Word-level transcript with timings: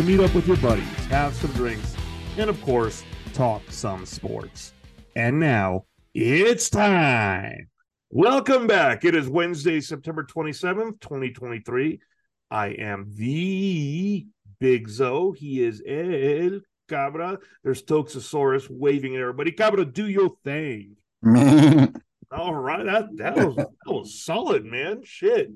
to 0.00 0.06
meet 0.06 0.20
up 0.20 0.34
with 0.34 0.46
your 0.46 0.56
buddies, 0.56 0.88
have 1.06 1.34
some 1.34 1.50
drinks, 1.52 1.94
and 2.38 2.48
of 2.48 2.58
course, 2.62 3.04
talk 3.34 3.60
some 3.68 4.06
sports. 4.06 4.72
And 5.14 5.38
now 5.38 5.84
it's 6.14 6.70
time. 6.70 7.68
Welcome 8.08 8.66
back. 8.66 9.04
It 9.04 9.14
is 9.14 9.28
Wednesday, 9.28 9.78
September 9.82 10.24
27th, 10.24 11.00
2023. 11.00 12.00
I 12.50 12.68
am 12.68 13.12
the 13.14 14.26
Big 14.58 14.88
Zo. 14.88 15.32
He 15.32 15.62
is 15.62 15.82
El 15.86 16.60
Cabra. 16.88 17.38
There's 17.62 17.82
Toxosaurus 17.82 18.68
waving 18.70 19.16
at 19.16 19.20
everybody. 19.20 19.52
Cabra, 19.52 19.84
do 19.84 20.08
your 20.08 20.30
thing. 20.44 20.96
All 22.32 22.54
right, 22.54 22.86
that 22.86 23.08
that 23.16 23.36
was 23.36 23.56
that 23.56 23.68
was 23.84 24.22
solid, 24.22 24.64
man. 24.64 25.02
Shit. 25.04 25.50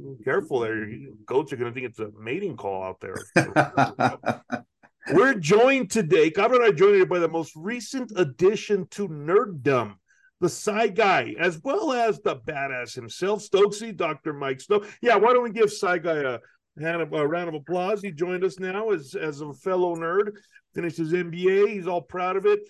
Mm, 0.00 0.22
careful 0.24 0.60
there. 0.60 0.86
Goats 1.26 1.52
are 1.52 1.56
gonna 1.56 1.72
think 1.72 1.86
it's 1.86 2.00
a 2.00 2.10
mating 2.18 2.56
call 2.56 2.82
out 2.82 3.00
there. 3.00 3.16
We're 5.12 5.34
joined 5.34 5.90
today, 5.90 6.30
Cabra 6.30 6.56
and 6.56 6.64
I 6.64 6.70
joined 6.72 6.94
today 6.94 7.04
by 7.04 7.18
the 7.18 7.28
most 7.28 7.52
recent 7.54 8.10
addition 8.16 8.86
to 8.92 9.06
nerddom, 9.06 9.96
the 10.40 10.48
side 10.48 10.96
guy, 10.96 11.34
as 11.38 11.60
well 11.62 11.92
as 11.92 12.20
the 12.20 12.36
badass 12.36 12.94
himself, 12.94 13.42
Stokesy, 13.42 13.94
Dr. 13.94 14.32
Mike 14.32 14.62
Snow. 14.62 14.82
Yeah, 15.02 15.16
why 15.16 15.34
don't 15.34 15.42
we 15.42 15.50
give 15.50 15.70
side 15.70 16.04
guy 16.04 16.16
a 16.16 16.38
a 16.76 17.26
round 17.28 17.48
of 17.48 17.54
applause? 17.54 18.02
He 18.02 18.10
joined 18.10 18.44
us 18.44 18.58
now 18.58 18.90
as, 18.90 19.14
as 19.14 19.42
a 19.42 19.52
fellow 19.52 19.94
nerd, 19.94 20.32
finished 20.74 20.96
his 20.96 21.12
MBA. 21.12 21.68
He's 21.68 21.86
all 21.86 22.02
proud 22.02 22.36
of 22.36 22.46
it. 22.46 22.60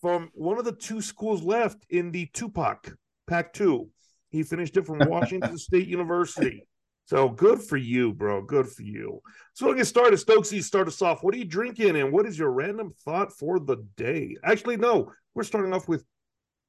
From 0.00 0.30
one 0.34 0.58
of 0.58 0.64
the 0.64 0.72
two 0.72 1.00
schools 1.00 1.42
left 1.42 1.84
in 1.90 2.10
the 2.12 2.26
Tupac, 2.26 2.94
Pac 3.26 3.52
2. 3.54 3.88
He 4.30 4.42
finished 4.42 4.76
it 4.76 4.86
from 4.86 4.98
Washington 5.00 5.58
State 5.58 5.88
University. 5.88 6.66
So 7.06 7.28
good 7.28 7.60
for 7.60 7.76
you, 7.76 8.12
bro. 8.12 8.40
Good 8.42 8.68
for 8.68 8.82
you. 8.82 9.20
So 9.54 9.66
we'll 9.66 9.74
get 9.74 9.86
started. 9.86 10.18
Stokesy, 10.20 10.62
start 10.62 10.86
us 10.86 11.02
off. 11.02 11.24
What 11.24 11.34
are 11.34 11.38
you 11.38 11.44
drinking 11.44 11.96
and 11.96 12.12
what 12.12 12.24
is 12.24 12.38
your 12.38 12.52
random 12.52 12.92
thought 13.04 13.32
for 13.32 13.58
the 13.58 13.78
day? 13.96 14.36
Actually, 14.44 14.76
no, 14.76 15.10
we're 15.34 15.42
starting 15.42 15.74
off 15.74 15.88
with 15.88 16.04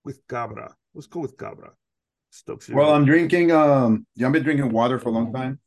with 0.03 0.19
Cabra. 0.27 0.75
Let's 0.95 1.05
go 1.05 1.19
with 1.19 1.37
Cabra. 1.37 1.73
Stokesy. 2.33 2.73
Well, 2.73 2.91
I'm 2.91 3.05
drinking 3.05 3.51
um 3.51 4.07
yeah, 4.15 4.25
I've 4.25 4.33
been 4.33 4.41
drinking 4.43 4.71
water 4.71 4.97
for 4.97 5.09
a 5.09 5.11
long 5.11 5.31
time. 5.31 5.59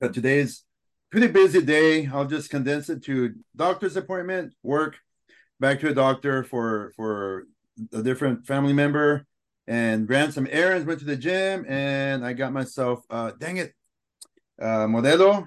But 0.00 0.14
today's 0.14 0.64
pretty 1.12 1.28
busy 1.28 1.62
day. 1.62 2.08
I'll 2.08 2.26
just 2.26 2.50
condense 2.50 2.90
it 2.90 3.04
to 3.04 3.34
doctor's 3.54 3.96
appointment, 3.96 4.54
work, 4.64 4.98
back 5.60 5.78
to 5.78 5.90
a 5.90 5.94
doctor 5.94 6.42
for 6.42 6.92
for 6.96 7.44
a 7.92 8.02
different 8.02 8.48
family 8.48 8.72
member 8.72 9.26
and 9.72 10.06
ran 10.10 10.30
some 10.30 10.46
errands, 10.50 10.86
went 10.86 11.00
to 11.00 11.06
the 11.06 11.16
gym, 11.16 11.64
and 11.66 12.26
I 12.26 12.34
got 12.34 12.52
myself 12.52 13.04
uh 13.08 13.32
dang 13.38 13.56
it, 13.56 13.72
uh, 14.60 14.86
Modelo 14.86 15.46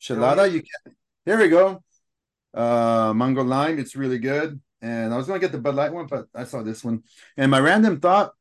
Chelada. 0.00 0.50
You 0.52 0.62
can 0.62 0.94
here 1.24 1.38
we 1.38 1.48
go. 1.48 1.82
Uh, 2.54 3.12
mango 3.12 3.42
lime. 3.42 3.80
It's 3.80 3.96
really 3.96 4.20
good. 4.20 4.60
And 4.80 5.12
I 5.12 5.16
was 5.16 5.26
gonna 5.26 5.40
get 5.40 5.50
the 5.50 5.58
Bud 5.58 5.74
Light 5.74 5.92
one, 5.92 6.06
but 6.06 6.26
I 6.32 6.44
saw 6.44 6.62
this 6.62 6.84
one. 6.84 7.02
And 7.36 7.50
my 7.50 7.58
random 7.58 8.00
thought. 8.00 8.32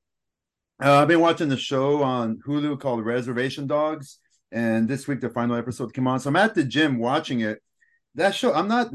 Uh, 0.84 1.02
I've 1.02 1.08
been 1.08 1.22
watching 1.22 1.50
the 1.50 1.58
show 1.58 2.03
on 2.03 2.38
Hulu 2.46 2.80
called 2.81 3.06
Reservation 3.06 3.66
Dogs, 3.66 4.20
and 4.52 4.88
this 4.88 5.08
week 5.08 5.22
the 5.22 5.30
final 5.30 5.56
episode 5.56 5.94
came 5.94 6.06
on. 6.06 6.20
So 6.20 6.30
I'm 6.30 6.36
at 6.36 6.53
the 6.53 6.66
gym 6.66 7.00
watching 7.00 7.40
it. 7.40 7.64
That 8.16 8.36
show, 8.36 8.53
I'm 8.53 8.68
not. 8.68 8.92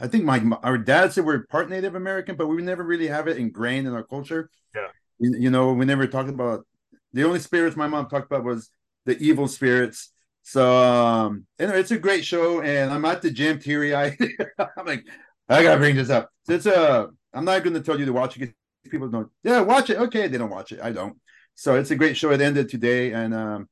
I 0.00 0.08
think 0.08 0.24
my 0.24 0.40
our 0.62 0.78
dad 0.78 1.12
said 1.12 1.24
we're 1.24 1.46
part 1.46 1.70
Native 1.70 1.94
American, 1.94 2.34
but 2.36 2.48
we 2.48 2.62
never 2.62 2.82
really 2.82 3.08
have 3.08 3.28
it 3.28 3.36
ingrained 3.36 3.86
in 3.86 3.92
our 3.92 4.02
culture. 4.02 4.50
Yeah, 4.74 4.88
you, 5.18 5.50
know, 5.50 5.72
we 5.72 5.84
never 5.84 6.06
talked 6.06 6.28
about 6.30 6.66
the 7.12 7.24
only 7.24 7.38
spirits 7.38 7.76
my 7.76 7.86
mom 7.86 8.08
talked 8.08 8.26
about 8.26 8.44
was 8.44 8.70
the 9.06 9.18
evil 9.18 9.48
spirits 9.48 10.12
so 10.48 10.82
um, 10.82 11.46
anyway, 11.58 11.80
it's 11.80 11.90
a 11.90 11.98
great 11.98 12.24
show, 12.24 12.62
and 12.62 12.90
I'm 12.90 13.04
at 13.04 13.20
the 13.20 13.30
gym 13.30 13.58
teary 13.58 13.94
eyed. 13.94 14.16
I'm 14.58 14.86
like, 14.86 15.04
I 15.46 15.62
gotta 15.62 15.78
bring 15.78 15.94
this 15.94 16.08
up. 16.08 16.30
It's 16.48 16.64
a. 16.64 17.10
I'm 17.34 17.44
not 17.44 17.62
going 17.62 17.74
to 17.74 17.82
tell 17.82 17.98
you 17.98 18.06
to 18.06 18.14
watch 18.14 18.38
it. 18.38 18.54
People 18.88 19.08
don't. 19.08 19.28
Yeah, 19.44 19.60
watch 19.60 19.90
it. 19.90 19.98
Okay, 19.98 20.26
they 20.26 20.38
don't 20.38 20.48
watch 20.48 20.72
it. 20.72 20.80
I 20.82 20.90
don't. 20.92 21.18
So 21.54 21.74
it's 21.74 21.90
a 21.90 21.96
great 21.96 22.16
show. 22.16 22.30
It 22.30 22.40
ended 22.40 22.70
today, 22.70 23.12
and 23.12 23.34
um, 23.34 23.68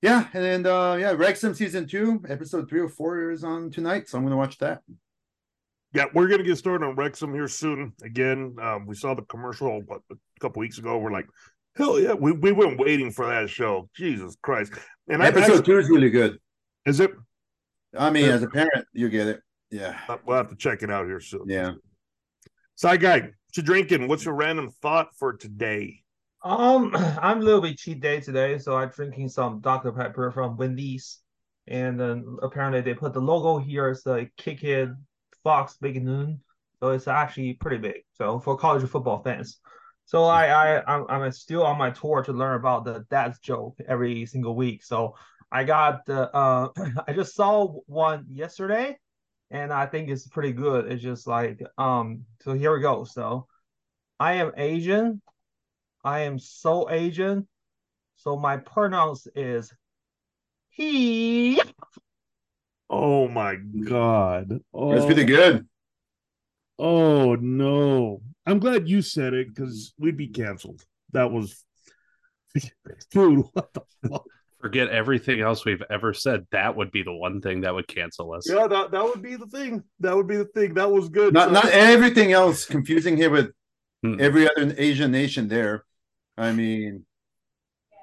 yeah, 0.00 0.28
and 0.32 0.64
uh, 0.64 0.96
yeah, 0.96 1.10
Wrexham 1.10 1.54
season 1.54 1.88
two, 1.88 2.22
episode 2.28 2.68
three 2.68 2.80
or 2.80 2.88
four 2.88 3.32
is 3.32 3.42
on 3.42 3.72
tonight. 3.72 4.08
So 4.08 4.16
I'm 4.16 4.22
going 4.22 4.30
to 4.30 4.36
watch 4.36 4.58
that. 4.58 4.82
Yeah, 5.94 6.06
we're 6.12 6.28
going 6.28 6.38
to 6.38 6.44
get 6.44 6.58
started 6.58 6.86
on 6.86 6.94
Wrexham 6.94 7.32
here 7.32 7.48
soon. 7.48 7.92
Again, 8.02 8.56
um, 8.60 8.86
we 8.86 8.94
saw 8.94 9.14
the 9.14 9.22
commercial 9.22 9.82
what, 9.86 10.00
a 10.10 10.16
couple 10.40 10.60
weeks 10.60 10.78
ago. 10.78 10.98
We're 10.98 11.12
like, 11.12 11.26
hell 11.76 11.98
yeah, 12.00 12.12
we 12.12 12.32
we 12.32 12.52
weren't 12.52 12.78
waiting 12.78 13.10
for 13.10 13.26
that 13.26 13.48
show. 13.48 13.88
Jesus 13.94 14.36
Christ! 14.42 14.72
And 15.08 15.22
episode 15.22 15.60
I, 15.60 15.62
two 15.62 15.78
is 15.78 15.88
really 15.88 16.10
good. 16.10 16.38
Is 16.84 17.00
it? 17.00 17.12
I 17.96 18.10
mean, 18.10 18.26
as 18.26 18.42
a 18.42 18.48
parent, 18.48 18.86
you 18.92 19.08
get 19.08 19.26
it. 19.26 19.40
Yeah. 19.70 19.98
Uh, 20.08 20.18
we'll 20.26 20.36
have 20.36 20.50
to 20.50 20.56
check 20.56 20.82
it 20.82 20.90
out 20.90 21.06
here 21.06 21.20
soon. 21.20 21.44
Yeah. 21.46 21.72
Side 22.74 23.00
guy, 23.00 23.20
what 23.20 23.56
you 23.56 23.62
drinking? 23.62 24.08
What's 24.08 24.24
your 24.24 24.34
random 24.34 24.70
thought 24.82 25.08
for 25.16 25.32
today? 25.32 26.02
Um, 26.44 26.94
I'm 26.94 27.40
a 27.40 27.44
little 27.44 27.60
bit 27.60 27.78
cheat 27.78 28.00
day 28.00 28.20
today, 28.20 28.58
so 28.58 28.76
I'm 28.76 28.90
drinking 28.90 29.30
some 29.30 29.60
Dr. 29.60 29.92
Pepper 29.92 30.30
from 30.30 30.56
Wendy's. 30.56 31.20
And 31.68 31.98
then 31.98 32.36
apparently 32.42 32.80
they 32.80 32.94
put 32.94 33.12
the 33.12 33.20
logo 33.20 33.58
here 33.58 33.88
as 33.88 34.02
the 34.02 34.28
Kick 34.36 34.62
It 34.62 34.90
Fox 35.46 35.76
Big 35.80 36.02
Noon. 36.02 36.40
So 36.80 36.88
it's 36.88 37.06
actually 37.06 37.54
pretty 37.54 37.76
big. 37.76 38.02
So 38.14 38.40
for 38.40 38.56
college 38.56 38.82
football 38.88 39.22
fans. 39.22 39.60
So 40.04 40.24
I 40.24 40.46
I 40.48 40.92
I'm, 40.92 41.06
I'm 41.08 41.30
still 41.30 41.62
on 41.62 41.78
my 41.78 41.90
tour 41.90 42.24
to 42.24 42.32
learn 42.32 42.56
about 42.56 42.84
the 42.84 43.06
dad's 43.10 43.38
joke 43.38 43.78
every 43.86 44.26
single 44.26 44.56
week. 44.56 44.82
So 44.82 45.14
I 45.52 45.62
got 45.62 46.04
the 46.04 46.34
uh 46.34 46.70
I 47.06 47.12
just 47.12 47.36
saw 47.36 47.78
one 47.86 48.26
yesterday, 48.28 48.98
and 49.52 49.72
I 49.72 49.86
think 49.86 50.08
it's 50.08 50.26
pretty 50.26 50.50
good. 50.50 50.90
It's 50.90 51.00
just 51.00 51.28
like 51.28 51.62
um. 51.78 52.24
So 52.40 52.54
here 52.54 52.74
we 52.74 52.80
go. 52.80 53.04
So 53.04 53.46
I 54.18 54.32
am 54.42 54.50
Asian. 54.56 55.22
I 56.02 56.22
am 56.22 56.40
so 56.40 56.90
Asian. 56.90 57.46
So 58.16 58.36
my 58.36 58.56
pronouns 58.56 59.28
is 59.36 59.72
he. 60.70 61.62
Oh 62.88 63.28
my 63.28 63.56
god! 63.56 64.60
Oh. 64.72 64.92
That's 64.92 65.06
pretty 65.06 65.24
good. 65.24 65.66
Oh 66.78 67.34
no! 67.34 68.22
I'm 68.44 68.58
glad 68.60 68.88
you 68.88 69.02
said 69.02 69.34
it 69.34 69.48
because 69.48 69.92
we'd 69.98 70.16
be 70.16 70.28
canceled. 70.28 70.84
That 71.12 71.32
was, 71.32 71.64
dude. 73.10 73.44
What 73.52 73.72
the 73.72 73.80
fuck? 74.08 74.24
Forget 74.60 74.88
everything 74.88 75.40
else 75.40 75.64
we've 75.64 75.82
ever 75.90 76.14
said. 76.14 76.46
That 76.50 76.76
would 76.76 76.90
be 76.90 77.02
the 77.02 77.12
one 77.12 77.40
thing 77.40 77.60
that 77.60 77.74
would 77.74 77.86
cancel 77.86 78.32
us. 78.32 78.48
Yeah, 78.48 78.66
that, 78.66 78.90
that 78.90 79.04
would 79.04 79.22
be 79.22 79.36
the 79.36 79.46
thing. 79.46 79.82
That 80.00 80.16
would 80.16 80.26
be 80.26 80.36
the 80.36 80.46
thing. 80.46 80.74
That 80.74 80.90
was 80.90 81.08
good. 81.08 81.34
Not 81.34 81.48
so, 81.48 81.52
not 81.52 81.66
everything 81.66 82.32
else 82.32 82.64
confusing 82.64 83.16
here 83.16 83.30
with 83.30 83.52
hmm. 84.02 84.16
every 84.18 84.48
other 84.48 84.74
Asian 84.78 85.10
nation. 85.10 85.48
There, 85.48 85.84
I 86.38 86.52
mean, 86.52 87.04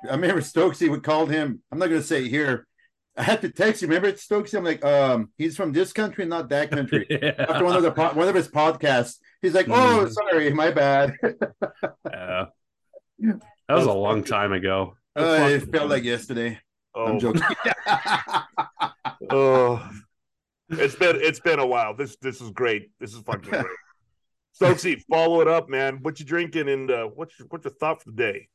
I 0.07 0.11
remember 0.11 0.41
Stokesy 0.41 0.89
would 0.89 1.03
call 1.03 1.25
him. 1.25 1.61
I'm 1.71 1.79
not 1.79 1.89
going 1.89 2.01
to 2.01 2.07
say 2.07 2.27
here 2.29 2.67
I 3.16 3.24
had 3.24 3.41
to 3.41 3.50
text 3.50 3.81
you. 3.81 3.88
Remember 3.88 4.16
Stokes? 4.18 4.53
I'm 4.53 4.63
like, 4.63 4.84
um, 4.84 5.29
he's 5.38 5.56
from 5.56 5.72
this 5.72 5.94
country, 5.94 6.25
not 6.25 6.50
that 6.50 6.72
country. 6.72 7.06
yeah. 7.09 7.34
After 7.38 7.63
one 7.63 7.75
of 7.75 7.84
the 7.84 7.91
po- 7.91 8.13
one 8.13 8.28
of 8.28 8.34
his 8.34 8.47
podcasts, 8.47 9.19
he's 9.41 9.53
like, 9.53 9.69
"Oh, 9.69 10.06
mm. 10.06 10.12
sorry, 10.12 10.51
my 10.51 10.72
bad." 10.72 11.13
yeah, 11.24 12.46
that 13.19 13.40
was 13.69 13.85
a 13.85 13.94
long 13.94 14.24
time 14.24 14.51
ago. 14.51 14.95
Uh, 15.15 15.48
it 15.51 15.71
felt 15.71 15.89
like 15.89 16.04
yesterday. 16.04 16.60
Oh. 16.95 17.06
I'm 17.06 17.19
joking. 17.19 17.42
oh, 19.30 19.89
it's 20.69 20.95
been 20.95 21.18
it's 21.18 21.39
been 21.39 21.59
a 21.59 21.68
while. 21.68 21.95
This 21.95 22.16
this 22.19 22.42
is 22.42 22.50
great. 22.50 22.89
This 23.00 23.13
is 23.13 23.21
fucking 23.21 23.51
great. 23.51 23.66
Stokesy, 24.59 25.01
follow 25.09 25.42
it 25.42 25.48
up, 25.48 25.69
man. 25.69 26.00
What 26.01 26.19
you 26.19 26.25
drinking 26.25 26.69
and 26.69 26.89
uh, 26.89 27.06
what's 27.06 27.38
your, 27.38 27.48
what's 27.50 27.66
your 27.66 27.74
thought 27.74 28.04
for 28.04 28.12
the 28.12 28.16
day? 28.16 28.48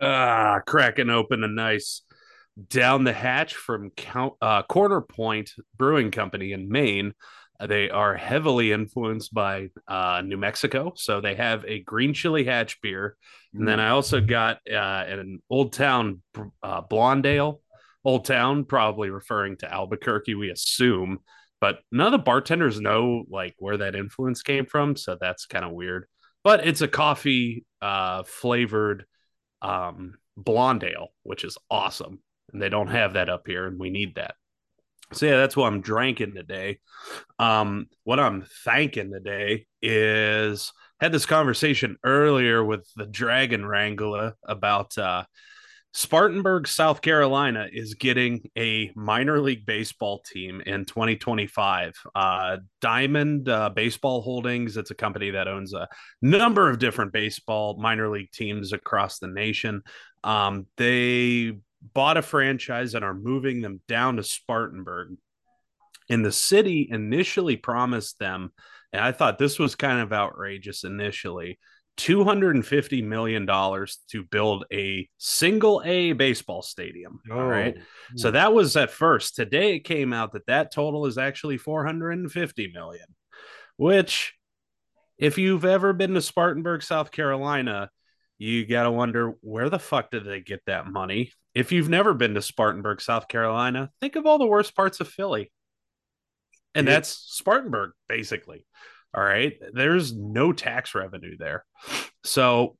Ah, 0.00 0.60
cracking 0.66 1.10
open 1.10 1.44
a 1.44 1.48
nice 1.48 2.02
down 2.68 3.04
the 3.04 3.12
hatch 3.12 3.54
from 3.54 3.90
Count, 3.90 4.34
uh, 4.40 4.62
Corner 4.62 5.00
Point 5.00 5.52
Brewing 5.76 6.10
Company 6.10 6.52
in 6.52 6.68
Maine. 6.68 7.14
Uh, 7.58 7.66
they 7.66 7.90
are 7.90 8.16
heavily 8.16 8.72
influenced 8.72 9.32
by 9.32 9.68
uh, 9.88 10.22
New 10.24 10.36
Mexico, 10.36 10.92
so 10.96 11.20
they 11.20 11.34
have 11.34 11.64
a 11.66 11.80
green 11.80 12.14
chili 12.14 12.44
hatch 12.44 12.80
beer, 12.80 13.16
and 13.54 13.66
then 13.66 13.78
mm. 13.78 13.82
I 13.82 13.90
also 13.90 14.20
got 14.20 14.58
uh, 14.70 15.04
an 15.06 15.40
Old 15.50 15.72
Town 15.72 16.22
uh, 16.62 16.82
Blondale. 16.82 17.60
Old 18.02 18.24
Town, 18.24 18.64
probably 18.64 19.10
referring 19.10 19.58
to 19.58 19.70
Albuquerque, 19.70 20.34
we 20.34 20.48
assume, 20.50 21.18
but 21.60 21.80
none 21.92 22.06
of 22.06 22.12
the 22.12 22.18
bartenders 22.24 22.80
know 22.80 23.24
like 23.28 23.54
where 23.58 23.76
that 23.76 23.94
influence 23.94 24.42
came 24.42 24.64
from, 24.64 24.96
so 24.96 25.18
that's 25.20 25.44
kind 25.44 25.66
of 25.66 25.72
weird. 25.72 26.06
But 26.42 26.66
it's 26.66 26.80
a 26.80 26.88
coffee 26.88 27.66
uh, 27.82 28.22
flavored 28.22 29.04
um, 29.60 30.14
blonde 30.38 30.82
ale, 30.84 31.08
which 31.24 31.44
is 31.44 31.58
awesome 31.70 32.20
and 32.52 32.60
they 32.60 32.68
don't 32.68 32.88
have 32.88 33.14
that 33.14 33.28
up 33.28 33.46
here, 33.46 33.66
and 33.66 33.78
we 33.78 33.90
need 33.90 34.16
that. 34.16 34.34
So 35.12 35.26
yeah, 35.26 35.36
that's 35.36 35.56
what 35.56 35.66
I'm 35.66 35.80
drinking 35.80 36.34
today. 36.34 36.78
Um, 37.38 37.86
what 38.04 38.20
I'm 38.20 38.46
thanking 38.64 39.12
today 39.12 39.66
is 39.82 40.72
had 41.00 41.12
this 41.12 41.26
conversation 41.26 41.96
earlier 42.04 42.64
with 42.64 42.88
the 42.94 43.06
Dragon 43.06 43.66
Wrangler 43.66 44.34
about 44.44 44.96
uh, 44.96 45.24
Spartanburg, 45.92 46.68
South 46.68 47.02
Carolina 47.02 47.66
is 47.72 47.94
getting 47.94 48.48
a 48.56 48.92
minor 48.94 49.40
league 49.40 49.66
baseball 49.66 50.22
team 50.24 50.60
in 50.64 50.84
2025. 50.84 51.94
Uh, 52.14 52.58
Diamond 52.80 53.48
uh, 53.48 53.70
Baseball 53.70 54.22
Holdings, 54.22 54.76
it's 54.76 54.92
a 54.92 54.94
company 54.94 55.30
that 55.30 55.48
owns 55.48 55.74
a 55.74 55.88
number 56.22 56.70
of 56.70 56.78
different 56.78 57.12
baseball 57.12 57.76
minor 57.80 58.08
league 58.08 58.30
teams 58.30 58.72
across 58.72 59.18
the 59.18 59.26
nation. 59.26 59.82
Um, 60.22 60.66
they 60.76 61.58
bought 61.82 62.16
a 62.16 62.22
franchise 62.22 62.94
and 62.94 63.04
are 63.04 63.14
moving 63.14 63.60
them 63.60 63.80
down 63.88 64.16
to 64.16 64.22
Spartanburg. 64.22 65.16
And 66.08 66.24
the 66.24 66.32
city 66.32 66.88
initially 66.90 67.56
promised 67.56 68.18
them, 68.18 68.52
and 68.92 69.02
I 69.02 69.12
thought 69.12 69.38
this 69.38 69.58
was 69.58 69.76
kind 69.76 70.00
of 70.00 70.12
outrageous 70.12 70.84
initially 70.84 71.58
$250 72.00 73.04
million 73.04 73.46
to 73.46 74.24
build 74.30 74.64
a 74.72 75.08
single 75.18 75.82
A 75.84 76.12
baseball 76.12 76.62
stadium. 76.62 77.20
Oh. 77.30 77.38
All 77.38 77.46
right. 77.46 77.76
So 78.16 78.30
hmm. 78.30 78.34
that 78.34 78.54
was 78.54 78.76
at 78.76 78.90
first. 78.90 79.36
Today 79.36 79.76
it 79.76 79.80
came 79.80 80.12
out 80.12 80.32
that 80.32 80.46
that 80.46 80.72
total 80.72 81.06
is 81.06 81.18
actually 81.18 81.58
450 81.58 82.72
million, 82.72 83.06
which, 83.76 84.34
if 85.18 85.36
you've 85.36 85.66
ever 85.66 85.92
been 85.92 86.14
to 86.14 86.22
Spartanburg, 86.22 86.82
South 86.82 87.10
Carolina, 87.10 87.90
you 88.38 88.66
got 88.66 88.84
to 88.84 88.90
wonder 88.90 89.34
where 89.42 89.68
the 89.68 89.78
fuck 89.78 90.10
did 90.10 90.24
they 90.24 90.40
get 90.40 90.62
that 90.64 90.86
money? 90.86 91.30
If 91.54 91.72
you've 91.72 91.88
never 91.88 92.14
been 92.14 92.34
to 92.34 92.42
Spartanburg, 92.42 93.00
South 93.00 93.28
Carolina, 93.28 93.90
think 94.00 94.16
of 94.16 94.26
all 94.26 94.38
the 94.38 94.46
worst 94.46 94.74
parts 94.74 95.00
of 95.00 95.08
Philly. 95.08 95.50
And 96.74 96.86
yeah. 96.86 96.94
that's 96.94 97.08
Spartanburg, 97.08 97.90
basically. 98.08 98.64
All 99.14 99.24
right. 99.24 99.54
There's 99.72 100.14
no 100.14 100.52
tax 100.52 100.94
revenue 100.94 101.36
there. 101.36 101.64
So 102.22 102.76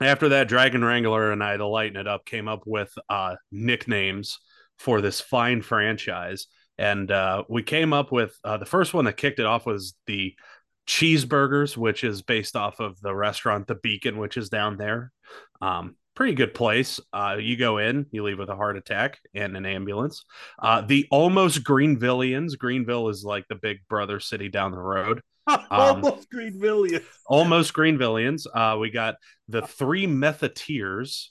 after 0.00 0.30
that, 0.30 0.48
Dragon 0.48 0.84
Wrangler 0.84 1.32
and 1.32 1.42
I, 1.42 1.56
to 1.56 1.66
lighten 1.66 1.96
it 1.96 2.06
up, 2.06 2.26
came 2.26 2.48
up 2.48 2.64
with 2.66 2.92
uh, 3.08 3.36
nicknames 3.50 4.38
for 4.78 5.00
this 5.00 5.20
fine 5.20 5.62
franchise. 5.62 6.46
And 6.76 7.10
uh, 7.10 7.44
we 7.48 7.62
came 7.62 7.92
up 7.92 8.12
with 8.12 8.36
uh, 8.44 8.58
the 8.58 8.66
first 8.66 8.92
one 8.92 9.04
that 9.06 9.16
kicked 9.16 9.38
it 9.38 9.46
off 9.46 9.64
was 9.64 9.94
the 10.06 10.34
Cheeseburgers, 10.86 11.76
which 11.76 12.04
is 12.04 12.20
based 12.20 12.56
off 12.56 12.80
of 12.80 13.00
the 13.00 13.14
restaurant 13.14 13.66
The 13.66 13.76
Beacon, 13.76 14.18
which 14.18 14.36
is 14.36 14.50
down 14.50 14.76
there. 14.76 15.12
Um, 15.62 15.96
pretty 16.14 16.34
good 16.34 16.54
place. 16.54 17.00
Uh, 17.12 17.36
you 17.40 17.56
go 17.56 17.78
in, 17.78 18.06
you 18.10 18.22
leave 18.22 18.38
with 18.38 18.48
a 18.48 18.56
heart 18.56 18.76
attack 18.76 19.18
and 19.34 19.56
an 19.56 19.66
ambulance. 19.66 20.24
Uh, 20.58 20.80
the 20.80 21.06
almost 21.10 21.64
Greenvillians. 21.64 22.56
Greenville 22.58 23.08
is 23.08 23.24
like 23.24 23.46
the 23.48 23.56
big 23.56 23.78
brother 23.88 24.20
city 24.20 24.48
down 24.48 24.72
the 24.72 24.78
road. 24.78 25.20
Um, 25.46 25.62
almost 25.70 26.30
Greenvillians. 26.32 27.04
almost 27.26 27.74
Greenvillians. 27.74 28.46
Uh, 28.54 28.78
we 28.78 28.88
got 28.88 29.16
the 29.46 29.60
three 29.60 30.06
Metheteers. 30.06 31.26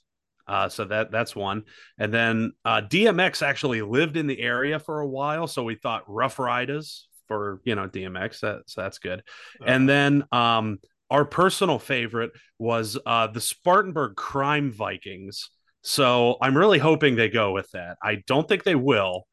Uh, 0.48 0.70
so 0.70 0.86
that 0.86 1.10
that's 1.10 1.36
one, 1.36 1.64
and 1.98 2.14
then 2.14 2.52
uh, 2.64 2.82
DMX 2.82 3.42
actually 3.42 3.82
lived 3.82 4.16
in 4.16 4.28
the 4.28 4.40
area 4.40 4.78
for 4.78 5.00
a 5.00 5.08
while, 5.08 5.48
so 5.48 5.64
we 5.64 5.74
thought 5.74 6.04
Rough 6.06 6.38
Riders 6.38 7.08
for 7.28 7.60
you 7.64 7.74
know 7.74 7.88
DMX. 7.88 8.42
That, 8.42 8.62
so 8.68 8.82
that's 8.82 9.00
good, 9.00 9.22
uh-huh. 9.22 9.66
and 9.66 9.90
then 9.90 10.26
um, 10.32 10.78
our 11.10 11.26
personal 11.26 11.80
favorite 11.80 12.32
was 12.58 12.98
uh, 13.06 13.28
the 13.28 13.42
Spartanburg 13.42 14.16
Crime 14.16 14.72
Vikings. 14.72 15.50
So 15.82 16.38
I'm 16.42 16.58
really 16.58 16.80
hoping 16.80 17.16
they 17.16 17.30
go 17.30 17.52
with 17.52 17.70
that. 17.72 17.98
I 18.02 18.24
don't 18.28 18.48
think 18.48 18.64
they 18.64 18.76
will. 18.76 19.28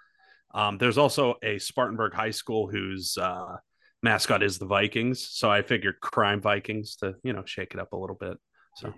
Um, 0.52 0.78
there's 0.78 0.98
also 0.98 1.36
a 1.42 1.58
Spartanburg 1.58 2.12
High 2.12 2.32
School 2.32 2.68
whose 2.68 3.16
uh, 3.16 3.56
mascot 4.02 4.42
is 4.42 4.58
the 4.58 4.66
Vikings. 4.66 5.26
So 5.30 5.50
I 5.50 5.62
figured 5.62 6.00
Crime 6.00 6.40
Vikings 6.40 6.96
to 6.96 7.14
you 7.22 7.32
know 7.32 7.44
shake 7.44 7.72
it 7.74 7.80
up 7.80 7.92
a 7.92 7.96
little 7.96 8.16
bit. 8.16 8.36
So. 8.76 8.92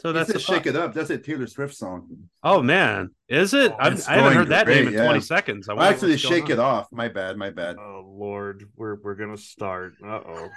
So 0.00 0.12
that's 0.12 0.28
a 0.28 0.38
shake 0.38 0.66
it 0.66 0.76
up. 0.76 0.92
That's 0.92 1.08
a 1.08 1.16
Taylor 1.16 1.46
Swift 1.46 1.74
song. 1.74 2.28
Oh 2.42 2.62
man, 2.62 3.12
is 3.30 3.54
it? 3.54 3.72
Oh, 3.72 3.76
I 3.78 3.90
haven't 3.90 4.34
heard 4.34 4.48
that 4.50 4.66
great, 4.66 4.76
name 4.76 4.88
in 4.88 4.92
yeah. 4.92 5.04
twenty 5.04 5.20
seconds. 5.20 5.70
I 5.70 5.88
actually 5.88 6.18
shake 6.18 6.50
it 6.50 6.58
off. 6.58 6.88
My 6.92 7.08
bad. 7.08 7.38
My 7.38 7.48
bad. 7.48 7.76
Oh 7.78 8.04
Lord, 8.06 8.68
we're 8.76 8.96
we're 8.96 9.14
gonna 9.14 9.38
start. 9.38 9.94
Uh 10.04 10.20
oh. 10.28 10.48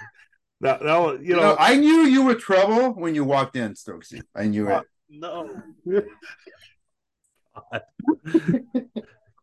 That, 0.60 0.82
that 0.82 0.98
was, 0.98 1.20
you 1.22 1.36
know, 1.36 1.40
you 1.40 1.46
know, 1.46 1.56
I 1.58 1.76
knew 1.76 2.02
you 2.02 2.24
were 2.24 2.34
trouble 2.34 2.92
when 2.92 3.14
you 3.14 3.24
walked 3.24 3.56
in, 3.56 3.74
Stokesy. 3.74 4.20
I 4.34 4.44
knew 4.44 4.68
it. 4.68 4.84
No. 5.08 5.62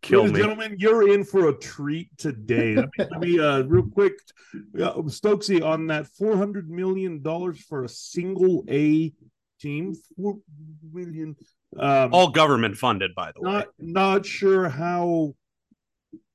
Kill 0.03 0.21
Ladies 0.21 0.33
me. 0.33 0.39
gentlemen, 0.39 0.75
you're 0.77 1.11
in 1.13 1.23
for 1.23 1.49
a 1.49 1.53
treat 1.53 2.15
today. 2.17 2.75
Let 2.75 2.89
me, 2.97 3.05
let 3.11 3.19
me 3.19 3.39
uh, 3.39 3.63
real 3.63 3.89
quick, 3.89 4.13
uh, 4.75 4.93
Stokesy, 5.07 5.63
on 5.63 5.87
that 5.87 6.07
four 6.07 6.37
hundred 6.37 6.69
million 6.69 7.21
dollars 7.21 7.59
for 7.59 7.83
a 7.83 7.89
single 7.89 8.63
A 8.69 9.11
team, 9.59 9.95
four 10.15 10.37
million. 10.93 11.35
Um, 11.77 12.13
All 12.13 12.29
government 12.29 12.77
funded, 12.77 13.15
by 13.15 13.31
the 13.33 13.41
not, 13.41 13.65
way. 13.65 13.71
Not 13.79 14.25
sure 14.25 14.69
how 14.69 15.35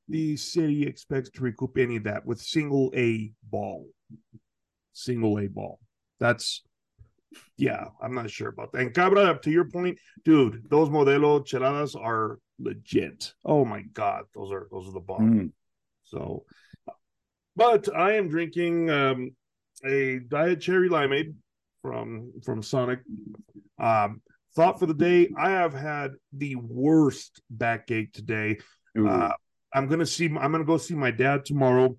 the 0.08 0.36
city 0.36 0.86
expects 0.86 1.30
to 1.30 1.42
recoup 1.42 1.78
any 1.78 1.96
of 1.96 2.04
that 2.04 2.26
with 2.26 2.42
single 2.42 2.92
A 2.94 3.32
ball. 3.44 3.86
Single 4.92 5.38
A 5.38 5.46
ball. 5.46 5.78
That's 6.20 6.62
yeah, 7.56 7.86
I'm 8.00 8.14
not 8.14 8.30
sure 8.30 8.48
about 8.48 8.72
that. 8.72 8.80
And 8.80 8.94
Cabra, 8.94 9.38
to 9.42 9.50
your 9.50 9.64
point, 9.64 9.98
dude, 10.24 10.64
those 10.68 10.88
Modelo 10.88 11.46
cheladas 11.46 11.98
are 12.00 12.38
legit. 12.58 13.32
Oh 13.44 13.64
my 13.64 13.82
god, 13.92 14.24
those 14.34 14.52
are 14.52 14.68
those 14.70 14.88
are 14.88 14.92
the 14.92 15.00
bomb. 15.00 15.34
Mm. 15.34 15.52
So, 16.04 16.44
but 17.56 17.94
I 17.94 18.12
am 18.12 18.28
drinking 18.28 18.90
um, 18.90 19.30
a 19.84 20.20
diet 20.28 20.60
cherry 20.60 20.88
limeade 20.88 21.34
from 21.82 22.32
from 22.44 22.62
Sonic. 22.62 23.00
Um, 23.78 24.22
thought 24.54 24.78
for 24.78 24.86
the 24.86 24.94
day: 24.94 25.30
I 25.36 25.50
have 25.50 25.74
had 25.74 26.12
the 26.32 26.56
worst 26.56 27.42
backache 27.50 28.12
today. 28.12 28.58
Uh, 28.98 29.32
I'm 29.74 29.88
gonna 29.88 30.06
see. 30.06 30.26
I'm 30.26 30.52
gonna 30.52 30.64
go 30.64 30.76
see 30.76 30.94
my 30.94 31.10
dad 31.10 31.44
tomorrow. 31.44 31.96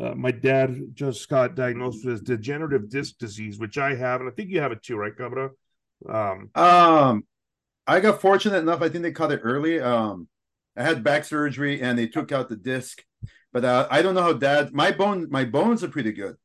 Uh, 0.00 0.14
my 0.14 0.30
dad 0.30 0.76
just 0.94 1.28
got 1.28 1.54
diagnosed 1.54 2.04
with 2.04 2.24
degenerative 2.24 2.90
disc 2.90 3.16
disease, 3.18 3.58
which 3.58 3.78
I 3.78 3.94
have, 3.94 4.20
and 4.20 4.28
I 4.28 4.32
think 4.32 4.50
you 4.50 4.60
have 4.60 4.72
it 4.72 4.82
too, 4.82 4.96
right, 4.96 5.16
Cabra? 5.16 5.50
Um, 6.08 6.50
um, 6.54 7.24
I 7.86 8.00
got 8.00 8.20
fortunate 8.20 8.58
enough. 8.58 8.82
I 8.82 8.88
think 8.88 9.02
they 9.02 9.12
caught 9.12 9.32
it 9.32 9.40
early. 9.44 9.80
Um, 9.80 10.28
I 10.76 10.82
had 10.82 11.04
back 11.04 11.24
surgery, 11.24 11.80
and 11.80 11.98
they 11.98 12.08
took 12.08 12.32
out 12.32 12.48
the 12.48 12.56
disc, 12.56 13.04
but 13.52 13.64
uh, 13.64 13.86
I 13.90 14.02
don't 14.02 14.14
know 14.14 14.22
how 14.22 14.32
dad. 14.32 14.72
My 14.72 14.90
bone, 14.90 15.28
my 15.30 15.44
bones 15.44 15.84
are 15.84 15.88
pretty 15.88 16.12
good. 16.12 16.36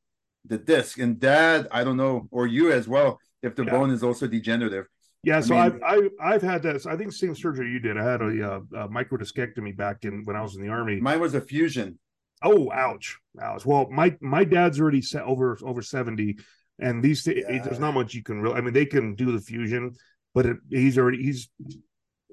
The 0.45 0.57
disc 0.57 0.99
and 0.99 1.19
dad, 1.19 1.67
I 1.71 1.83
don't 1.83 1.97
know, 1.97 2.27
or 2.31 2.45
you 2.45 2.71
as 2.71 2.87
well, 2.87 3.19
if 3.41 3.55
the 3.55 3.63
yeah. 3.65 3.71
bone 3.71 3.89
is 3.89 4.03
also 4.03 4.27
degenerative. 4.27 4.85
Yeah, 5.23 5.41
so 5.41 5.55
I 5.55 5.69
mean, 5.69 5.81
I've, 5.83 5.97
I've 5.97 6.11
I've 6.21 6.41
had 6.41 6.63
that. 6.63 6.85
I 6.85 6.95
think 6.95 7.11
same 7.11 7.35
surgery 7.35 7.71
you 7.71 7.79
did. 7.79 7.97
I 7.97 8.03
had 8.09 8.21
a, 8.21 8.25
uh, 8.25 8.59
a 8.83 8.87
microdiscectomy 8.87 9.75
back 9.75 10.05
in 10.05 10.23
when 10.23 10.35
I 10.35 10.41
was 10.41 10.55
in 10.55 10.61
the 10.61 10.69
army. 10.69 11.01
Mine 11.01 11.19
was 11.19 11.33
a 11.33 11.41
fusion. 11.41 11.99
Oh, 12.41 12.71
ouch, 12.71 13.17
ouch. 13.41 13.65
Well, 13.65 13.87
my 13.89 14.15
my 14.21 14.43
dad's 14.43 14.79
already 14.79 15.01
set 15.01 15.23
over 15.23 15.57
over 15.63 15.81
seventy, 15.81 16.37
and 16.79 17.03
these 17.03 17.25
yeah. 17.27 17.61
there's 17.63 17.79
not 17.79 17.93
much 17.93 18.13
you 18.13 18.23
can 18.23 18.41
really. 18.41 18.55
I 18.55 18.61
mean, 18.61 18.73
they 18.73 18.85
can 18.85 19.15
do 19.15 19.31
the 19.31 19.39
fusion, 19.39 19.93
but 20.33 20.45
it, 20.45 20.57
he's 20.69 20.97
already 20.97 21.23
he's. 21.23 21.49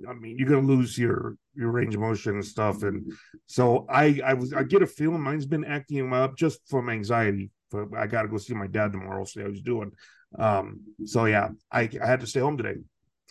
I 0.09 0.13
mean, 0.13 0.37
you're 0.39 0.49
gonna 0.49 0.67
lose 0.67 0.97
your 0.97 1.37
your 1.55 1.71
range 1.71 1.95
of 1.95 2.01
motion 2.01 2.35
and 2.35 2.45
stuff, 2.45 2.83
and 2.83 3.13
so 3.47 3.87
I 3.89 4.21
I 4.25 4.35
was 4.35 4.53
I 4.53 4.63
get 4.63 4.83
a 4.83 4.87
feeling 4.87 5.21
mine's 5.21 5.47
been 5.47 5.65
acting 5.65 6.13
up 6.13 6.37
just 6.37 6.61
from 6.69 6.89
anxiety. 6.89 7.51
But 7.71 7.89
I 7.97 8.07
got 8.07 8.23
to 8.23 8.29
go 8.29 8.37
see 8.37 8.55
my 8.55 8.69
dad 8.69 8.93
tomorrow, 8.93 9.25
see 9.25 9.41
how 9.41 9.49
he's 9.49 9.61
doing. 9.61 9.91
Um, 10.39 10.83
so 11.05 11.25
yeah, 11.25 11.49
I 11.73 11.89
I 12.01 12.07
had 12.07 12.21
to 12.21 12.27
stay 12.27 12.41
home 12.41 12.57
today. 12.57 12.77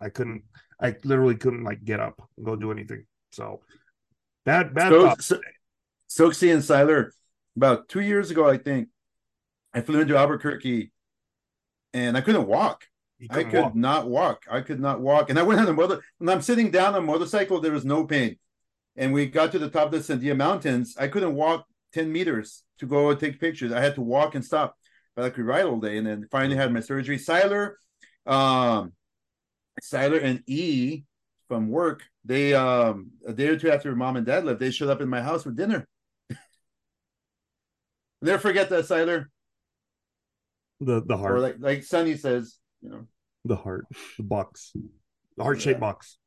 I 0.02 0.10
couldn't. 0.10 0.44
I 0.82 0.96
literally 1.04 1.36
couldn't 1.36 1.64
like 1.64 1.84
get 1.86 2.00
up 2.00 2.22
and 2.36 2.46
go 2.46 2.56
do 2.56 2.72
anything. 2.72 3.06
So 3.32 3.62
bad 4.44 4.74
bad. 4.74 5.22
So, 5.22 5.40
Stokesy 6.16 6.54
and 6.54 6.64
Siler, 6.64 7.12
about 7.58 7.90
two 7.90 8.00
years 8.00 8.32
ago, 8.32 8.48
I 8.48 8.58
think, 8.58 8.90
I 9.74 9.82
flew 9.82 10.00
into 10.00 10.16
Albuquerque 10.16 10.92
and 11.94 12.16
I 12.16 12.22
couldn't 12.22 12.48
walk. 12.48 12.86
I 13.30 13.44
could 13.44 13.62
walk. 13.62 13.76
not 13.76 14.10
walk. 14.10 14.44
I 14.50 14.62
could 14.62 14.80
not 14.80 15.02
walk. 15.02 15.30
And 15.30 15.38
I 15.38 15.44
went 15.44 15.60
on 15.60 15.68
a 15.68 15.74
motor 15.74 16.02
when 16.18 16.30
I'm 16.30 16.42
sitting 16.42 16.72
down 16.72 16.96
on 16.96 17.04
a 17.04 17.06
motorcycle, 17.06 17.60
there 17.60 17.72
was 17.72 17.86
no 17.86 18.06
pain. 18.06 18.38
And 18.96 19.12
we 19.12 19.26
got 19.26 19.52
to 19.52 19.60
the 19.60 19.70
top 19.70 19.92
of 19.94 20.08
the 20.08 20.14
Sandia 20.14 20.38
Mountains. 20.38 20.96
I 20.98 21.10
couldn't 21.10 21.36
walk 21.36 21.66
10 21.94 22.12
meters 22.12 22.64
to 22.80 22.86
go 22.86 23.10
and 23.10 23.20
take 23.20 23.40
pictures. 23.40 23.74
I 23.74 23.82
had 23.82 23.96
to 23.96 24.02
walk 24.02 24.36
and 24.36 24.46
stop. 24.46 24.78
But 25.16 25.26
I 25.26 25.30
could 25.30 25.46
ride 25.46 25.66
all 25.66 25.80
day. 25.80 25.98
And 25.98 26.08
then 26.08 26.28
finally 26.32 26.56
had 26.56 26.72
my 26.72 26.80
surgery. 26.80 27.18
Siler, 27.18 27.74
um, 28.26 28.94
Siler 29.84 30.24
and 30.24 30.44
E 30.48 31.04
from 31.50 31.70
work, 31.70 32.04
they 32.24 32.54
um 32.54 33.12
a 33.28 33.34
day 33.34 33.48
or 33.48 33.58
two 33.58 33.70
after 33.70 33.96
mom 33.96 34.16
and 34.16 34.26
dad 34.26 34.46
left, 34.46 34.60
they 34.60 34.72
showed 34.72 34.90
up 34.90 35.02
in 35.02 35.10
my 35.10 35.22
house 35.22 35.44
for 35.44 35.52
dinner. 35.52 35.88
Never 38.26 38.40
forget 38.40 38.70
that, 38.70 38.86
Siler. 38.86 39.26
The 40.80 41.04
the 41.06 41.16
heart. 41.16 41.36
Or 41.36 41.40
like 41.40 41.56
like 41.60 41.84
Sonny 41.84 42.18
says, 42.18 42.58
you 42.82 42.90
know. 42.90 43.08
The 43.46 43.56
heart, 43.56 43.86
the 44.18 44.24
box, 44.24 44.74
the 45.38 45.44
heart 45.44 45.62
shaped 45.62 45.78
yeah. 45.78 45.80
box. 45.80 46.18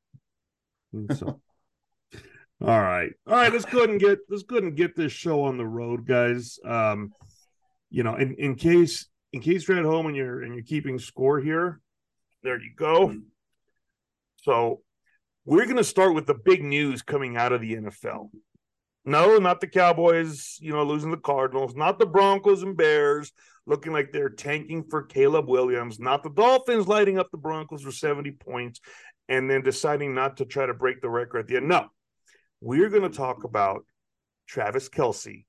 So, 1.16 1.26
all 2.62 2.80
right, 2.80 3.10
all 3.26 3.34
right. 3.34 3.52
Let's 3.52 3.64
go 3.64 3.78
ahead 3.78 3.90
and 3.90 3.98
get 3.98 4.20
let's 4.28 4.44
go 4.44 4.56
ahead 4.56 4.68
and 4.68 4.76
get 4.76 4.94
this 4.94 5.10
show 5.10 5.42
on 5.42 5.58
the 5.58 5.66
road, 5.66 6.06
guys. 6.06 6.60
Um, 6.64 7.10
you 7.90 8.04
know, 8.04 8.14
in 8.14 8.36
in 8.36 8.54
case 8.54 9.08
in 9.32 9.40
case 9.40 9.66
you're 9.66 9.78
at 9.78 9.84
home 9.84 10.06
and 10.06 10.14
you're 10.14 10.42
and 10.42 10.54
you're 10.54 10.62
keeping 10.62 11.00
score 11.00 11.40
here, 11.40 11.80
there 12.44 12.62
you 12.62 12.70
go. 12.76 13.12
So 14.42 14.82
we're 15.44 15.64
going 15.64 15.76
to 15.76 15.84
start 15.84 16.14
with 16.14 16.26
the 16.26 16.34
big 16.34 16.62
news 16.62 17.02
coming 17.02 17.36
out 17.36 17.52
of 17.52 17.60
the 17.60 17.74
NFL. 17.74 18.30
No, 19.08 19.38
not 19.38 19.62
the 19.62 19.66
Cowboys, 19.66 20.58
you 20.60 20.70
know, 20.70 20.82
losing 20.82 21.10
the 21.10 21.16
Cardinals, 21.16 21.74
not 21.74 21.98
the 21.98 22.04
Broncos 22.04 22.62
and 22.62 22.76
Bears 22.76 23.32
looking 23.64 23.90
like 23.90 24.12
they're 24.12 24.28
tanking 24.28 24.84
for 24.84 25.02
Caleb 25.02 25.48
Williams, 25.48 25.98
not 25.98 26.22
the 26.22 26.28
Dolphins 26.28 26.86
lighting 26.86 27.18
up 27.18 27.30
the 27.30 27.38
Broncos 27.38 27.80
for 27.80 27.90
70 27.90 28.32
points 28.32 28.80
and 29.26 29.50
then 29.50 29.62
deciding 29.62 30.14
not 30.14 30.36
to 30.36 30.44
try 30.44 30.66
to 30.66 30.74
break 30.74 31.00
the 31.00 31.08
record 31.08 31.38
at 31.38 31.46
the 31.46 31.56
end. 31.56 31.68
No, 31.68 31.86
we're 32.60 32.90
going 32.90 33.10
to 33.10 33.16
talk 33.16 33.44
about 33.44 33.86
Travis 34.46 34.90
Kelce 34.90 35.46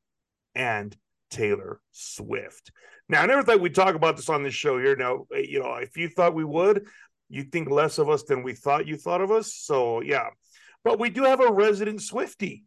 and 0.55 0.95
Taylor 1.29 1.81
Swift. 1.91 2.71
Now, 3.09 3.23
I 3.23 3.25
never 3.25 3.43
thought 3.43 3.59
we'd 3.59 3.75
talk 3.75 3.93
about 3.93 4.15
this 4.15 4.29
on 4.29 4.41
this 4.41 4.53
show 4.53 4.79
here. 4.79 4.95
Now, 4.95 5.25
eh, 5.35 5.43
you 5.49 5.59
know, 5.59 5.73
if 5.73 5.97
you 5.97 6.07
thought 6.07 6.33
we 6.33 6.45
would, 6.45 6.87
you 7.27 7.43
think 7.43 7.69
less 7.69 7.97
of 7.97 8.09
us 8.09 8.23
than 8.23 8.41
we 8.41 8.53
thought 8.53 8.87
you 8.87 8.95
thought 8.95 9.19
of 9.19 9.31
us. 9.31 9.53
So, 9.53 9.99
yeah. 9.99 10.27
But 10.85 10.97
we 10.97 11.09
do 11.09 11.25
have 11.25 11.41
a 11.41 11.51
resident 11.51 12.01
Swifty 12.01 12.63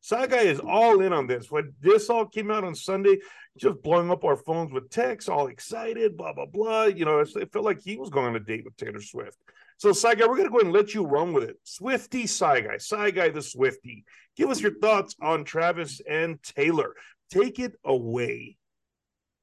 Side 0.00 0.30
Guy 0.30 0.40
is 0.40 0.58
all 0.58 1.02
in 1.02 1.12
on 1.12 1.26
this. 1.26 1.50
When 1.50 1.74
this 1.82 2.08
all 2.08 2.24
came 2.24 2.50
out 2.50 2.64
on 2.64 2.74
Sunday, 2.74 3.18
just 3.58 3.82
blowing 3.82 4.10
up 4.10 4.24
our 4.24 4.38
phones 4.38 4.72
with 4.72 4.88
texts, 4.88 5.28
all 5.28 5.48
excited, 5.48 6.16
blah, 6.16 6.32
blah, 6.32 6.46
blah. 6.46 6.84
You 6.84 7.04
know, 7.04 7.18
it 7.18 7.52
felt 7.52 7.64
like 7.66 7.82
he 7.82 7.98
was 7.98 8.08
going 8.08 8.28
on 8.28 8.36
a 8.36 8.40
date 8.40 8.64
with 8.64 8.76
Taylor 8.78 9.02
Swift. 9.02 9.36
So, 9.76 9.92
Guy, 9.92 10.26
we're 10.26 10.36
going 10.36 10.44
to 10.44 10.50
go 10.50 10.56
ahead 10.56 10.66
and 10.66 10.72
let 10.72 10.94
you 10.94 11.04
run 11.04 11.34
with 11.34 11.44
it. 11.44 11.56
Swifty 11.64 12.26
Side 12.26 12.64
Guy 12.64 13.28
the 13.28 13.42
Swifty. 13.42 14.04
Give 14.34 14.48
us 14.48 14.62
your 14.62 14.78
thoughts 14.78 15.14
on 15.20 15.44
Travis 15.44 16.00
and 16.08 16.42
Taylor. 16.42 16.94
Take 17.30 17.58
it 17.58 17.74
away. 17.84 18.56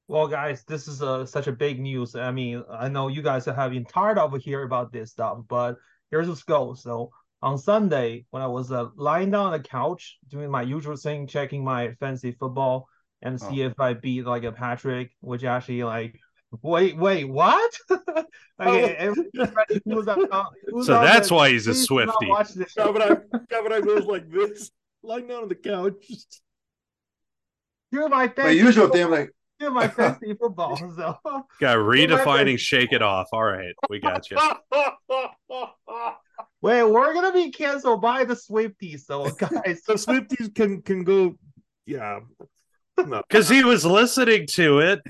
Well, 0.08 0.26
guys, 0.26 0.64
this 0.64 0.88
is 0.88 1.00
uh, 1.00 1.26
such 1.26 1.46
a 1.46 1.52
big 1.52 1.78
news. 1.78 2.16
I 2.16 2.32
mean, 2.32 2.64
I 2.68 2.88
know 2.88 3.06
you 3.06 3.22
guys 3.22 3.46
are 3.46 3.54
having 3.54 3.84
tired 3.84 4.18
of 4.18 4.34
hearing 4.42 4.66
about 4.66 4.90
this 4.90 5.12
stuff, 5.12 5.38
but 5.48 5.76
here's 6.10 6.26
the 6.26 6.42
go. 6.46 6.74
So, 6.74 7.10
on 7.42 7.58
Sunday 7.58 8.24
when 8.30 8.42
I 8.42 8.46
was 8.46 8.72
uh, 8.72 8.88
lying 8.96 9.30
down 9.30 9.46
on 9.46 9.52
the 9.52 9.60
couch 9.60 10.18
doing 10.28 10.50
my 10.50 10.62
usual 10.62 10.96
thing, 10.96 11.26
checking 11.26 11.64
my 11.64 11.92
fantasy 11.94 12.32
football 12.32 12.88
and 13.22 13.40
see 13.40 13.62
oh. 13.62 13.66
if 13.66 13.80
I 13.80 13.94
beat 13.94 14.26
like 14.26 14.44
a 14.44 14.52
Patrick, 14.52 15.12
which 15.20 15.44
actually 15.44 15.84
like 15.84 16.18
wait 16.62 16.96
wait 16.96 17.24
what? 17.24 17.72
okay, 18.60 19.10
oh. 19.10 20.82
so 20.82 20.92
that's 20.92 21.30
why 21.30 21.50
he's 21.50 21.66
a 21.66 21.74
Swifty. 21.74 22.26
Kevin, 23.50 23.84
goes 23.84 24.04
like 24.04 24.30
this, 24.30 24.70
lying 25.02 25.26
down 25.28 25.42
on 25.42 25.48
the 25.48 25.54
couch. 25.54 25.94
Do 27.92 28.08
my 28.08 28.32
my 28.36 28.50
usual 28.50 28.88
thing, 28.88 29.10
like 29.10 29.32
do 29.58 29.70
my 29.70 29.88
fantasy 29.88 30.34
football. 30.34 30.76
So 30.76 31.18
got 31.60 31.76
redefining, 31.76 32.58
shake 32.70 32.92
it 32.92 33.02
off. 33.02 33.28
All 33.32 33.44
right, 33.44 33.74
we 33.88 34.00
got 34.00 34.30
you. 34.30 34.36
Wait, 36.60 36.82
we're 36.82 37.14
gonna 37.14 37.32
be 37.32 37.50
canceled 37.50 38.02
by 38.02 38.24
the 38.24 38.34
Swifties, 38.34 39.00
so 39.06 39.24
guys. 39.38 39.82
the 39.86 39.94
Swifties 39.94 40.54
can 40.54 40.82
can 40.82 41.04
go, 41.04 41.36
yeah, 41.86 42.20
because 42.96 43.48
he 43.48 43.64
was 43.64 43.84
listening 43.84 44.46
to 44.54 44.80
it. 44.80 45.00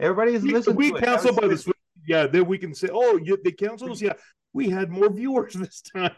Everybody's 0.00 0.42
listening. 0.42 0.76
We 0.76 0.92
canceled 0.92 1.36
by 1.40 1.48
the 1.48 1.54
Swifties. 1.54 1.72
Yeah, 2.06 2.26
then 2.26 2.46
we 2.46 2.58
can 2.58 2.74
say, 2.74 2.88
"Oh, 2.92 3.16
you, 3.16 3.38
they 3.44 3.52
canceled 3.52 3.92
us." 3.92 4.00
Yeah, 4.00 4.14
we 4.52 4.70
had 4.70 4.90
more 4.90 5.10
viewers 5.10 5.54
this 5.54 5.82
time. 5.82 6.12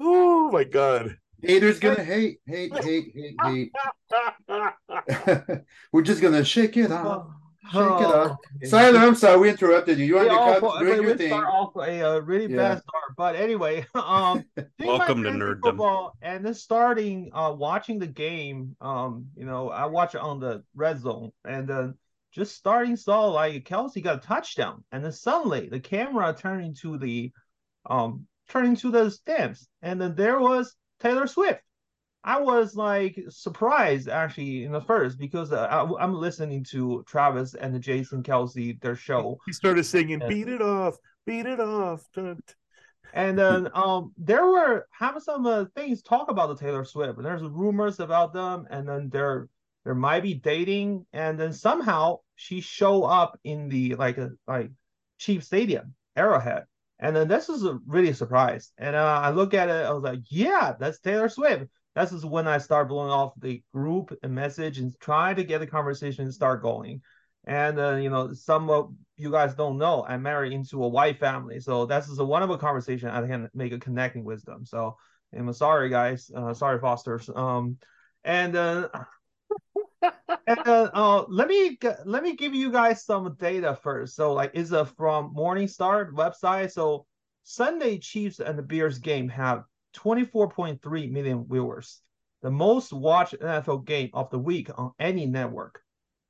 oh 0.00 0.50
my 0.50 0.64
god! 0.64 1.16
Haters 1.42 1.78
gonna 1.78 2.02
hate, 2.02 2.40
hate, 2.46 2.72
hate, 2.84 3.12
hate, 3.14 3.36
hate. 3.42 3.72
We're 5.92 6.02
just 6.02 6.20
gonna 6.20 6.44
shake 6.44 6.76
it 6.76 6.90
off. 6.90 7.28
Shake 7.70 7.82
oh, 7.82 7.98
it 7.98 8.14
up. 8.14 8.38
Okay. 8.64 8.96
I'm 8.96 9.14
sorry 9.14 9.40
we 9.40 9.50
interrupted 9.50 9.98
you. 9.98 10.06
You 10.06 10.16
want 10.16 10.30
to 10.30 10.60
cut 10.60 10.80
doing 10.80 11.02
your 11.02 11.16
thing. 11.16 11.28
Start 11.28 11.46
off 11.46 11.76
a, 11.76 12.00
a 12.00 12.20
really 12.22 12.50
yeah. 12.50 12.56
bad 12.56 12.82
start, 12.82 13.16
but 13.16 13.36
anyway, 13.36 13.86
um, 13.94 14.44
welcome 14.80 15.22
to 15.22 15.30
nerd 15.30 15.60
nerddom. 15.60 16.10
And 16.22 16.46
then 16.46 16.54
starting 16.54 17.30
uh 17.34 17.54
watching 17.56 17.98
the 17.98 18.06
game, 18.06 18.74
um, 18.80 19.26
you 19.36 19.44
know, 19.44 19.68
I 19.68 19.84
watch 19.84 20.14
it 20.14 20.22
on 20.22 20.40
the 20.40 20.64
red 20.74 20.98
zone, 21.00 21.30
and 21.44 21.68
then 21.68 21.94
just 22.32 22.56
starting 22.56 22.96
saw 22.96 23.26
like 23.26 23.64
Kelce 23.64 24.02
got 24.02 24.24
a 24.24 24.26
touchdown, 24.26 24.82
and 24.90 25.04
then 25.04 25.12
suddenly 25.12 25.68
the 25.68 25.80
camera 25.80 26.34
turned 26.36 26.64
into 26.64 26.96
the 26.96 27.32
um 27.88 28.26
turning 28.48 28.76
to 28.76 28.90
the 28.90 29.10
stands, 29.10 29.68
and 29.82 30.00
then 30.00 30.14
there 30.14 30.40
was 30.40 30.74
Taylor 31.00 31.26
Swift 31.26 31.62
I 32.24 32.40
was 32.40 32.74
like 32.74 33.18
surprised 33.28 34.08
actually 34.08 34.64
in 34.64 34.72
the 34.72 34.80
first 34.80 35.18
because 35.18 35.52
uh, 35.52 35.66
I, 35.66 36.04
am 36.04 36.14
listening 36.14 36.64
to 36.64 37.04
Travis 37.06 37.54
and 37.54 37.80
Jason 37.80 38.22
Kelce 38.22 38.80
their 38.80 38.96
show. 38.96 39.38
He 39.46 39.52
started 39.52 39.84
singing 39.84 40.20
and, 40.20 40.28
"Beat 40.28 40.48
It 40.48 40.60
Off, 40.60 40.96
Beat 41.26 41.46
It 41.46 41.60
Off," 41.60 42.04
and 43.14 43.38
then 43.38 43.68
um 43.72 44.12
there 44.18 44.46
were 44.46 44.86
having 44.90 45.20
some 45.20 45.46
uh, 45.46 45.66
things 45.76 46.02
talk 46.02 46.30
about 46.30 46.48
the 46.48 46.56
Taylor 46.56 46.84
Swift, 46.84 47.16
and 47.16 47.24
there's 47.24 47.42
rumors 47.42 48.00
about 48.00 48.32
them, 48.32 48.66
and 48.70 48.88
then 48.88 49.08
there 49.10 49.48
there 49.84 49.94
might 49.94 50.22
be 50.22 50.34
dating, 50.34 51.06
and 51.12 51.38
then 51.38 51.52
somehow 51.52 52.18
she 52.34 52.60
show 52.60 53.04
up 53.04 53.38
in 53.44 53.68
the 53.68 53.94
like 53.94 54.18
a 54.18 54.24
uh, 54.24 54.28
like 54.46 54.70
Chief 55.18 55.44
Stadium, 55.44 55.94
Arrowhead. 56.16 56.64
And 57.00 57.14
then 57.14 57.28
this 57.28 57.48
is 57.48 57.64
a 57.64 57.78
really 57.86 58.12
surprise. 58.12 58.72
And 58.76 58.96
uh, 58.96 59.20
I 59.22 59.30
look 59.30 59.54
at 59.54 59.68
it, 59.68 59.86
I 59.86 59.92
was 59.92 60.02
like, 60.02 60.20
yeah, 60.28 60.74
that's 60.78 60.98
Taylor 60.98 61.28
Swift 61.28 61.66
this 61.98 62.12
is 62.12 62.24
when 62.24 62.46
I 62.46 62.58
start 62.58 62.88
blowing 62.88 63.10
off 63.10 63.32
the 63.38 63.62
group 63.72 64.16
and 64.22 64.34
message 64.34 64.78
and 64.78 64.94
trying 65.00 65.36
to 65.36 65.44
get 65.44 65.58
the 65.58 65.66
conversation 65.66 66.30
start 66.30 66.62
going. 66.62 67.02
And 67.44 67.78
uh, 67.78 67.96
you 67.96 68.10
know, 68.10 68.32
some 68.34 68.70
of 68.70 68.94
you 69.16 69.30
guys 69.30 69.54
don't 69.54 69.78
know 69.78 70.04
I'm 70.06 70.22
married 70.22 70.52
into 70.52 70.84
a 70.84 70.88
white 70.88 71.18
family, 71.18 71.60
so 71.60 71.86
this 71.86 72.08
is 72.08 72.18
a 72.18 72.24
one 72.24 72.42
of 72.42 72.50
a 72.50 72.58
conversation 72.58 73.08
I 73.08 73.26
can 73.26 73.48
make 73.54 73.72
a 73.72 73.78
connecting 73.78 74.24
with 74.24 74.44
them. 74.44 74.64
So 74.64 74.96
I'm 75.36 75.52
sorry, 75.52 75.88
guys. 75.88 76.30
Uh, 76.34 76.54
sorry, 76.54 76.78
Fosters. 76.78 77.28
Um, 77.34 77.78
and 78.22 78.54
uh, 78.54 78.88
and 80.46 80.58
uh, 80.66 80.90
uh, 80.92 81.24
let 81.28 81.48
me 81.48 81.78
let 82.04 82.22
me 82.22 82.36
give 82.36 82.54
you 82.54 82.70
guys 82.70 83.04
some 83.04 83.34
data 83.38 83.78
first. 83.82 84.16
So 84.16 84.32
like, 84.32 84.52
is 84.54 84.72
a 84.72 84.84
from 84.84 85.34
Morningstar 85.34 86.10
website. 86.12 86.72
So 86.72 87.06
Sunday 87.42 87.98
Chiefs 87.98 88.40
and 88.40 88.58
the 88.58 88.62
Bears 88.62 88.98
game 88.98 89.28
have 89.28 89.64
24.3 89.96 91.10
million 91.10 91.46
viewers, 91.48 92.00
the 92.42 92.50
most 92.50 92.92
watched 92.92 93.34
NFL 93.40 93.86
game 93.86 94.10
of 94.12 94.30
the 94.30 94.38
week 94.38 94.68
on 94.78 94.92
any 94.98 95.26
network. 95.26 95.80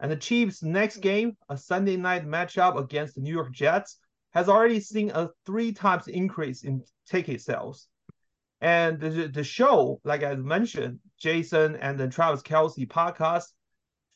And 0.00 0.12
the 0.12 0.16
Chiefs' 0.16 0.62
next 0.62 0.98
game, 0.98 1.36
a 1.48 1.56
Sunday 1.56 1.96
night 1.96 2.24
matchup 2.24 2.78
against 2.78 3.16
the 3.16 3.20
New 3.20 3.32
York 3.32 3.52
Jets, 3.52 3.98
has 4.32 4.48
already 4.48 4.78
seen 4.78 5.10
a 5.10 5.30
three 5.44 5.72
times 5.72 6.06
increase 6.06 6.62
in 6.62 6.84
ticket 7.06 7.40
sales. 7.40 7.88
And 8.60 9.00
the, 9.00 9.28
the 9.28 9.44
show, 9.44 10.00
like 10.04 10.22
I 10.22 10.34
mentioned, 10.36 11.00
Jason 11.18 11.76
and 11.76 11.98
the 11.98 12.08
Travis 12.08 12.42
Kelce 12.42 12.86
podcast 12.86 13.46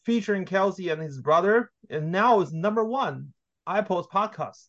featuring 0.05 0.45
Kelce 0.45 0.93
and 0.93 1.01
his 1.01 1.21
brother, 1.21 1.71
and 1.91 2.11
now 2.13 2.41
is 2.41 2.53
number 2.53 2.85
one 2.85 3.33
iPost 3.69 4.09
podcast. 4.11 4.67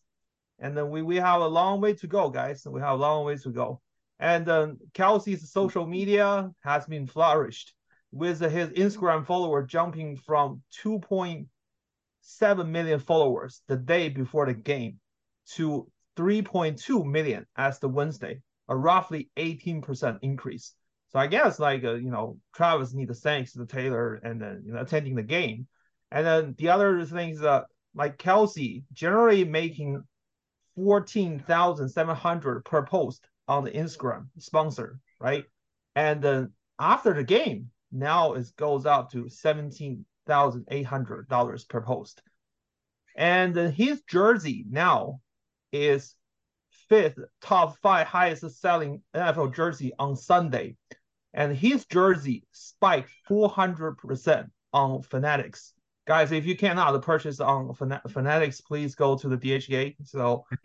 And 0.58 0.76
then 0.76 0.90
we, 0.90 1.02
we 1.02 1.16
have 1.16 1.40
a 1.40 1.48
long 1.48 1.80
way 1.80 1.94
to 1.94 2.06
go, 2.06 2.30
guys. 2.30 2.66
We 2.66 2.80
have 2.80 2.94
a 2.94 3.02
long 3.02 3.24
ways 3.24 3.42
to 3.42 3.50
go. 3.50 3.80
And 4.20 4.48
um, 4.48 4.78
Kelce's 4.92 5.50
social 5.50 5.86
media 5.86 6.50
has 6.60 6.86
been 6.86 7.06
flourished 7.06 7.74
with 8.12 8.40
his 8.40 8.68
Instagram 8.70 9.26
follower 9.26 9.64
jumping 9.64 10.16
from 10.16 10.62
2.7 10.84 12.68
million 12.68 13.00
followers 13.00 13.62
the 13.66 13.76
day 13.76 14.08
before 14.08 14.46
the 14.46 14.54
game 14.54 15.00
to 15.54 15.90
3.2 16.16 17.04
million 17.04 17.44
as 17.56 17.80
the 17.80 17.88
Wednesday, 17.88 18.40
a 18.68 18.76
roughly 18.76 19.30
18% 19.36 20.18
increase. 20.22 20.74
So 21.14 21.20
I 21.20 21.28
guess 21.28 21.60
like 21.60 21.84
uh, 21.84 21.94
you 21.94 22.10
know 22.10 22.38
Travis 22.56 22.92
needs 22.92 23.20
thanks 23.20 23.52
to 23.52 23.64
Taylor 23.66 24.14
and 24.16 24.42
then 24.42 24.64
you 24.66 24.72
know 24.72 24.80
attending 24.80 25.14
the 25.14 25.22
game, 25.22 25.68
and 26.10 26.26
then 26.26 26.54
the 26.58 26.70
other 26.70 27.04
things 27.04 27.40
uh, 27.40 27.62
like 27.94 28.18
Kelce 28.18 28.82
generally 28.92 29.44
making 29.44 30.02
fourteen 30.74 31.38
thousand 31.38 31.88
seven 31.90 32.16
hundred 32.16 32.64
per 32.64 32.84
post 32.84 33.28
on 33.46 33.62
the 33.62 33.70
Instagram 33.70 34.26
sponsor, 34.40 34.98
right? 35.20 35.44
And 35.94 36.20
then 36.20 36.52
after 36.80 37.14
the 37.14 37.22
game, 37.22 37.70
now 37.92 38.32
it 38.32 38.50
goes 38.56 38.84
up 38.84 39.12
to 39.12 39.28
seventeen 39.28 40.04
thousand 40.26 40.66
eight 40.72 40.86
hundred 40.86 41.28
dollars 41.28 41.64
per 41.64 41.80
post. 41.80 42.22
And 43.14 43.54
his 43.54 44.02
jersey 44.08 44.64
now 44.68 45.20
is 45.72 46.16
fifth 46.88 47.20
top 47.40 47.78
five 47.78 48.08
highest 48.08 48.60
selling 48.60 49.00
NFL 49.14 49.54
jersey 49.54 49.92
on 49.96 50.16
Sunday. 50.16 50.76
And 51.34 51.56
his 51.56 51.84
jersey 51.86 52.44
spiked 52.52 53.10
400% 53.28 54.48
on 54.72 55.02
Fanatics 55.02 55.74
guys, 56.06 56.32
if 56.32 56.46
you 56.46 56.56
cannot 56.56 57.00
purchase 57.02 57.40
on 57.40 57.74
Fanatics, 57.74 58.60
please 58.60 58.94
go 58.94 59.16
to 59.16 59.28
the 59.28 59.36
DHgate. 59.36 59.96
So 60.04 60.44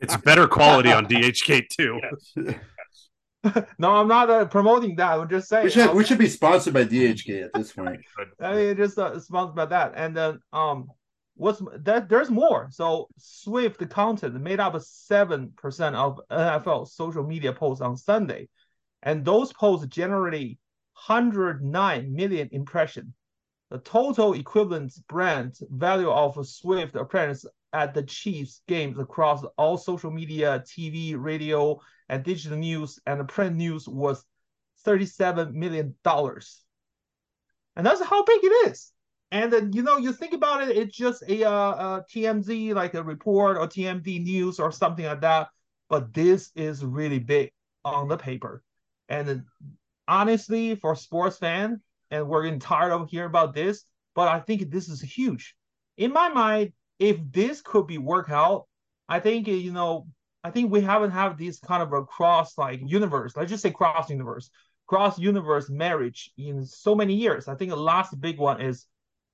it's 0.00 0.16
better 0.18 0.46
quality 0.46 0.92
on 0.92 1.06
DHgate 1.06 1.68
too. 1.68 2.00
Yes. 2.36 2.54
no, 3.78 3.96
I'm 3.96 4.06
not 4.06 4.30
uh, 4.30 4.44
promoting 4.44 4.94
that. 4.96 5.18
I'm 5.18 5.28
just 5.28 5.48
saying 5.48 5.64
we 5.64 5.70
should 5.70 5.94
we 5.94 6.04
should 6.04 6.18
be 6.18 6.28
sponsored 6.28 6.74
by 6.74 6.84
DHgate 6.84 7.46
at 7.46 7.52
this 7.54 7.72
point. 7.72 8.00
I 8.40 8.54
mean, 8.54 8.76
just 8.76 8.98
uh, 8.98 9.18
sponsored 9.18 9.56
by 9.56 9.66
that, 9.66 9.94
and 9.96 10.16
then 10.16 10.38
um, 10.52 10.88
what's 11.34 11.62
that? 11.80 12.08
There's 12.08 12.30
more. 12.30 12.68
So 12.70 13.08
Swift 13.18 13.88
content 13.90 14.40
made 14.40 14.60
up 14.60 14.80
seven 14.80 15.52
percent 15.56 15.96
of 15.96 16.20
NFL 16.30 16.88
social 16.88 17.24
media 17.24 17.52
posts 17.52 17.82
on 17.82 17.96
Sunday, 17.96 18.48
and 19.02 19.24
those 19.24 19.52
posts 19.52 19.86
generate 19.86 20.58
109 21.06 22.14
million 22.14 22.48
impressions. 22.52 23.14
The 23.70 23.78
total 23.78 24.34
equivalent 24.34 24.92
brand 25.08 25.56
value 25.70 26.10
of 26.10 26.46
Swift 26.46 26.94
appearance 26.94 27.46
at 27.72 27.94
the 27.94 28.02
Chiefs 28.02 28.60
games 28.68 28.98
across 28.98 29.42
all 29.56 29.78
social 29.78 30.10
media, 30.10 30.62
TV, 30.66 31.14
radio, 31.16 31.80
and 32.08 32.22
digital 32.22 32.58
news 32.58 32.98
and 33.06 33.26
print 33.28 33.56
news 33.56 33.88
was 33.88 34.24
$37 34.86 35.52
million. 35.52 35.94
And 36.04 37.86
that's 37.86 38.04
how 38.04 38.24
big 38.24 38.40
it 38.44 38.70
is. 38.70 38.92
And 39.32 39.50
then, 39.50 39.72
you 39.72 39.82
know, 39.82 39.96
you 39.96 40.12
think 40.12 40.34
about 40.34 40.62
it, 40.62 40.76
it's 40.76 40.94
just 40.94 41.22
a, 41.26 41.48
uh, 41.48 41.52
a 42.00 42.04
TMZ, 42.14 42.74
like 42.74 42.92
a 42.92 43.02
report 43.02 43.56
or 43.56 43.66
TMZ 43.66 44.22
news 44.22 44.60
or 44.60 44.70
something 44.70 45.06
like 45.06 45.22
that. 45.22 45.48
But 45.88 46.12
this 46.12 46.50
is 46.54 46.84
really 46.84 47.18
big 47.18 47.50
on 47.82 48.08
the 48.08 48.18
paper. 48.18 48.62
And 49.08 49.44
honestly, 50.06 50.74
for 50.74 50.94
sports 50.94 51.38
fan, 51.38 51.80
and 52.10 52.28
we're 52.28 52.44
getting 52.44 52.60
tired 52.60 52.92
of 52.92 53.08
hearing 53.08 53.30
about 53.30 53.54
this, 53.54 53.86
but 54.14 54.28
I 54.28 54.38
think 54.40 54.70
this 54.70 54.90
is 54.90 55.00
huge. 55.00 55.54
In 55.96 56.12
my 56.12 56.28
mind, 56.28 56.72
if 56.98 57.16
this 57.32 57.62
could 57.62 57.86
be 57.86 57.96
worked 57.96 58.30
out, 58.30 58.66
I 59.08 59.18
think 59.18 59.48
you 59.48 59.72
know, 59.72 60.06
I 60.44 60.50
think 60.50 60.70
we 60.70 60.82
haven't 60.82 61.10
had 61.10 61.38
this 61.38 61.58
kind 61.58 61.82
of 61.82 61.92
a 61.94 62.04
cross 62.04 62.58
like 62.58 62.80
universe. 62.84 63.32
Let's 63.34 63.50
just 63.50 63.62
say 63.62 63.70
cross 63.70 64.10
universe, 64.10 64.50
cross 64.86 65.18
universe 65.18 65.70
marriage 65.70 66.30
in 66.36 66.66
so 66.66 66.94
many 66.94 67.14
years. 67.14 67.48
I 67.48 67.54
think 67.54 67.70
the 67.70 67.76
last 67.76 68.20
big 68.20 68.38
one 68.38 68.60
is 68.60 68.86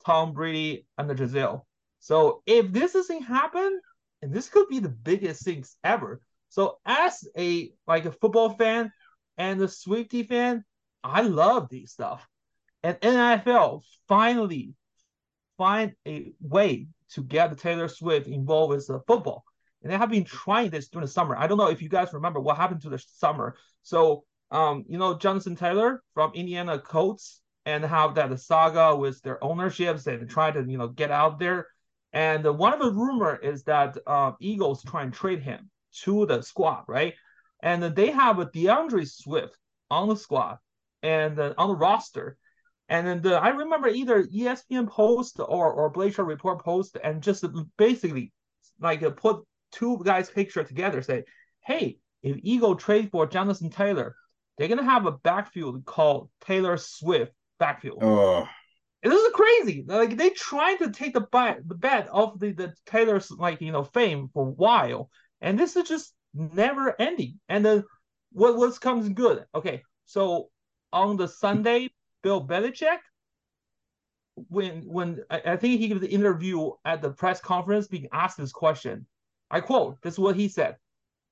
Tom 0.08 0.32
Brady 0.32 0.86
and 0.96 1.10
the 1.10 1.14
Gisele. 1.14 1.66
So 2.00 2.42
if 2.46 2.72
this 2.72 2.94
doesn't 2.94 3.24
happen, 3.24 3.78
and 4.22 4.32
this 4.32 4.48
could 4.48 4.66
be 4.68 4.78
the 4.78 4.88
biggest 4.88 5.44
things 5.44 5.76
ever. 5.84 6.22
So 6.48 6.78
as 6.86 7.28
a 7.36 7.72
like 7.86 8.06
a 8.06 8.12
football 8.12 8.54
fan 8.54 8.90
and 9.36 9.60
a 9.60 9.68
Swifty 9.68 10.22
fan, 10.22 10.64
I 11.04 11.20
love 11.20 11.68
these 11.68 11.92
stuff. 11.92 12.26
And 12.82 12.98
NFL 13.00 13.82
finally 14.08 14.72
find 15.58 15.92
a 16.06 16.32
way 16.40 16.88
to 17.10 17.22
get 17.22 17.58
Taylor 17.58 17.88
Swift 17.88 18.28
involved 18.28 18.70
with 18.70 18.86
the 18.86 19.00
football. 19.06 19.44
And 19.82 19.92
they 19.92 19.98
have 19.98 20.10
been 20.10 20.24
trying 20.24 20.70
this 20.70 20.88
during 20.88 21.04
the 21.04 21.12
summer. 21.12 21.36
I 21.36 21.46
don't 21.46 21.58
know 21.58 21.68
if 21.68 21.82
you 21.82 21.90
guys 21.90 22.14
remember 22.14 22.40
what 22.40 22.56
happened 22.56 22.80
to 22.82 22.88
the 22.88 22.98
summer. 22.98 23.56
So, 23.82 24.24
um, 24.50 24.84
you 24.88 24.96
know, 24.96 25.18
Jonathan 25.18 25.54
Taylor 25.54 26.02
from 26.14 26.32
Indiana 26.32 26.78
Colts 26.78 27.42
and 27.68 27.84
how 27.84 28.08
that 28.08 28.30
the 28.30 28.38
saga 28.38 28.96
with 28.96 29.20
their 29.20 29.44
ownerships 29.44 30.06
and 30.06 30.30
trying 30.30 30.54
to, 30.54 30.64
you 30.66 30.78
know, 30.78 30.88
get 30.88 31.10
out 31.10 31.38
there. 31.38 31.66
And 32.14 32.42
one 32.56 32.72
of 32.72 32.80
the 32.80 32.90
rumor 32.90 33.36
is 33.36 33.62
that 33.64 33.98
uh, 34.06 34.32
Eagles 34.40 34.82
try 34.82 35.02
and 35.02 35.12
trade 35.12 35.42
him 35.42 35.68
to 36.04 36.24
the 36.24 36.40
squad, 36.40 36.84
right? 36.88 37.12
And 37.62 37.82
they 37.82 38.10
have 38.10 38.38
a 38.38 38.46
D'Andre 38.46 39.04
Swift 39.04 39.58
on 39.90 40.08
the 40.08 40.16
squad 40.16 40.56
and 41.02 41.38
uh, 41.38 41.52
on 41.58 41.68
the 41.68 41.76
roster. 41.76 42.38
And 42.88 43.06
then 43.06 43.20
the, 43.20 43.34
I 43.36 43.50
remember 43.50 43.88
either 43.88 44.24
ESPN 44.24 44.88
post 44.88 45.38
or 45.38 45.70
or 45.70 45.90
Bleacher 45.90 46.24
Report 46.24 46.64
post, 46.64 46.96
and 47.04 47.22
just 47.22 47.44
basically 47.76 48.32
like 48.80 49.02
put 49.16 49.44
two 49.72 50.00
guys' 50.02 50.30
picture 50.30 50.64
together, 50.64 51.02
say, 51.02 51.24
"Hey, 51.60 51.98
if 52.22 52.38
Eagle 52.42 52.76
trade 52.76 53.10
for 53.10 53.26
Jonathan 53.26 53.68
Taylor, 53.68 54.16
they're 54.56 54.68
gonna 54.68 54.84
have 54.84 55.04
a 55.04 55.12
backfield 55.12 55.84
called 55.84 56.30
Taylor 56.40 56.78
Swift 56.78 57.32
backfield." 57.58 57.98
Oh. 58.02 58.46
And 59.02 59.12
this 59.12 59.22
is 59.22 59.32
crazy. 59.32 59.84
Like 59.86 60.16
they 60.16 60.30
tried 60.30 60.76
to 60.76 60.90
take 60.90 61.14
the 61.14 61.20
bet 61.20 61.60
the 61.66 61.74
bet 61.74 62.08
of 62.08 62.40
the 62.40 62.52
the 62.52 62.74
Taylor's 62.86 63.30
like 63.30 63.60
you 63.60 63.72
know 63.72 63.84
fame 63.84 64.28
for 64.32 64.48
a 64.48 64.50
while, 64.50 65.10
and 65.40 65.58
this 65.58 65.76
is 65.76 65.88
just 65.88 66.14
never 66.34 67.00
ending. 67.00 67.38
And 67.48 67.64
then 67.64 67.84
what 68.32 68.56
what 68.56 68.80
comes 68.80 69.08
good? 69.08 69.44
Okay, 69.54 69.82
so 70.06 70.50
on 70.92 71.16
the 71.16 71.28
Sunday 71.28 71.90
Bill 72.22 72.44
Belichick, 72.44 72.98
when 74.48 74.82
when 74.82 75.20
I, 75.30 75.42
I 75.46 75.56
think 75.56 75.80
he 75.80 75.88
gave 75.88 76.00
the 76.00 76.10
interview 76.10 76.70
at 76.84 77.02
the 77.02 77.10
press 77.10 77.40
conference 77.40 77.86
being 77.86 78.08
asked 78.12 78.38
this 78.38 78.52
question, 78.52 79.06
I 79.50 79.60
quote, 79.60 80.00
this 80.02 80.14
is 80.14 80.18
what 80.18 80.36
he 80.36 80.48
said. 80.48 80.76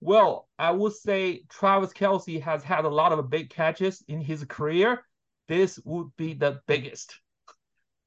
Well, 0.00 0.48
I 0.58 0.70
would 0.70 0.92
say 0.92 1.44
Travis 1.48 1.92
Kelce 1.92 2.40
has 2.42 2.62
had 2.62 2.84
a 2.84 2.88
lot 2.88 3.12
of 3.12 3.30
big 3.30 3.50
catches 3.50 4.04
in 4.08 4.20
his 4.20 4.44
career. 4.44 5.02
This 5.48 5.78
would 5.84 6.08
be 6.16 6.34
the 6.34 6.60
biggest. 6.66 7.20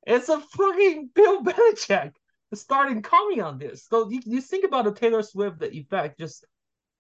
It's 0.06 0.30
a 0.30 0.39
fucking 0.39 1.12
Bill 1.13 1.43
Belichick 1.43 2.13
starting 2.54 3.02
coming 3.02 3.41
on 3.41 3.60
this. 3.60 3.86
So 3.88 4.10
you, 4.10 4.21
you 4.25 4.41
think 4.41 4.65
about 4.65 4.86
the 4.86 4.93
Taylor 4.93 5.21
Swift 5.21 5.60
the 5.60 5.71
effect, 5.71 6.19
just 6.19 6.45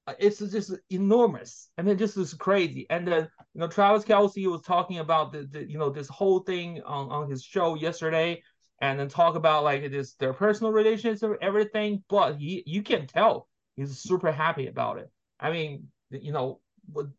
uh, 0.07 0.13
it's 0.19 0.39
just 0.39 0.73
enormous. 0.89 1.69
and 1.77 1.89
it 1.89 1.97
just 1.97 2.17
is 2.17 2.33
crazy. 2.33 2.85
And 2.89 3.07
then 3.07 3.27
you 3.53 3.61
know 3.61 3.67
Travis 3.67 4.05
Kelce 4.05 4.49
was 4.49 4.61
talking 4.61 4.99
about 4.99 5.31
the, 5.31 5.47
the 5.51 5.69
you 5.69 5.77
know 5.77 5.89
this 5.89 6.07
whole 6.07 6.39
thing 6.39 6.81
on, 6.83 7.09
on 7.09 7.29
his 7.29 7.43
show 7.43 7.75
yesterday, 7.75 8.41
and 8.81 8.99
then 8.99 9.09
talk 9.09 9.35
about 9.35 9.63
like 9.63 9.89
this 9.91 10.13
their 10.15 10.33
personal 10.33 10.71
relationship, 10.71 11.37
everything. 11.41 12.03
But 12.09 12.37
he 12.37 12.63
you 12.65 12.83
can 12.83 13.07
tell 13.07 13.47
he's 13.75 13.99
super 13.99 14.31
happy 14.31 14.67
about 14.67 14.99
it. 14.99 15.09
I 15.39 15.51
mean, 15.51 15.87
you 16.11 16.31
know, 16.31 16.59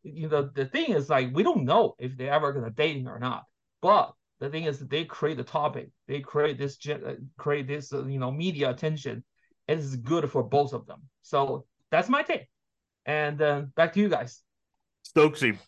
you 0.02 0.28
know 0.28 0.50
the 0.54 0.66
thing 0.66 0.92
is 0.92 1.08
like 1.08 1.30
we 1.34 1.42
don't 1.42 1.64
know 1.64 1.94
if 1.98 2.16
they're 2.16 2.32
ever 2.32 2.52
gonna 2.52 2.70
dating 2.70 3.08
or 3.08 3.18
not. 3.18 3.44
But 3.82 4.12
the 4.40 4.48
thing 4.48 4.64
is 4.64 4.78
they 4.78 5.04
create 5.04 5.36
the 5.36 5.44
topic, 5.44 5.90
they 6.08 6.20
create 6.20 6.58
this 6.58 6.78
uh, 6.88 7.14
create 7.38 7.66
this 7.66 7.92
uh, 7.92 8.06
you 8.06 8.18
know 8.18 8.30
media 8.30 8.70
attention. 8.70 9.24
It's 9.68 9.96
good 9.96 10.30
for 10.30 10.42
both 10.42 10.72
of 10.72 10.86
them. 10.86 11.02
So 11.22 11.66
that's 11.90 12.08
my 12.08 12.22
take. 12.22 12.48
And 13.06 13.40
uh, 13.40 13.62
back 13.76 13.92
to 13.94 14.00
you 14.00 14.08
guys. 14.08 14.42
Stokesy, 15.06 15.58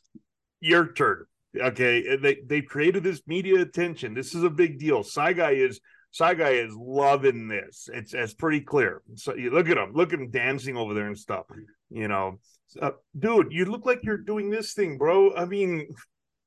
your 0.60 0.92
turn. 0.92 1.26
Okay, 1.56 2.16
they 2.16 2.38
they 2.46 2.62
created 2.62 3.02
this 3.02 3.22
media 3.26 3.60
attention. 3.60 4.14
This 4.14 4.34
is 4.34 4.42
a 4.42 4.50
big 4.50 4.78
deal. 4.78 5.04
Guy 5.14 5.50
is 5.52 5.80
guy 6.18 6.50
is 6.50 6.74
loving 6.74 7.48
this. 7.48 7.88
It's 7.92 8.14
it's 8.14 8.34
pretty 8.34 8.60
clear. 8.60 9.02
So 9.16 9.34
you 9.34 9.50
look 9.50 9.68
at 9.68 9.76
him, 9.76 9.92
look 9.92 10.12
at 10.12 10.18
him 10.18 10.30
dancing 10.30 10.76
over 10.76 10.94
there 10.94 11.06
and 11.06 11.18
stuff. 11.18 11.46
You 11.92 12.08
know, 12.08 12.38
uh, 12.80 12.92
dude, 13.18 13.52
you 13.52 13.64
look 13.66 13.86
like 13.86 14.00
you're 14.02 14.16
doing 14.16 14.50
this 14.50 14.72
thing, 14.74 14.98
bro. 14.98 15.34
I 15.34 15.44
mean, 15.44 15.88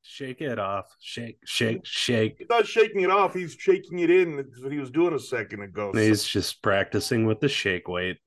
shake 0.01 0.41
it 0.41 0.59
off, 0.59 0.85
shake, 0.99 1.39
shake, 1.45 1.85
shake. 1.85 2.35
He's 2.39 2.49
not 2.49 2.67
shaking 2.67 3.01
it 3.01 3.11
off. 3.11 3.33
He's 3.33 3.53
shaking 3.53 3.99
it 3.99 4.09
in. 4.09 4.37
That's 4.37 4.61
what 4.61 4.71
he 4.71 4.79
was 4.79 4.91
doing 4.91 5.13
a 5.13 5.19
second 5.19 5.61
ago. 5.61 5.91
He's 5.93 6.21
so. 6.21 6.39
just 6.39 6.61
practicing 6.61 7.25
with 7.25 7.39
the 7.39 7.49
shake 7.49 7.87
weight. 7.87 8.17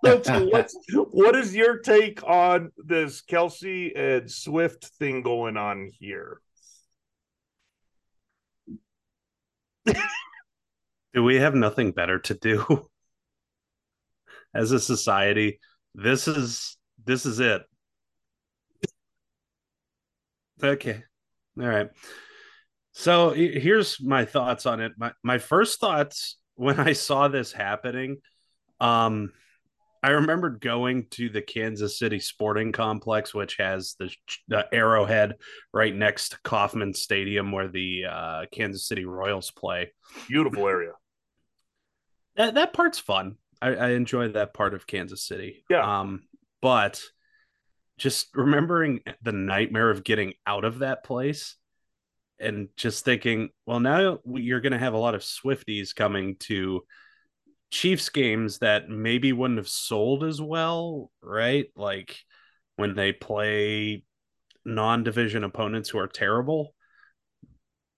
what's, 0.00 0.76
what 0.92 1.36
is 1.36 1.54
your 1.54 1.78
take 1.78 2.22
on 2.24 2.72
this 2.76 3.22
Kelce 3.22 3.96
and 3.96 4.30
Swift 4.30 4.86
thing 4.98 5.22
going 5.22 5.56
on 5.56 5.90
here? 5.98 6.40
do 11.14 11.22
we 11.22 11.36
have 11.36 11.54
nothing 11.54 11.92
better 11.92 12.18
to 12.18 12.34
do 12.34 12.88
as 14.54 14.72
a 14.72 14.80
society? 14.80 15.60
This 15.94 16.28
is 16.28 16.76
this 17.04 17.26
is 17.26 17.40
it. 17.40 17.62
Okay. 20.62 21.02
All 21.60 21.66
right. 21.66 21.90
So 22.92 23.30
here's 23.30 24.00
my 24.00 24.24
thoughts 24.24 24.66
on 24.66 24.80
it. 24.80 24.92
My 24.96 25.12
my 25.22 25.38
first 25.38 25.80
thoughts 25.80 26.38
when 26.54 26.78
I 26.78 26.92
saw 26.92 27.28
this 27.28 27.52
happening 27.52 28.18
um 28.80 29.32
I 30.04 30.10
remembered 30.10 30.60
going 30.60 31.06
to 31.12 31.30
the 31.30 31.40
Kansas 31.40 31.98
City 31.98 32.20
Sporting 32.20 32.72
Complex, 32.72 33.32
which 33.32 33.56
has 33.56 33.96
the, 33.98 34.14
the 34.48 34.66
Arrowhead 34.70 35.36
right 35.72 35.94
next 35.96 36.28
to 36.28 36.38
Kauffman 36.44 36.92
Stadium, 36.92 37.52
where 37.52 37.68
the 37.68 38.04
uh, 38.04 38.44
Kansas 38.52 38.86
City 38.86 39.06
Royals 39.06 39.50
play. 39.50 39.92
Beautiful 40.28 40.68
area. 40.68 40.92
That 42.36 42.52
that 42.56 42.74
part's 42.74 42.98
fun. 42.98 43.36
I, 43.64 43.74
I 43.74 43.88
enjoy 43.90 44.28
that 44.28 44.52
part 44.52 44.74
of 44.74 44.86
Kansas 44.86 45.22
City. 45.22 45.64
Yeah. 45.70 46.00
Um, 46.00 46.24
but 46.60 47.00
just 47.96 48.28
remembering 48.34 49.00
the 49.22 49.32
nightmare 49.32 49.90
of 49.90 50.04
getting 50.04 50.34
out 50.46 50.64
of 50.64 50.80
that 50.80 51.04
place 51.04 51.56
and 52.38 52.68
just 52.76 53.04
thinking, 53.04 53.48
well, 53.64 53.80
now 53.80 54.18
you're 54.26 54.60
going 54.60 54.72
to 54.72 54.78
have 54.78 54.92
a 54.92 54.98
lot 54.98 55.14
of 55.14 55.22
Swifties 55.22 55.94
coming 55.94 56.36
to 56.40 56.82
Chiefs 57.70 58.10
games 58.10 58.58
that 58.58 58.88
maybe 58.88 59.32
wouldn't 59.32 59.58
have 59.58 59.68
sold 59.68 60.24
as 60.24 60.42
well, 60.42 61.10
right? 61.22 61.66
Like 61.74 62.18
when 62.76 62.94
they 62.94 63.12
play 63.12 64.04
non-division 64.64 65.42
opponents 65.42 65.88
who 65.88 65.98
are 65.98 66.08
terrible, 66.08 66.74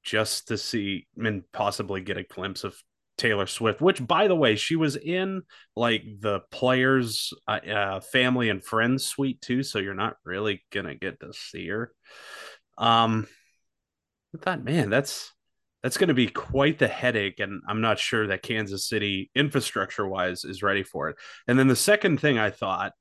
just 0.04 0.48
to 0.48 0.58
see 0.58 1.08
and 1.16 1.42
possibly 1.52 2.00
get 2.00 2.16
a 2.16 2.22
glimpse 2.22 2.62
of 2.62 2.80
Taylor 3.16 3.46
Swift, 3.46 3.80
which 3.80 4.04
by 4.06 4.28
the 4.28 4.36
way, 4.36 4.56
she 4.56 4.76
was 4.76 4.96
in 4.96 5.42
like 5.74 6.04
the 6.20 6.40
players' 6.50 7.32
uh, 7.48 7.60
uh, 7.68 8.00
family 8.00 8.48
and 8.48 8.64
friends 8.64 9.06
suite 9.06 9.40
too, 9.40 9.62
so 9.62 9.78
you're 9.78 9.94
not 9.94 10.16
really 10.24 10.64
gonna 10.72 10.94
get 10.94 11.20
to 11.20 11.32
see 11.32 11.68
her. 11.68 11.92
Um, 12.78 13.26
I 14.34 14.38
thought, 14.38 14.64
man, 14.64 14.90
that's 14.90 15.32
that's 15.82 15.98
going 15.98 16.08
to 16.08 16.14
be 16.14 16.26
quite 16.26 16.80
the 16.80 16.88
headache, 16.88 17.38
and 17.38 17.62
I'm 17.68 17.80
not 17.80 18.00
sure 18.00 18.26
that 18.26 18.42
Kansas 18.42 18.88
City 18.88 19.30
infrastructure 19.36 20.06
wise 20.06 20.44
is 20.44 20.62
ready 20.62 20.82
for 20.82 21.10
it. 21.10 21.16
And 21.46 21.56
then 21.56 21.68
the 21.68 21.76
second 21.76 22.20
thing 22.20 22.38
I 22.38 22.50
thought, 22.50 22.92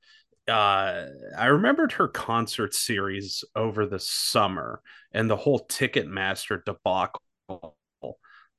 uh, 0.48 1.06
I 1.36 1.48
remembered 1.48 1.94
her 1.94 2.08
concert 2.08 2.76
series 2.76 3.44
over 3.56 3.88
the 3.88 3.98
summer 3.98 4.82
and 5.12 5.28
the 5.28 5.36
whole 5.36 5.66
Ticketmaster 5.66 6.64
debacle 6.64 7.22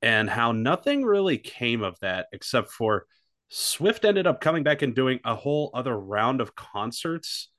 and 0.01 0.29
how 0.29 0.51
nothing 0.51 1.03
really 1.03 1.37
came 1.37 1.83
of 1.83 1.99
that 2.01 2.27
except 2.31 2.71
for 2.71 3.05
Swift 3.49 4.05
ended 4.05 4.27
up 4.27 4.41
coming 4.41 4.63
back 4.63 4.81
and 4.81 4.93
doing 4.93 5.19
a 5.23 5.35
whole 5.35 5.71
other 5.73 5.97
round 5.97 6.41
of 6.41 6.55
concerts 6.55 7.49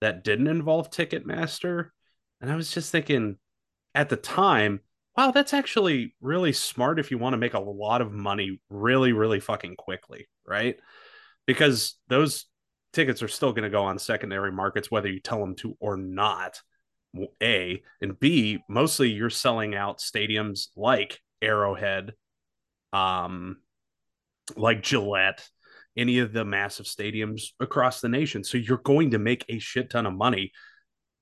that 0.00 0.24
didn't 0.24 0.48
involve 0.48 0.90
Ticketmaster. 0.90 1.88
And 2.40 2.50
I 2.50 2.56
was 2.56 2.72
just 2.72 2.92
thinking 2.92 3.36
at 3.94 4.08
the 4.08 4.16
time, 4.16 4.80
wow, 5.16 5.30
that's 5.30 5.54
actually 5.54 6.14
really 6.20 6.52
smart 6.52 6.98
if 6.98 7.10
you 7.10 7.18
want 7.18 7.32
to 7.34 7.38
make 7.38 7.54
a 7.54 7.60
lot 7.60 8.00
of 8.00 8.12
money 8.12 8.60
really, 8.68 9.12
really 9.12 9.40
fucking 9.40 9.76
quickly, 9.76 10.28
right? 10.46 10.78
Because 11.46 11.96
those 12.08 12.46
tickets 12.92 13.22
are 13.22 13.28
still 13.28 13.52
going 13.52 13.64
to 13.64 13.70
go 13.70 13.84
on 13.84 13.98
secondary 13.98 14.52
markets, 14.52 14.90
whether 14.90 15.08
you 15.08 15.20
tell 15.20 15.40
them 15.40 15.54
to 15.56 15.76
or 15.80 15.96
not. 15.96 16.60
A 17.42 17.82
and 18.00 18.20
B, 18.20 18.60
mostly 18.68 19.10
you're 19.10 19.30
selling 19.30 19.74
out 19.74 19.98
stadiums 19.98 20.68
like 20.76 21.18
Arrowhead, 21.42 22.14
um, 22.92 23.58
like 24.56 24.82
Gillette, 24.82 25.48
any 25.96 26.18
of 26.18 26.32
the 26.32 26.44
massive 26.44 26.86
stadiums 26.86 27.48
across 27.60 28.00
the 28.00 28.08
nation. 28.08 28.44
So 28.44 28.58
you're 28.58 28.78
going 28.78 29.12
to 29.12 29.18
make 29.18 29.44
a 29.48 29.58
shit 29.58 29.90
ton 29.90 30.06
of 30.06 30.14
money. 30.14 30.52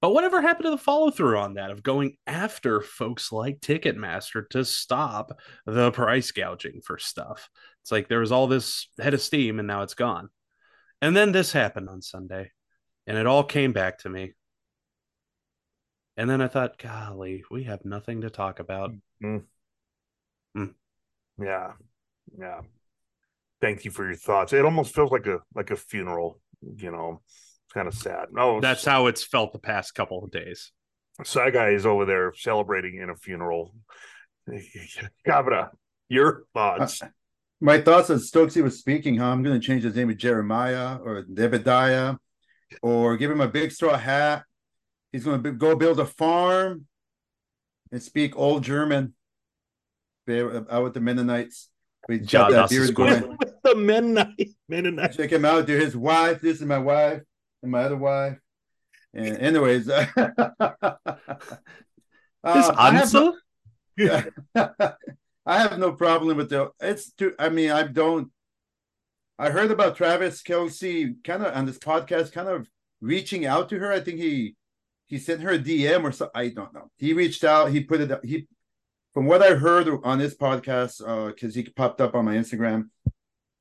But 0.01 0.13
whatever 0.13 0.41
happened 0.41 0.65
to 0.65 0.71
the 0.71 0.79
follow 0.79 1.11
through 1.11 1.39
on 1.39 1.55
that 1.55 1.71
of 1.71 1.83
going 1.83 2.17
after 2.27 2.81
folks 2.81 3.33
like 3.33 3.61
Ticketmaster 3.61 4.49
to 4.51 4.65
stop 4.65 5.33
the 5.67 5.91
price 5.91 6.31
gouging 6.31 6.83
for 6.85 6.99
stuff? 6.99 7.49
It's 7.83 7.91
like 7.91 8.09
there 8.09 8.21
was 8.21 8.31
all 8.31 8.47
this 8.47 8.89
head 9.01 9.15
of 9.15 9.21
steam 9.21 9.59
and 9.59 9.67
now 9.67 9.83
it's 9.83 9.95
gone. 9.95 10.29
And 11.03 11.17
then 11.17 11.33
this 11.33 11.53
happened 11.53 11.89
on 11.89 12.01
Sunday 12.01 12.53
and 13.07 13.17
it 13.17 13.27
all 13.27 13.43
came 13.43 13.73
back 13.73 13.99
to 13.99 14.09
me. 14.09 14.35
And 16.17 16.29
then 16.29 16.41
I 16.41 16.49
thought, 16.49 16.79
golly, 16.79 17.45
we 17.51 17.65
have 17.65 17.85
nothing 17.85 18.21
to 18.21 18.31
talk 18.31 18.61
about. 18.61 18.91
Mm-hmm. 19.23 19.39
Mm. 20.57 20.75
Yeah, 21.41 21.73
yeah. 22.39 22.61
Thank 23.61 23.85
you 23.85 23.91
for 23.91 24.07
your 24.07 24.17
thoughts. 24.17 24.53
It 24.53 24.65
almost 24.65 24.95
feels 24.95 25.11
like 25.11 25.27
a 25.27 25.39
like 25.55 25.71
a 25.71 25.77
funeral. 25.77 26.41
You 26.61 26.91
know, 26.91 27.23
it's 27.27 27.73
kind 27.73 27.89
of 27.89 27.95
sad. 27.95 28.29
No, 28.33 28.61
that's 28.61 28.85
how 28.85 29.07
it's 29.07 29.25
felt 29.25 29.53
the 29.53 29.59
past 29.59 29.95
couple 29.95 30.23
of 30.25 30.31
days. 30.31 30.73
Saigai 31.23 31.75
is 31.75 31.87
over 31.87 32.05
there 32.05 32.33
celebrating 32.37 33.01
in 33.01 33.11
a 33.11 33.17
funeral. 33.17 33.75
Cabra, 35.27 35.71
your 36.09 36.45
thoughts? 36.55 37.03
Uh, 37.03 37.09
my 37.61 37.81
thoughts 37.81 38.09
as 38.11 38.31
Stokesy 38.31 38.63
was 38.63 38.79
speaking, 38.79 39.17
huh? 39.17 39.27
I'm 39.27 39.43
going 39.43 39.61
to 39.61 39.67
change 39.67 39.83
his 39.83 39.97
name 39.97 40.09
to 40.09 40.15
Jeremiah 40.15 40.99
or 41.03 41.25
Debediah, 41.25 42.17
or 42.83 43.17
give 43.17 43.31
him 43.31 43.41
a 43.41 43.49
big 43.49 43.73
straw 43.73 43.97
hat. 43.97 44.45
He's 45.13 45.25
going 45.25 45.43
to 45.43 45.53
go 45.53 45.75
build 45.75 45.99
a 45.99 46.07
farm 46.07 46.87
and 47.91 48.03
speak 48.03 48.37
old 48.37 48.63
German 48.63 49.15
out 50.29 50.85
with 50.85 50.95
the 50.95 51.01
Mennonites. 51.01 51.69
We 52.09 52.19
got 52.19 52.51
that 52.53 52.71
beard 52.71 52.95
going. 52.95 53.37
With 53.39 53.55
the 53.63 53.75
Mennonite, 53.75 54.51
Mennonite. 54.69 55.17
Check 55.17 55.31
him 55.31 55.45
out, 55.45 55.67
dude. 55.67 55.83
His 55.83 55.97
wife. 55.97 56.41
This 56.41 56.61
is 56.61 56.67
my 56.67 56.79
wife 56.79 57.23
and 57.63 57.73
my 57.73 57.83
other 57.83 57.97
wife. 57.97 58.39
And 59.15 59.39
anyways, 59.39 59.89
uh, 59.91 60.07
his 62.47 62.71
answer. 62.71 63.33
Yeah, 63.97 64.25
I 64.55 65.59
have 65.59 65.79
no 65.79 65.93
problem 65.93 66.37
with 66.37 66.51
the. 66.51 66.71
It's 66.81 67.13
too. 67.13 67.35
I 67.39 67.49
mean, 67.49 67.71
I 67.71 67.83
don't. 67.85 68.31
I 69.39 69.51
heard 69.51 69.71
about 69.71 69.97
Travis 69.97 70.43
Kelce 70.43 71.15
kind 71.25 71.45
of 71.45 71.55
on 71.55 71.67
this 71.67 71.79
podcast, 71.79 72.33
kind 72.33 72.49
of 72.49 72.69
reaching 73.01 73.47
out 73.47 73.69
to 73.71 73.79
her. 73.79 73.93
I 73.93 74.01
think 74.01 74.19
he 74.19 74.57
he 75.07 75.19
sent 75.19 75.43
her 75.43 75.51
a 75.51 75.59
DM 75.59 76.05
or 76.05 76.13
so. 76.13 76.31
I 76.35 76.49
don't 76.49 76.73
know. 76.75 76.91
He 76.99 77.13
reached 77.13 77.45
out. 77.45 77.71
He 77.71 77.83
put 77.83 78.01
it. 78.01 78.25
He 78.25 78.47
from 79.19 79.27
what 79.27 79.43
I 79.43 79.55
heard 79.55 79.89
on 80.05 80.21
this 80.21 80.37
podcast, 80.37 80.99
because 81.35 81.57
uh, 81.57 81.61
he 81.61 81.65
popped 81.65 82.01
up 82.01 82.15
on 82.15 82.25
my 82.25 82.37
Instagram, 82.37 82.91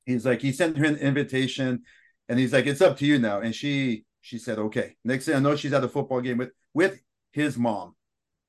he's 0.06 0.24
like 0.24 0.40
he 0.40 0.52
sent 0.52 0.78
her 0.78 0.84
an 0.84 0.94
invitation, 0.94 1.82
and 2.28 2.38
he's 2.38 2.52
like, 2.52 2.66
"It's 2.66 2.80
up 2.80 2.96
to 2.98 3.04
you 3.04 3.18
now." 3.18 3.40
And 3.40 3.52
she 3.52 4.04
she 4.20 4.38
said, 4.38 4.60
"Okay." 4.60 4.94
Next 5.04 5.24
thing 5.24 5.34
I 5.34 5.40
know, 5.40 5.56
she's 5.56 5.72
at 5.72 5.82
a 5.82 5.88
football 5.88 6.20
game 6.20 6.38
with 6.38 6.52
with 6.74 7.00
his 7.32 7.58
mom, 7.58 7.96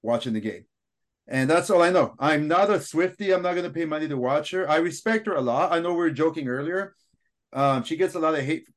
watching 0.04 0.34
the 0.34 0.40
game, 0.40 0.66
and 1.28 1.50
that's 1.50 1.72
all 1.72 1.82
I 1.82 1.90
know. 1.90 2.14
I'm 2.20 2.48
not 2.48 2.70
a 2.70 2.80
Swifty. 2.80 3.32
I'm 3.32 3.42
not 3.42 3.56
going 3.56 3.66
to 3.66 3.74
pay 3.74 3.86
money 3.86 4.08
to 4.08 4.16
watch 4.16 4.52
her. 4.52 4.70
I 4.70 4.76
respect 4.76 5.26
her 5.26 5.34
a 5.34 5.42
lot. 5.42 5.72
I 5.72 5.80
know 5.80 5.94
we 5.94 6.02
were 6.02 6.12
joking 6.12 6.48
earlier. 6.48 6.94
Um, 7.54 7.82
she 7.86 7.98
gets 7.98 8.14
a 8.14 8.20
lot 8.20 8.36
of 8.36 8.46
hate 8.46 8.68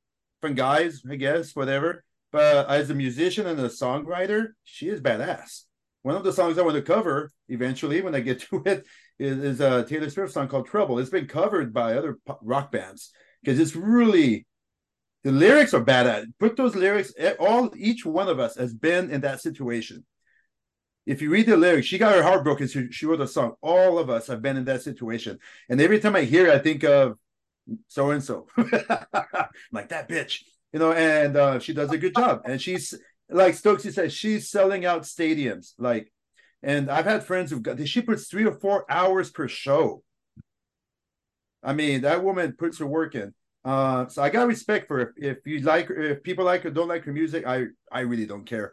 from 0.41 0.55
guys, 0.55 1.03
I 1.07 1.17
guess, 1.17 1.55
whatever. 1.55 2.03
But 2.31 2.71
as 2.71 2.89
a 2.89 2.95
musician 2.95 3.47
and 3.47 3.61
a 3.61 3.69
songwriter, 3.69 4.53
she 4.65 4.89
is 4.89 5.03
badass. 5.03 5.65
One 6.03 6.17
of 6.17 6.25
the 6.25 6.33
songs 6.33 6.59
I 6.59 6.63
want 6.63 6.77
to 6.77 6.83
cover 6.83 7.33
eventually, 7.49 8.03
when 8.03 8.15
I 8.15 8.21
get 8.21 8.41
to 8.43 8.63
it, 8.67 8.85
is, 9.19 9.39
is 9.39 9.61
a 9.61 9.85
Taylor 9.85 10.11
Swift 10.11 10.33
song 10.33 10.49
called 10.49 10.67
"Trouble." 10.67 10.99
It's 10.99 11.11
been 11.11 11.27
covered 11.27 11.73
by 11.73 11.95
other 11.95 12.19
rock 12.43 12.73
bands 12.73 13.13
because 13.43 13.61
it's 13.61 13.77
really 13.77 14.47
the 15.25 15.33
lyrics 15.33 15.75
are 15.75 15.85
bad 15.85 16.07
at. 16.07 16.23
it. 16.25 16.39
Put 16.39 16.57
those 16.57 16.75
lyrics. 16.75 17.13
All 17.39 17.71
each 17.77 18.05
one 18.05 18.29
of 18.29 18.41
us 18.41 18.57
has 18.57 18.75
been 18.75 19.11
in 19.11 19.21
that 19.21 19.41
situation. 19.41 20.05
If 21.07 21.23
you 21.23 21.31
read 21.31 21.47
the 21.47 21.57
lyrics, 21.57 21.87
she 21.87 21.99
got 21.99 22.15
her 22.15 22.23
heart 22.23 22.45
broken. 22.45 22.69
So 22.69 22.87
she 22.91 23.07
wrote 23.07 23.21
a 23.21 23.27
song. 23.27 23.55
All 23.61 23.99
of 23.99 24.11
us 24.11 24.27
have 24.27 24.43
been 24.43 24.57
in 24.57 24.65
that 24.67 24.83
situation, 24.83 25.39
and 25.69 25.81
every 25.81 26.01
time 26.01 26.17
I 26.17 26.23
hear, 26.23 26.47
it, 26.49 26.55
I 26.55 26.59
think 26.59 26.85
of 26.85 27.19
so 27.87 28.11
and 28.11 28.23
so, 28.23 28.47
like 29.73 29.89
that 29.91 30.09
bitch, 30.09 30.43
you 30.73 30.81
know. 30.81 30.93
And 30.93 31.37
uh, 31.37 31.59
she 31.61 31.73
does 31.73 31.91
a 31.93 31.99
good 31.99 32.15
job, 32.15 32.43
and 32.45 32.61
she's 32.61 32.95
like 33.33 33.55
Stokesy 33.55 33.93
says, 33.93 34.13
she's 34.13 34.51
selling 34.51 34.85
out 34.85 35.03
stadiums. 35.03 35.73
Like, 35.79 36.13
and 36.63 36.91
I've 36.91 37.05
had 37.05 37.25
friends 37.25 37.51
who've 37.51 37.63
got 37.63 37.87
she 37.89 38.03
puts 38.03 38.29
three 38.29 38.45
or 38.45 38.53
four 38.53 38.85
hours 38.91 39.31
per 39.31 39.49
show. 39.49 40.03
I 41.63 41.73
mean, 41.73 42.03
that 42.03 42.25
woman 42.25 42.55
puts 42.59 42.79
her 42.79 42.87
work 42.87 43.15
in. 43.15 43.35
Uh, 43.65 44.09
so 44.09 44.23
I 44.23 44.31
got 44.31 44.49
respect 44.49 44.89
for 44.89 44.99
her. 44.99 45.15
If 45.17 45.39
you 45.47 45.61
like, 45.61 45.89
if 45.91 46.23
people 46.23 46.45
like 46.45 46.63
her, 46.63 46.71
don't 46.71 46.89
like 46.89 47.05
her 47.05 47.13
music, 47.13 47.47
I 47.47 47.67
I 47.91 48.01
really 48.01 48.27
don't 48.27 48.45
care. 48.45 48.73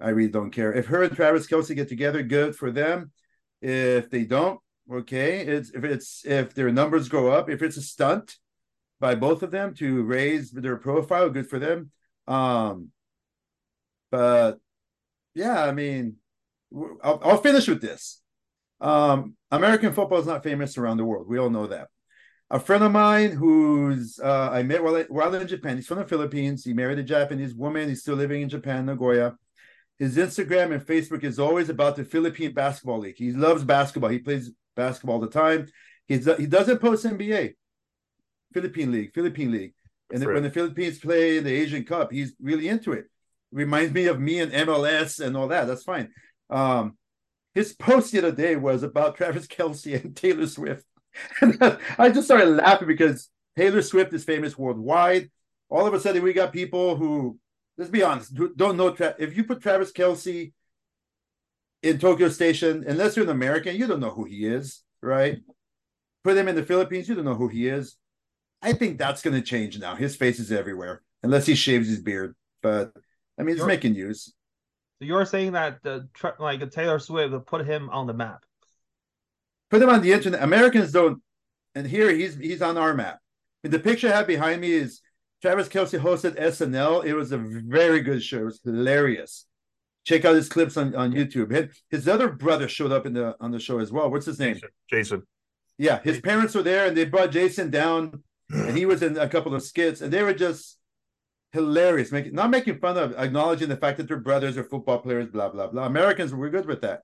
I 0.00 0.10
really 0.10 0.30
don't 0.30 0.50
care. 0.50 0.72
If 0.72 0.86
her 0.86 1.02
and 1.02 1.14
Travis 1.14 1.46
Kelce 1.46 1.74
get 1.74 1.88
together, 1.88 2.22
good 2.22 2.56
for 2.56 2.70
them. 2.70 3.12
If 3.60 4.08
they 4.10 4.24
don't, 4.24 4.58
okay. 4.90 5.40
It's 5.40 5.70
if 5.70 5.84
it's 5.84 6.24
if 6.24 6.54
their 6.54 6.72
numbers 6.72 7.08
go 7.08 7.30
up, 7.30 7.50
if 7.50 7.62
it's 7.62 7.76
a 7.76 7.82
stunt 7.82 8.36
by 8.98 9.14
both 9.14 9.42
of 9.42 9.50
them 9.50 9.74
to 9.74 10.02
raise 10.02 10.50
their 10.50 10.76
profile, 10.76 11.28
good 11.28 11.48
for 11.48 11.58
them. 11.58 11.90
Um, 12.26 12.90
but 14.10 14.58
yeah, 15.34 15.64
I 15.64 15.72
mean, 15.72 16.16
I'll, 17.02 17.20
I'll 17.22 17.42
finish 17.42 17.68
with 17.68 17.80
this. 17.80 18.20
Um, 18.80 19.36
American 19.50 19.92
football 19.92 20.20
is 20.20 20.26
not 20.26 20.42
famous 20.42 20.78
around 20.78 20.96
the 20.96 21.04
world. 21.04 21.28
We 21.28 21.38
all 21.38 21.50
know 21.50 21.66
that. 21.66 21.88
A 22.50 22.58
friend 22.58 22.82
of 22.82 22.90
mine 22.90 23.30
who's 23.30 24.18
uh, 24.18 24.50
I 24.50 24.62
met 24.62 24.82
while, 24.82 25.04
while 25.08 25.34
in 25.34 25.46
Japan. 25.46 25.76
He's 25.76 25.86
from 25.86 25.98
the 25.98 26.04
Philippines. 26.04 26.64
He 26.64 26.72
married 26.72 26.98
a 26.98 27.04
Japanese 27.04 27.54
woman. 27.54 27.88
He's 27.88 28.00
still 28.00 28.16
living 28.16 28.42
in 28.42 28.48
Japan, 28.48 28.86
Nagoya. 28.86 29.36
His 29.98 30.16
Instagram 30.16 30.72
and 30.72 30.84
Facebook 30.84 31.22
is 31.22 31.38
always 31.38 31.68
about 31.68 31.94
the 31.94 32.04
Philippine 32.04 32.52
Basketball 32.52 33.00
League. 33.00 33.18
He 33.18 33.32
loves 33.32 33.62
basketball. 33.62 34.10
He 34.10 34.18
plays 34.18 34.50
basketball 34.74 35.16
all 35.16 35.20
the 35.20 35.28
time. 35.28 35.68
He's, 36.08 36.24
he 36.38 36.46
doesn't 36.46 36.80
post 36.80 37.04
NBA. 37.04 37.54
Philippine 38.52 38.90
League, 38.90 39.14
Philippine 39.14 39.52
League. 39.52 39.74
And 40.12 40.24
when 40.24 40.42
the 40.42 40.50
Philippines 40.50 40.98
play 40.98 41.36
in 41.36 41.44
the 41.44 41.52
Asian 41.52 41.84
Cup, 41.84 42.10
he's 42.10 42.34
really 42.40 42.68
into 42.68 42.92
it 42.92 43.04
reminds 43.52 43.92
me 43.92 44.06
of 44.06 44.20
me 44.20 44.40
and 44.40 44.52
MLS 44.52 45.24
and 45.24 45.36
all 45.36 45.48
that. 45.48 45.66
That's 45.66 45.84
fine. 45.84 46.10
Um, 46.48 46.96
his 47.54 47.72
post 47.72 48.12
the 48.12 48.18
other 48.18 48.32
day 48.32 48.56
was 48.56 48.82
about 48.82 49.16
Travis 49.16 49.46
Kelce 49.46 50.02
and 50.02 50.16
Taylor 50.16 50.46
Swift. 50.46 50.84
And 51.40 51.58
I 51.98 52.10
just 52.10 52.26
started 52.26 52.48
laughing 52.48 52.88
because 52.88 53.28
Taylor 53.56 53.82
Swift 53.82 54.12
is 54.12 54.24
famous 54.24 54.56
worldwide. 54.56 55.30
All 55.68 55.86
of 55.86 55.94
a 55.94 56.00
sudden, 56.00 56.22
we 56.22 56.32
got 56.32 56.52
people 56.52 56.96
who, 56.96 57.38
let's 57.76 57.90
be 57.90 58.02
honest, 58.02 58.34
don't 58.56 58.76
know. 58.76 58.92
Tra- 58.92 59.16
if 59.18 59.36
you 59.36 59.44
put 59.44 59.60
Travis 59.60 59.92
Kelce 59.92 60.52
in 61.82 61.98
Tokyo 61.98 62.28
Station, 62.28 62.84
unless 62.86 63.16
you're 63.16 63.24
an 63.24 63.30
American, 63.30 63.76
you 63.76 63.86
don't 63.86 64.00
know 64.00 64.10
who 64.10 64.24
he 64.24 64.46
is, 64.46 64.82
right? 65.02 65.38
Put 66.24 66.36
him 66.36 66.48
in 66.48 66.56
the 66.56 66.64
Philippines, 66.64 67.08
you 67.08 67.14
don't 67.14 67.24
know 67.24 67.34
who 67.34 67.48
he 67.48 67.68
is. 67.68 67.96
I 68.62 68.72
think 68.74 68.98
that's 68.98 69.22
going 69.22 69.36
to 69.36 69.42
change 69.42 69.78
now. 69.78 69.94
His 69.94 70.16
face 70.16 70.38
is 70.38 70.52
everywhere, 70.52 71.02
unless 71.22 71.46
he 71.46 71.54
shaves 71.54 71.88
his 71.88 72.00
beard. 72.00 72.34
But 72.62 72.92
I 73.38 73.42
mean, 73.42 73.52
it's 73.52 73.58
you're, 73.58 73.66
making 73.66 73.92
news. 73.92 74.32
So 74.98 75.06
you're 75.06 75.24
saying 75.24 75.52
that 75.52 75.82
the 75.82 76.08
like 76.38 76.68
Taylor 76.70 76.98
Swift 76.98 77.46
put 77.46 77.66
him 77.66 77.88
on 77.90 78.06
the 78.06 78.14
map? 78.14 78.44
Put 79.70 79.82
him 79.82 79.88
on 79.88 80.02
the 80.02 80.12
internet. 80.12 80.42
Americans 80.42 80.92
don't 80.92 81.22
and 81.74 81.86
here 81.86 82.10
he's 82.12 82.36
he's 82.36 82.62
on 82.62 82.76
our 82.76 82.94
map. 82.94 83.18
And 83.64 83.72
the 83.72 83.78
picture 83.78 84.08
I 84.08 84.16
have 84.16 84.26
behind 84.26 84.60
me 84.60 84.72
is 84.72 85.00
Travis 85.42 85.68
Kelce 85.68 85.98
hosted 85.98 86.38
SNL. 86.38 87.04
It 87.04 87.14
was 87.14 87.32
a 87.32 87.38
very 87.38 88.00
good 88.00 88.22
show. 88.22 88.38
It 88.38 88.44
was 88.44 88.60
hilarious. 88.64 89.46
Check 90.04 90.24
out 90.24 90.34
his 90.34 90.48
clips 90.48 90.76
on, 90.76 90.94
on 90.94 91.12
YouTube. 91.12 91.70
His 91.90 92.08
other 92.08 92.28
brother 92.28 92.68
showed 92.68 92.92
up 92.92 93.06
in 93.06 93.12
the 93.12 93.36
on 93.40 93.50
the 93.50 93.60
show 93.60 93.78
as 93.78 93.92
well. 93.92 94.10
What's 94.10 94.26
his 94.26 94.38
name? 94.38 94.54
Jason. 94.54 94.70
Jason. 94.88 95.22
Yeah, 95.78 96.00
his 96.02 96.20
parents 96.20 96.54
were 96.54 96.62
there, 96.62 96.86
and 96.86 96.96
they 96.96 97.06
brought 97.06 97.30
Jason 97.30 97.70
down, 97.70 98.22
and 98.50 98.76
he 98.76 98.84
was 98.84 99.02
in 99.02 99.16
a 99.16 99.28
couple 99.28 99.54
of 99.54 99.62
skits, 99.62 100.02
and 100.02 100.12
they 100.12 100.22
were 100.22 100.34
just 100.34 100.78
hilarious, 101.52 102.12
making 102.12 102.34
not 102.34 102.50
making 102.50 102.78
fun 102.78 102.96
of, 102.96 103.14
acknowledging 103.18 103.68
the 103.68 103.76
fact 103.76 103.98
that 103.98 104.08
their 104.08 104.18
brothers 104.18 104.56
are 104.56 104.64
football 104.64 104.98
players, 104.98 105.28
blah 105.28 105.48
blah 105.48 105.66
blah. 105.68 105.86
Americans, 105.86 106.34
we're 106.34 106.50
good 106.50 106.66
with 106.66 106.82
that. 106.82 107.02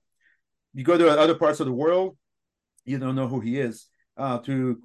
You 0.73 0.83
go 0.83 0.97
to 0.97 1.09
other 1.09 1.35
parts 1.35 1.59
of 1.59 1.65
the 1.65 1.73
world, 1.73 2.17
you 2.85 2.97
don't 2.97 3.15
know 3.15 3.27
who 3.27 3.39
he 3.39 3.59
is. 3.59 3.87
Uh, 4.15 4.39
to 4.39 4.81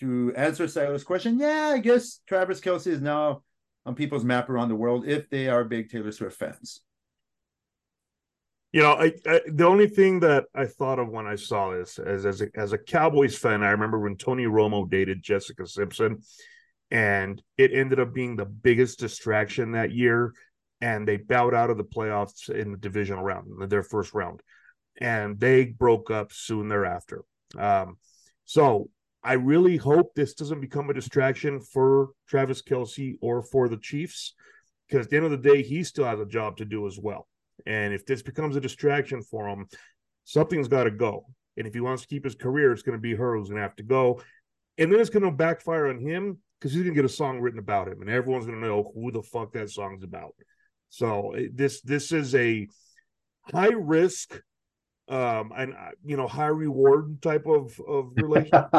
to 0.00 0.32
answer 0.36 0.68
Silas' 0.68 1.04
question, 1.04 1.38
yeah, 1.38 1.70
I 1.74 1.78
guess 1.78 2.20
Travis 2.26 2.60
Kelce 2.60 2.88
is 2.88 3.00
now 3.00 3.42
on 3.86 3.94
people's 3.94 4.24
map 4.24 4.50
around 4.50 4.68
the 4.68 4.76
world 4.76 5.06
if 5.06 5.30
they 5.30 5.48
are 5.48 5.64
big 5.64 5.90
Taylor 5.90 6.12
Swift 6.12 6.36
fans. 6.36 6.80
You 8.72 8.82
know, 8.82 8.92
I, 8.92 9.12
I, 9.26 9.40
the 9.46 9.64
only 9.66 9.86
thing 9.86 10.20
that 10.20 10.44
I 10.54 10.66
thought 10.66 10.98
of 10.98 11.08
when 11.08 11.26
I 11.26 11.36
saw 11.36 11.70
this 11.70 11.98
as 11.98 12.26
as 12.26 12.42
a, 12.42 12.48
as 12.54 12.72
a 12.72 12.78
Cowboys 12.78 13.38
fan, 13.38 13.62
I 13.62 13.70
remember 13.70 13.98
when 13.98 14.16
Tony 14.16 14.44
Romo 14.44 14.90
dated 14.90 15.22
Jessica 15.22 15.66
Simpson, 15.66 16.18
and 16.90 17.42
it 17.58 17.72
ended 17.72 18.00
up 18.00 18.14
being 18.14 18.36
the 18.36 18.44
biggest 18.44 18.98
distraction 18.98 19.72
that 19.72 19.92
year, 19.92 20.32
and 20.80 21.06
they 21.06 21.16
bowed 21.16 21.54
out 21.54 21.70
of 21.70 21.78
the 21.78 21.84
playoffs 21.84 22.48
in 22.48 22.72
the 22.72 22.78
divisional 22.78 23.22
round, 23.22 23.70
their 23.70 23.82
first 23.82 24.14
round, 24.14 24.40
and 25.00 25.40
they 25.40 25.64
broke 25.64 26.10
up 26.10 26.32
soon 26.32 26.68
thereafter. 26.68 27.22
Um, 27.58 27.96
so 28.44 28.90
I 29.24 29.32
really 29.32 29.76
hope 29.76 30.14
this 30.14 30.34
doesn't 30.34 30.60
become 30.60 30.88
a 30.88 30.94
distraction 30.94 31.60
for 31.60 32.10
Travis 32.28 32.62
Kelce 32.62 33.16
or 33.20 33.42
for 33.42 33.68
the 33.68 33.78
Chiefs, 33.78 34.34
because 34.88 35.06
at 35.06 35.10
the 35.10 35.16
end 35.16 35.24
of 35.24 35.32
the 35.32 35.36
day, 35.38 35.62
he 35.62 35.82
still 35.82 36.04
has 36.04 36.20
a 36.20 36.26
job 36.26 36.58
to 36.58 36.64
do 36.64 36.86
as 36.86 36.98
well. 36.98 37.26
And 37.66 37.92
if 37.92 38.06
this 38.06 38.22
becomes 38.22 38.54
a 38.54 38.60
distraction 38.60 39.22
for 39.22 39.48
him, 39.48 39.66
something's 40.24 40.68
got 40.68 40.84
to 40.84 40.92
go. 40.92 41.26
And 41.56 41.66
if 41.66 41.74
he 41.74 41.80
wants 41.80 42.02
to 42.02 42.08
keep 42.08 42.24
his 42.24 42.34
career, 42.34 42.70
it's 42.70 42.82
going 42.82 42.98
to 42.98 43.02
be 43.02 43.14
her 43.14 43.36
who's 43.36 43.48
going 43.48 43.56
to 43.56 43.62
have 43.62 43.76
to 43.76 43.82
go. 43.82 44.20
And 44.78 44.92
then 44.92 45.00
it's 45.00 45.10
going 45.10 45.24
to 45.24 45.30
backfire 45.30 45.88
on 45.88 45.98
him 45.98 46.38
because 46.58 46.72
he's 46.72 46.82
going 46.82 46.94
to 46.94 47.00
get 47.00 47.04
a 47.04 47.12
song 47.12 47.40
written 47.40 47.58
about 47.58 47.88
him, 47.88 48.00
and 48.00 48.10
everyone's 48.10 48.46
going 48.46 48.60
to 48.60 48.66
know 48.66 48.92
who 48.94 49.10
the 49.10 49.22
fuck 49.22 49.52
that 49.52 49.70
song's 49.70 50.02
about. 50.02 50.34
So 50.88 51.34
this 51.52 51.80
this 51.82 52.12
is 52.12 52.34
a 52.34 52.68
high 53.42 53.72
risk 53.72 54.40
um 55.08 55.52
and 55.56 55.72
uh, 55.72 55.90
you 56.04 56.16
know 56.16 56.26
high 56.26 56.46
reward 56.46 57.20
type 57.22 57.46
of 57.46 57.78
of 57.86 58.12
relationship. 58.16 58.78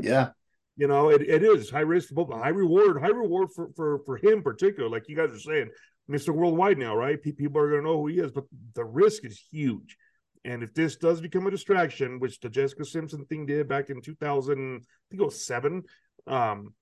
Yeah. 0.00 0.30
You 0.76 0.88
know 0.88 1.10
it, 1.10 1.22
it 1.22 1.42
is 1.42 1.70
high 1.70 1.80
risk 1.80 2.10
but 2.14 2.30
high 2.30 2.48
reward 2.48 3.00
high 3.00 3.08
reward 3.08 3.48
for 3.54 3.68
for 3.76 4.00
for 4.06 4.16
him 4.16 4.42
particular 4.42 4.88
like 4.88 5.08
you 5.08 5.16
guys 5.16 5.30
are 5.30 5.38
saying 5.38 5.70
mr 6.10 6.34
worldwide 6.34 6.78
now 6.78 6.96
right? 6.96 7.22
People 7.22 7.58
are 7.58 7.68
going 7.68 7.82
to 7.82 7.88
know 7.88 7.98
who 7.98 8.06
he 8.06 8.18
is 8.18 8.32
but 8.32 8.44
the 8.74 8.84
risk 8.84 9.24
is 9.24 9.42
huge 9.50 9.96
and 10.44 10.62
if 10.62 10.74
this 10.74 10.96
does 10.96 11.20
become 11.20 11.46
a 11.46 11.50
distraction 11.50 12.18
which 12.18 12.40
the 12.40 12.48
jessica 12.48 12.84
simpson 12.84 13.24
thing 13.26 13.46
did 13.46 13.68
back 13.68 13.90
in 13.90 14.00
2000 14.00 14.76
i 14.76 14.80
think 15.10 15.22
it 15.22 15.24
was 15.24 15.44
seven 15.44 15.82
um 16.26 16.74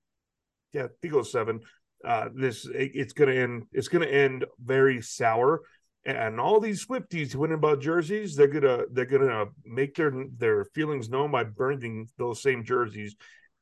yeah 0.73 0.83
i 0.83 0.87
think 1.01 1.13
it 1.13 1.17
was 1.17 1.31
seven 1.31 1.59
uh 2.05 2.29
this 2.33 2.65
it, 2.65 2.91
it's 2.93 3.13
gonna 3.13 3.33
end 3.33 3.63
it's 3.71 3.87
gonna 3.87 4.05
end 4.05 4.45
very 4.63 5.01
sour. 5.01 5.61
And 6.03 6.39
all 6.39 6.59
these 6.59 6.83
Swifties 6.83 7.35
winning 7.35 7.57
about 7.57 7.79
jerseys, 7.79 8.35
they're 8.35 8.47
gonna 8.47 8.85
they're 8.91 9.05
gonna 9.05 9.45
make 9.63 9.93
their 9.93 10.11
their 10.35 10.65
feelings 10.65 11.09
known 11.09 11.29
by 11.29 11.43
burning 11.43 12.09
those 12.17 12.41
same 12.41 12.63
jerseys, 12.63 13.15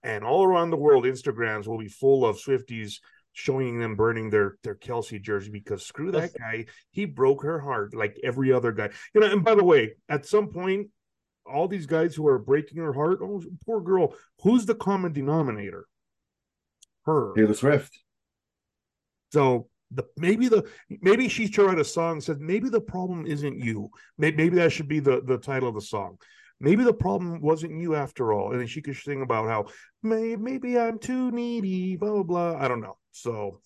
and 0.03 0.23
all 0.23 0.45
around 0.45 0.69
the 0.69 0.77
world, 0.77 1.03
Instagrams 1.03 1.67
will 1.67 1.77
be 1.77 1.89
full 1.89 2.25
of 2.25 2.37
Swifties 2.37 2.99
showing 3.39 3.79
them 3.79 3.95
burning 3.95 4.29
their 4.29 4.57
their 4.63 4.75
Kelce 4.75 5.21
jersey 5.21 5.49
because 5.49 5.85
screw 5.85 6.11
that 6.11 6.33
guy, 6.37 6.65
he 6.91 7.05
broke 7.05 7.43
her 7.43 7.59
heart 7.59 7.95
like 7.95 8.19
every 8.23 8.51
other 8.51 8.73
guy. 8.73 8.89
You 9.13 9.21
know, 9.21 9.31
and 9.31 9.43
by 9.43 9.55
the 9.55 9.63
way, 9.63 9.93
at 10.09 10.25
some 10.25 10.49
point, 10.49 10.89
all 11.45 11.67
these 11.67 11.85
guys 11.85 12.13
who 12.15 12.27
are 12.27 12.37
breaking 12.37 12.77
her 12.79 12.93
heart, 12.93 13.19
oh 13.21 13.41
poor 13.65 13.81
girl, 13.81 14.13
who's 14.43 14.65
the 14.65 14.75
common 14.75 15.13
denominator? 15.13 15.85
Her 17.05 17.33
Taylor 17.33 17.53
Swift. 17.53 17.97
So 19.31 19.69
the 19.91 20.03
maybe 20.17 20.49
the 20.49 20.67
maybe 21.01 21.29
she 21.29 21.47
write 21.57 21.79
a 21.79 21.85
song 21.85 22.13
and 22.13 22.23
said 22.23 22.41
maybe 22.41 22.69
the 22.69 22.81
problem 22.81 23.25
isn't 23.25 23.57
you 23.57 23.89
maybe, 24.17 24.37
maybe 24.37 24.55
that 24.57 24.71
should 24.71 24.87
be 24.87 24.99
the 24.99 25.21
the 25.25 25.37
title 25.37 25.69
of 25.69 25.75
the 25.75 25.81
song 25.81 26.17
maybe 26.59 26.83
the 26.83 26.93
problem 26.93 27.41
wasn't 27.41 27.79
you 27.79 27.95
after 27.95 28.33
all 28.33 28.51
and 28.51 28.59
then 28.59 28.67
she 28.67 28.81
could 28.81 28.95
sing 28.95 29.21
about 29.21 29.47
how 29.47 29.65
maybe, 30.03 30.35
maybe 30.35 30.79
i'm 30.79 30.99
too 30.99 31.31
needy 31.31 31.95
blah 31.95 32.11
blah 32.11 32.23
blah 32.23 32.55
i 32.57 32.67
don't 32.67 32.81
know 32.81 32.97
so 33.11 33.59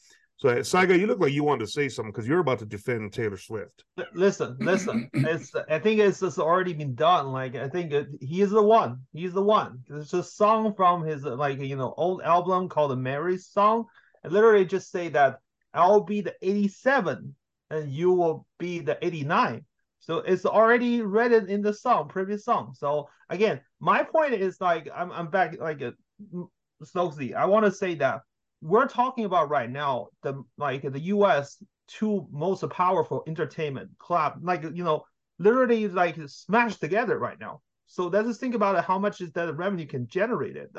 so 0.44 0.50
uh, 0.50 0.56
Saiga, 0.56 1.00
you 1.00 1.08
look 1.08 1.22
like 1.22 1.32
you 1.32 1.46
wanted 1.46 1.66
to 1.66 1.72
say 1.72 1.88
something 1.88 2.12
because 2.12 2.28
you're 2.28 2.40
about 2.40 2.60
to 2.60 2.66
defend 2.66 3.14
Taylor 3.14 3.38
Swift. 3.38 3.86
Listen, 4.14 4.58
listen. 4.60 5.10
It's 5.14 5.56
I 5.70 5.80
think 5.80 6.02
it's 6.02 6.20
just 6.20 6.38
already 6.38 6.74
been 6.74 6.96
done. 6.96 7.28
Like 7.28 7.56
I 7.56 7.70
think 7.70 7.94
it, 7.94 8.08
he 8.20 8.42
is 8.42 8.50
the 8.50 8.62
one. 8.62 9.04
He's 9.14 9.32
the 9.32 9.42
one. 9.42 9.80
It's 9.90 10.12
a 10.12 10.22
song 10.22 10.74
from 10.76 11.06
his 11.06 11.24
like 11.24 11.62
you 11.62 11.78
know 11.78 11.94
old 11.96 12.22
album 12.24 12.68
called 12.68 12.92
the 12.92 12.98
Mary 12.98 13.38
song. 13.38 13.86
I 14.26 14.28
literally 14.28 14.66
just 14.66 14.92
say 14.92 15.08
that 15.10 15.40
I'll 15.74 16.04
be 16.04 16.20
the 16.20 16.36
87 16.42 17.36
and 17.70 17.90
you 17.90 18.12
will 18.12 18.46
be 18.60 18.80
the 18.80 18.98
89. 19.02 19.64
So 20.04 20.18
it's 20.18 20.46
already 20.46 21.02
written 21.02 21.50
in 21.50 21.62
the 21.62 21.74
song, 21.74 22.10
previous 22.10 22.44
song. 22.44 22.74
So 22.78 23.08
again, 23.30 23.62
my 23.80 24.04
point 24.04 24.34
is 24.34 24.60
like 24.60 24.90
I'm 24.94 25.12
I'm 25.14 25.30
back 25.30 25.58
like 25.60 25.80
a 25.80 25.94
uh, 26.38 26.44
Stokesy. 26.84 27.34
I 27.34 27.46
want 27.46 27.66
to 27.66 27.72
say 27.72 27.96
that 27.96 28.22
we're 28.62 28.88
talking 28.88 29.24
about 29.24 29.50
right 29.50 29.70
now 29.70 30.08
the 30.22 30.44
like 30.58 30.82
the 30.82 31.00
US 31.00 31.58
two 31.88 32.28
most 32.32 32.68
powerful 32.70 33.24
entertainment 33.28 33.92
club, 33.98 34.40
like 34.42 34.64
you 34.64 34.84
know, 34.84 35.06
literally 35.40 35.88
like 35.88 36.18
smashed 36.28 36.82
together 36.82 37.18
right 37.18 37.40
now. 37.40 37.62
So 37.88 38.08
let's 38.08 38.28
just 38.28 38.42
think 38.42 38.56
about 38.56 38.76
it, 38.76 38.84
how 38.84 39.00
much 39.00 39.22
is 39.22 39.32
that 39.34 39.56
revenue 39.56 39.86
can 39.86 40.08
generate 40.08 40.58
it. 40.58 40.72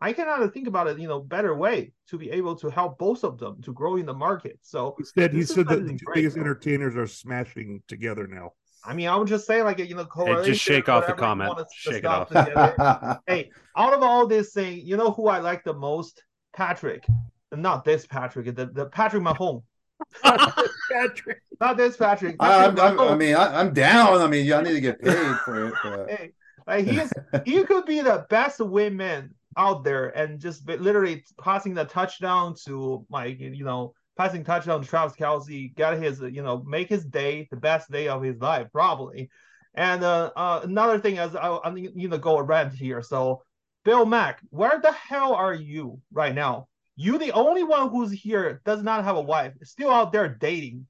I 0.00 0.12
cannot 0.12 0.52
think 0.52 0.66
about 0.66 0.88
it, 0.88 0.98
you 0.98 1.06
know, 1.06 1.20
better 1.20 1.54
way 1.54 1.92
to 2.08 2.18
be 2.18 2.30
able 2.30 2.56
to 2.56 2.68
help 2.68 2.98
both 2.98 3.22
of 3.22 3.38
them 3.38 3.62
to 3.62 3.72
grow 3.72 3.94
in 3.96 4.06
the 4.06 4.14
market. 4.14 4.58
So 4.62 4.96
instead, 4.98 5.32
he 5.32 5.44
said 5.44 5.68
that 5.68 5.86
the 5.86 5.96
biggest 6.12 6.36
entertainers 6.36 6.96
are 6.96 7.06
smashing 7.06 7.82
together 7.86 8.26
now. 8.26 8.52
I 8.84 8.94
mean, 8.94 9.08
I 9.08 9.16
would 9.16 9.28
just 9.28 9.46
say 9.46 9.62
like 9.62 9.78
you 9.78 9.94
know, 9.94 10.08
hey, 10.16 10.44
just 10.44 10.60
shake 10.60 10.88
off 10.88 11.06
the 11.06 11.12
comment. 11.12 11.54
Shake 11.72 12.04
it 12.04 12.06
off. 12.06 12.30
hey, 13.26 13.50
out 13.76 13.92
of 13.94 14.02
all 14.02 14.26
this 14.26 14.52
thing, 14.52 14.80
you 14.84 14.96
know 14.96 15.12
who 15.12 15.28
I 15.28 15.38
like 15.38 15.64
the 15.64 15.74
most? 15.74 16.22
Patrick, 16.52 17.06
not 17.52 17.84
this 17.84 18.06
Patrick, 18.06 18.54
the, 18.54 18.66
the 18.66 18.86
Patrick 18.86 19.22
Mahomes. 19.22 19.62
Patrick, 20.22 21.42
not 21.60 21.76
this 21.76 21.96
Patrick. 21.96 22.36
I'm, 22.40 22.78
I'm, 22.78 22.98
i 23.00 23.16
mean, 23.16 23.34
I, 23.34 23.60
am 23.60 23.72
down. 23.72 24.20
I 24.20 24.26
mean, 24.26 24.44
y'all 24.44 24.62
need 24.62 24.74
to 24.74 24.80
get 24.80 25.00
paid 25.00 25.36
for 25.44 25.68
it. 25.68 25.74
But... 25.82 26.10
Hey, 26.10 26.32
like 26.66 26.86
he's 26.86 27.12
he 27.44 27.64
could 27.64 27.86
be 27.86 28.02
the 28.02 28.26
best 28.30 28.60
wingman 28.60 29.30
out 29.56 29.82
there 29.84 30.08
and 30.16 30.40
just 30.40 30.66
literally 30.68 31.24
passing 31.40 31.74
the 31.74 31.84
touchdown 31.84 32.54
to 32.64 33.04
like 33.10 33.40
you 33.40 33.64
know 33.64 33.94
passing 34.16 34.44
touchdown 34.44 34.82
to 34.82 34.88
Travis 34.88 35.16
Kelce, 35.16 35.74
get 35.74 36.00
his 36.00 36.20
you 36.20 36.42
know 36.42 36.62
make 36.66 36.88
his 36.88 37.04
day 37.04 37.48
the 37.50 37.56
best 37.56 37.90
day 37.90 38.08
of 38.08 38.22
his 38.22 38.40
life 38.40 38.68
probably. 38.72 39.30
And 39.74 40.04
uh, 40.04 40.30
uh, 40.36 40.60
another 40.64 40.98
thing 40.98 41.16
is 41.16 41.34
I, 41.34 41.58
I'm 41.64 41.76
you 41.76 42.08
know 42.08 42.18
go 42.18 42.38
around 42.38 42.72
here. 42.72 43.02
So 43.02 43.42
Bill 43.84 44.04
Mack, 44.04 44.40
where 44.50 44.80
the 44.80 44.92
hell 44.92 45.34
are 45.34 45.54
you 45.54 46.00
right 46.12 46.34
now? 46.34 46.68
You 46.96 47.18
the 47.18 47.32
only 47.32 47.64
one 47.64 47.88
who's 47.88 48.12
here 48.12 48.60
does 48.64 48.82
not 48.82 49.04
have 49.04 49.16
a 49.16 49.20
wife, 49.20 49.54
still 49.62 49.90
out 49.90 50.12
there 50.12 50.28
dating. 50.28 50.86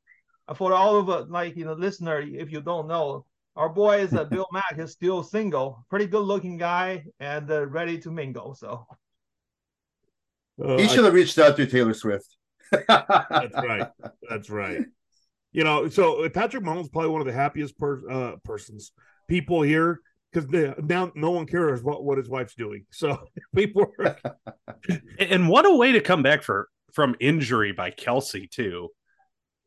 For 0.56 0.74
all 0.74 0.98
of 0.98 1.08
uh, 1.08 1.24
like 1.28 1.56
you 1.56 1.64
know 1.64 1.74
listener, 1.74 2.20
if 2.20 2.50
you 2.50 2.60
don't 2.60 2.88
know, 2.88 3.24
our 3.54 3.68
boy 3.68 4.00
is 4.00 4.12
uh, 4.12 4.24
Bill 4.30 4.48
Mack 4.52 4.76
is 4.78 4.90
still 4.90 5.22
single, 5.22 5.86
pretty 5.88 6.06
good 6.06 6.24
looking 6.24 6.56
guy, 6.56 7.04
and 7.20 7.50
uh, 7.50 7.66
ready 7.66 7.98
to 7.98 8.10
mingle. 8.10 8.54
So 8.54 8.86
uh, 10.62 10.76
he 10.76 10.88
should 10.88 11.04
have 11.04 11.14
reached 11.14 11.38
out 11.38 11.56
to 11.56 11.66
Taylor 11.66 11.94
Swift. 11.94 12.36
That's 12.88 13.54
right. 13.54 13.88
That's 14.28 14.50
right. 14.50 14.84
You 15.52 15.64
know, 15.64 15.88
so 15.88 16.24
uh, 16.24 16.28
Patrick 16.30 16.64
Mahomes 16.64 16.90
probably 16.90 17.10
one 17.10 17.20
of 17.20 17.26
the 17.26 17.32
happiest 17.32 17.78
per- 17.78 18.10
uh, 18.10 18.36
persons, 18.44 18.92
people 19.28 19.62
here, 19.62 20.00
because 20.32 20.48
now 20.82 21.12
no 21.14 21.30
one 21.30 21.46
cares 21.46 21.82
what, 21.82 22.02
what 22.04 22.16
his 22.16 22.28
wife's 22.28 22.54
doing. 22.54 22.86
So 22.90 23.18
people 23.54 23.86
are... 23.98 24.16
and 25.18 25.48
what 25.48 25.66
a 25.66 25.74
way 25.74 25.92
to 25.92 26.00
come 26.00 26.22
back 26.22 26.42
for 26.42 26.68
from 26.94 27.16
injury 27.20 27.72
by 27.72 27.90
Kelce 27.90 28.50
too 28.50 28.90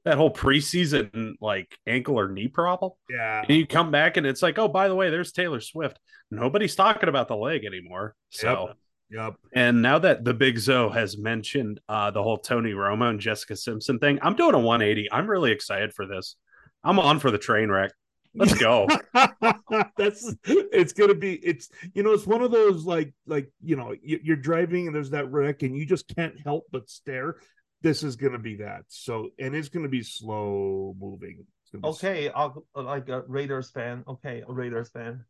that 0.06 0.18
whole 0.18 0.32
preseason 0.32 1.34
like 1.42 1.78
ankle 1.86 2.18
or 2.20 2.30
knee 2.30 2.48
problem. 2.48 2.92
Yeah. 3.10 3.42
And 3.42 3.58
you 3.58 3.68
come 3.68 3.92
back 3.92 4.18
and 4.18 4.26
it's 4.26 4.42
like, 4.42 4.58
oh, 4.58 4.68
by 4.68 4.88
the 4.88 4.96
way, 4.96 5.10
there's 5.10 5.32
Taylor 5.32 5.60
Swift. 5.60 6.00
Nobody's 6.32 6.76
talking 6.76 7.10
about 7.10 7.28
the 7.28 7.36
leg 7.36 7.66
anymore. 7.66 8.16
So 8.30 8.68
yep. 8.68 8.78
Yep. 9.12 9.36
And 9.54 9.82
now 9.82 10.00
that 10.00 10.24
the 10.24 10.34
Big 10.34 10.58
Zo 10.58 10.90
has 10.90 11.18
mentioned 11.18 11.80
uh, 11.88 12.12
the 12.12 12.24
whole 12.24 12.38
Tony 12.38 12.72
Romo 12.72 13.10
and 13.10 13.20
Jessica 13.20 13.56
Simpson 13.56 14.00
thing, 14.00 14.20
I'm 14.22 14.36
doing 14.36 14.56
a 14.56 14.60
180. 14.60 15.12
I'm 15.12 15.30
really 15.30 15.52
excited 15.52 15.94
for 15.94 16.08
this. 16.08 16.36
I'm 16.84 17.00
on 17.00 17.20
for 17.20 17.32
the 17.32 17.38
train 17.38 17.70
wreck. 17.70 17.92
Let's 18.36 18.54
go. 18.56 18.88
That's 19.98 20.36
it's 20.46 20.94
gonna 20.94 21.16
be 21.16 21.36
it's 21.36 21.70
you 21.94 22.04
know 22.04 22.12
it's 22.12 22.28
one 22.28 22.42
of 22.42 22.52
those 22.52 22.84
like 22.84 23.14
like 23.26 23.50
you 23.64 23.78
know 23.78 23.96
you're 24.04 24.36
driving 24.36 24.88
and 24.88 24.96
there's 24.96 25.12
that 25.12 25.32
wreck 25.32 25.64
and 25.64 25.76
you 25.76 25.86
just 25.86 26.14
can't 26.14 26.38
help 26.44 26.66
but 26.72 26.90
stare. 26.90 27.38
This 27.82 28.04
is 28.04 28.18
gonna 28.18 28.40
be 28.40 28.58
that. 28.58 28.84
So 28.88 29.30
and 29.40 29.56
it's 29.56 29.70
gonna 29.70 29.88
be 29.88 30.04
slow 30.04 30.96
moving. 31.00 31.46
Okay, 31.84 32.30
I'll 32.30 32.66
like 32.76 33.10
a 33.10 33.24
Raiders 33.28 33.72
fan. 33.72 34.04
Okay, 34.08 34.44
a 34.48 34.52
Raiders 34.52 34.90
fan. 34.90 35.24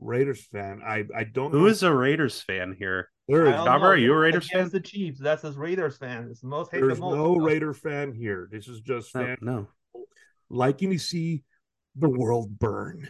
Raiders 0.00 0.44
fan. 0.46 0.80
I 0.86 1.04
I 1.16 1.24
don't. 1.24 1.52
Who 1.52 1.60
know. 1.60 1.66
is 1.66 1.82
a 1.82 1.92
Raiders 1.92 2.40
fan 2.40 2.74
here? 2.78 3.08
There 3.28 3.46
is. 3.46 3.52
Robert, 3.52 3.86
are 3.86 3.96
you 3.96 4.12
a 4.12 4.16
Raiders 4.18 4.50
fan? 4.50 4.68
the 4.70 4.80
Chiefs. 4.80 5.20
That's 5.20 5.44
a 5.44 5.52
Raiders 5.52 5.96
fan. 5.96 6.28
It's 6.30 6.40
the 6.40 6.48
most 6.48 6.70
There's 6.72 6.98
the 6.98 7.00
most. 7.04 7.16
no 7.16 7.36
Raider 7.36 7.74
fan 7.74 8.12
here. 8.12 8.48
This 8.50 8.66
is 8.66 8.80
just 8.80 9.12
fan. 9.12 9.36
No, 9.40 9.68
no. 9.94 10.04
liking 10.48 10.90
to 10.90 10.98
see 10.98 11.44
the 11.96 12.08
world 12.08 12.58
burn, 12.58 13.08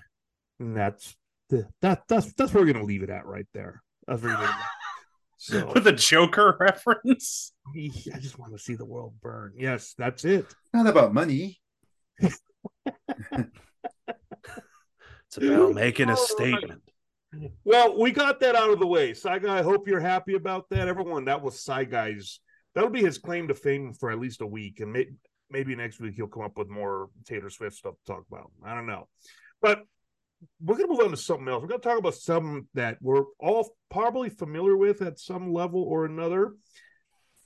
and 0.58 0.76
that's 0.76 1.16
the 1.48 1.66
that 1.80 2.02
that's 2.08 2.32
that's 2.34 2.52
where 2.52 2.64
we're 2.64 2.72
gonna 2.72 2.84
leave 2.84 3.02
it 3.02 3.10
at 3.10 3.26
right 3.26 3.46
there. 3.54 3.82
That's 4.06 4.22
where 4.22 4.32
you're 4.32 4.48
So 5.38 5.72
with 5.72 5.86
a 5.86 5.92
Joker 5.92 6.54
reference. 6.60 7.54
I 7.74 8.18
just 8.18 8.38
want 8.38 8.52
to 8.52 8.58
see 8.58 8.74
the 8.74 8.84
world 8.84 9.14
burn. 9.22 9.54
Yes, 9.56 9.94
that's 9.96 10.26
it. 10.26 10.44
Not 10.74 10.86
about 10.86 11.14
money. 11.14 11.58
it's 15.30 15.46
about 15.46 15.74
making 15.74 16.10
a 16.10 16.16
statement. 16.16 16.82
Well, 17.64 17.96
we 17.96 18.10
got 18.10 18.40
that 18.40 18.56
out 18.56 18.70
of 18.70 18.80
the 18.80 18.86
way. 18.86 19.12
Saigai, 19.12 19.48
I 19.48 19.62
hope 19.62 19.86
you're 19.86 20.00
happy 20.00 20.34
about 20.34 20.68
that. 20.70 20.88
Everyone, 20.88 21.26
that 21.26 21.40
was 21.40 21.54
Saigai's. 21.64 22.40
That'll 22.74 22.90
be 22.90 23.02
his 23.02 23.18
claim 23.18 23.46
to 23.48 23.54
fame 23.54 23.92
for 23.94 24.10
at 24.10 24.18
least 24.18 24.40
a 24.40 24.46
week, 24.46 24.80
and 24.80 24.92
may, 24.92 25.06
maybe 25.48 25.76
next 25.76 26.00
week 26.00 26.14
he'll 26.16 26.26
come 26.26 26.42
up 26.42 26.58
with 26.58 26.68
more 26.68 27.10
Taylor 27.24 27.50
Swift 27.50 27.76
stuff 27.76 27.94
to 27.94 28.12
talk 28.12 28.24
about. 28.30 28.50
I 28.64 28.74
don't 28.74 28.86
know, 28.86 29.08
but 29.62 29.82
we're 30.60 30.76
going 30.76 30.88
to 30.88 30.94
move 30.94 31.04
on 31.04 31.10
to 31.10 31.16
something 31.16 31.46
else. 31.46 31.62
We're 31.62 31.68
going 31.68 31.80
to 31.80 31.88
talk 31.88 31.98
about 31.98 32.14
something 32.14 32.66
that 32.74 32.98
we're 33.00 33.24
all 33.38 33.70
probably 33.90 34.30
familiar 34.30 34.76
with 34.76 35.00
at 35.02 35.20
some 35.20 35.52
level 35.52 35.82
or 35.82 36.04
another: 36.06 36.54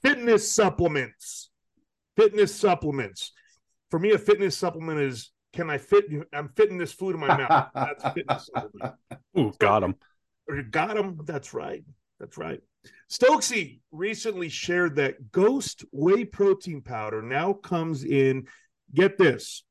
fitness 0.03 0.51
supplements. 0.51 1.51
Fitness 2.16 2.55
supplements. 2.55 3.33
For 3.90 3.99
me, 3.99 4.12
a 4.12 4.18
fitness 4.18 4.57
supplement 4.57 5.01
is 5.01 5.33
can 5.55 5.71
I 5.71 5.79
fit? 5.79 6.07
I'm 6.33 6.49
fitting 6.49 6.79
this 6.79 6.93
food 6.93 7.14
in 7.14 7.21
my 7.21 7.29
mouth. 7.29 7.69
That's 7.75 8.05
fitness. 8.12 8.51
Ooh, 9.38 9.53
got 9.59 9.83
him. 9.83 9.95
Or 10.49 10.62
got 10.62 10.97
him. 10.97 11.21
That's 11.25 11.55
right. 11.55 11.85
That's 12.19 12.37
right. 12.37 12.61
Stokesy 13.11 13.81
recently 13.93 14.49
shared 14.49 14.97
that 14.97 15.33
Ghost 15.33 15.85
whey 15.93 16.25
protein 16.25 16.83
powder 16.83 17.23
now 17.23 17.53
comes 17.53 18.05
in. 18.05 18.47
Get 18.93 19.17
this, 19.17 19.64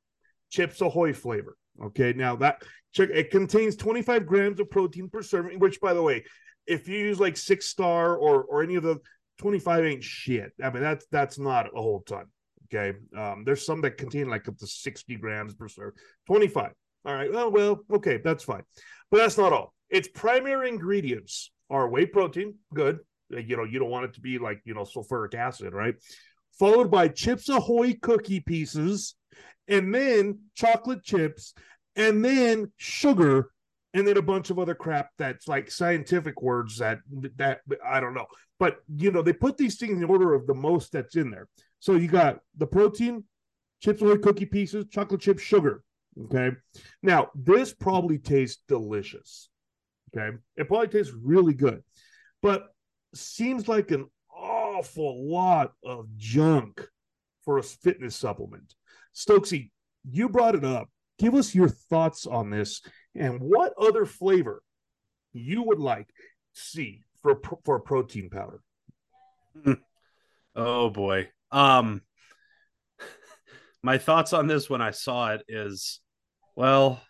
Chips 0.49 0.81
Ahoy 0.81 1.13
flavor. 1.13 1.55
Okay, 1.81 2.13
now 2.13 2.35
that 2.37 2.63
check 2.93 3.09
it 3.09 3.31
contains 3.31 3.75
25 3.75 4.25
grams 4.25 4.59
of 4.59 4.69
protein 4.69 5.09
per 5.09 5.21
serving. 5.21 5.59
Which, 5.59 5.79
by 5.81 5.93
the 5.93 6.01
way, 6.01 6.23
if 6.65 6.87
you 6.87 6.97
use 6.97 7.19
like 7.19 7.37
Six 7.37 7.67
Star 7.67 8.15
or 8.15 8.43
or 8.43 8.63
any 8.63 8.75
of 8.75 8.83
the 8.83 8.99
25 9.39 9.85
ain't 9.85 10.03
shit. 10.03 10.53
I 10.63 10.69
mean 10.69 10.81
that's 10.81 11.05
that's 11.11 11.37
not 11.37 11.67
a 11.67 11.81
whole 11.81 12.01
ton. 12.01 12.25
Okay. 12.73 12.97
Um, 13.15 13.43
there's 13.45 13.65
some 13.65 13.81
that 13.81 13.97
contain 13.97 14.29
like 14.29 14.47
up 14.47 14.57
to 14.57 14.67
60 14.67 15.15
grams 15.17 15.53
per 15.53 15.67
serve, 15.67 15.93
25. 16.27 16.71
All 17.05 17.13
right. 17.13 17.31
Well, 17.31 17.51
well, 17.51 17.79
okay, 17.93 18.19
that's 18.23 18.43
fine. 18.43 18.63
But 19.11 19.17
that's 19.17 19.37
not 19.37 19.53
all. 19.53 19.73
Its 19.89 20.07
primary 20.07 20.69
ingredients 20.69 21.51
are 21.69 21.89
whey 21.89 22.05
protein, 22.05 22.55
good. 22.73 22.99
Uh, 23.33 23.39
you 23.39 23.57
know, 23.57 23.63
you 23.63 23.79
don't 23.79 23.89
want 23.89 24.05
it 24.05 24.13
to 24.13 24.21
be 24.21 24.39
like, 24.39 24.61
you 24.65 24.73
know, 24.73 24.83
sulfuric 24.83 25.35
acid, 25.35 25.73
right? 25.73 25.95
Followed 26.57 26.89
by 26.89 27.09
Chips 27.09 27.49
Ahoy 27.49 27.97
cookie 28.01 28.39
pieces, 28.39 29.15
and 29.67 29.93
then 29.93 30.39
chocolate 30.55 31.03
chips, 31.03 31.53
and 31.95 32.23
then 32.23 32.71
sugar, 32.77 33.49
and 33.93 34.07
then 34.07 34.17
a 34.17 34.21
bunch 34.21 34.49
of 34.49 34.59
other 34.59 34.75
crap 34.75 35.09
that's 35.17 35.47
like 35.47 35.69
scientific 35.69 36.41
words 36.41 36.77
that 36.77 36.99
that 37.37 37.61
I 37.85 37.99
don't 37.99 38.13
know. 38.13 38.27
But 38.59 38.77
you 38.95 39.11
know, 39.11 39.21
they 39.21 39.33
put 39.33 39.57
these 39.57 39.77
things 39.77 40.01
in 40.01 40.09
order 40.09 40.33
of 40.33 40.47
the 40.47 40.53
most 40.53 40.91
that's 40.91 41.15
in 41.15 41.29
there. 41.31 41.47
So 41.83 41.95
you 41.95 42.07
got 42.07 42.39
the 42.55 42.65
protein, 42.65 43.25
chips 43.81 44.01
ahoy 44.01 44.15
cookie 44.15 44.45
pieces, 44.45 44.85
chocolate 44.89 45.19
chip 45.19 45.37
sugar. 45.37 45.83
Okay. 46.17 46.51
Now, 47.01 47.29
this 47.35 47.73
probably 47.73 48.19
tastes 48.19 48.63
delicious. 48.69 49.49
Okay. 50.15 50.37
It 50.55 50.69
probably 50.69 50.87
tastes 50.87 51.11
really 51.11 51.53
good, 51.53 51.83
but 52.41 52.67
seems 53.13 53.67
like 53.67 53.91
an 53.91 54.09
awful 54.33 55.29
lot 55.29 55.73
of 55.83 56.07
junk 56.15 56.87
for 57.43 57.57
a 57.57 57.63
fitness 57.63 58.15
supplement. 58.15 58.75
Stokesy, 59.13 59.71
you 60.09 60.29
brought 60.29 60.55
it 60.55 60.63
up. 60.63 60.87
Give 61.19 61.35
us 61.35 61.53
your 61.53 61.67
thoughts 61.67 62.25
on 62.25 62.49
this 62.49 62.81
and 63.13 63.41
what 63.41 63.73
other 63.77 64.05
flavor 64.05 64.63
you 65.33 65.63
would 65.63 65.79
like 65.79 66.07
see 66.53 67.01
for 67.21 67.41
for 67.65 67.75
a 67.75 67.81
protein 67.81 68.29
powder. 68.29 68.61
Oh 70.55 70.89
boy. 70.89 71.29
Um, 71.53 72.01
my 73.83 73.97
thoughts 73.97 74.33
on 74.33 74.47
this 74.47 74.69
when 74.69 74.81
I 74.81 74.91
saw 74.91 75.33
it 75.33 75.43
is, 75.47 76.01
well, 76.55 77.01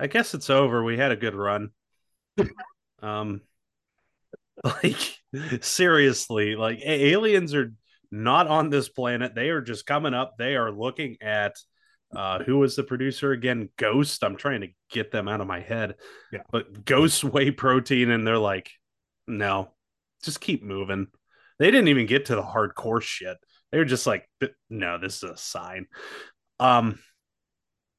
I 0.00 0.06
guess 0.06 0.34
it's 0.34 0.50
over. 0.50 0.82
We 0.82 0.96
had 0.96 1.12
a 1.12 1.16
good 1.16 1.34
run. 1.34 1.70
um, 3.02 3.42
like 4.64 5.18
seriously, 5.60 6.56
like 6.56 6.80
aliens 6.82 7.54
are 7.54 7.72
not 8.10 8.46
on 8.46 8.70
this 8.70 8.88
planet. 8.88 9.34
They 9.34 9.50
are 9.50 9.60
just 9.60 9.86
coming 9.86 10.14
up. 10.14 10.36
They 10.38 10.56
are 10.56 10.72
looking 10.72 11.18
at 11.20 11.56
uh 12.16 12.42
who 12.42 12.58
was 12.58 12.74
the 12.74 12.82
producer 12.82 13.32
again 13.32 13.68
ghost 13.76 14.24
i'm 14.24 14.36
trying 14.36 14.62
to 14.62 14.68
get 14.90 15.10
them 15.10 15.28
out 15.28 15.42
of 15.42 15.46
my 15.46 15.60
head 15.60 15.94
yeah 16.32 16.40
but 16.50 16.84
ghost 16.86 17.22
whey 17.22 17.50
protein 17.50 18.10
and 18.10 18.26
they're 18.26 18.38
like 18.38 18.70
no 19.26 19.70
just 20.22 20.40
keep 20.40 20.62
moving 20.62 21.06
they 21.58 21.70
didn't 21.70 21.88
even 21.88 22.06
get 22.06 22.26
to 22.26 22.34
the 22.34 22.42
hardcore 22.42 23.02
shit 23.02 23.36
they 23.70 23.78
were 23.78 23.84
just 23.84 24.06
like, 24.06 24.28
no, 24.70 24.98
this 24.98 25.22
is 25.22 25.30
a 25.30 25.36
sign. 25.36 25.86
Um, 26.58 26.98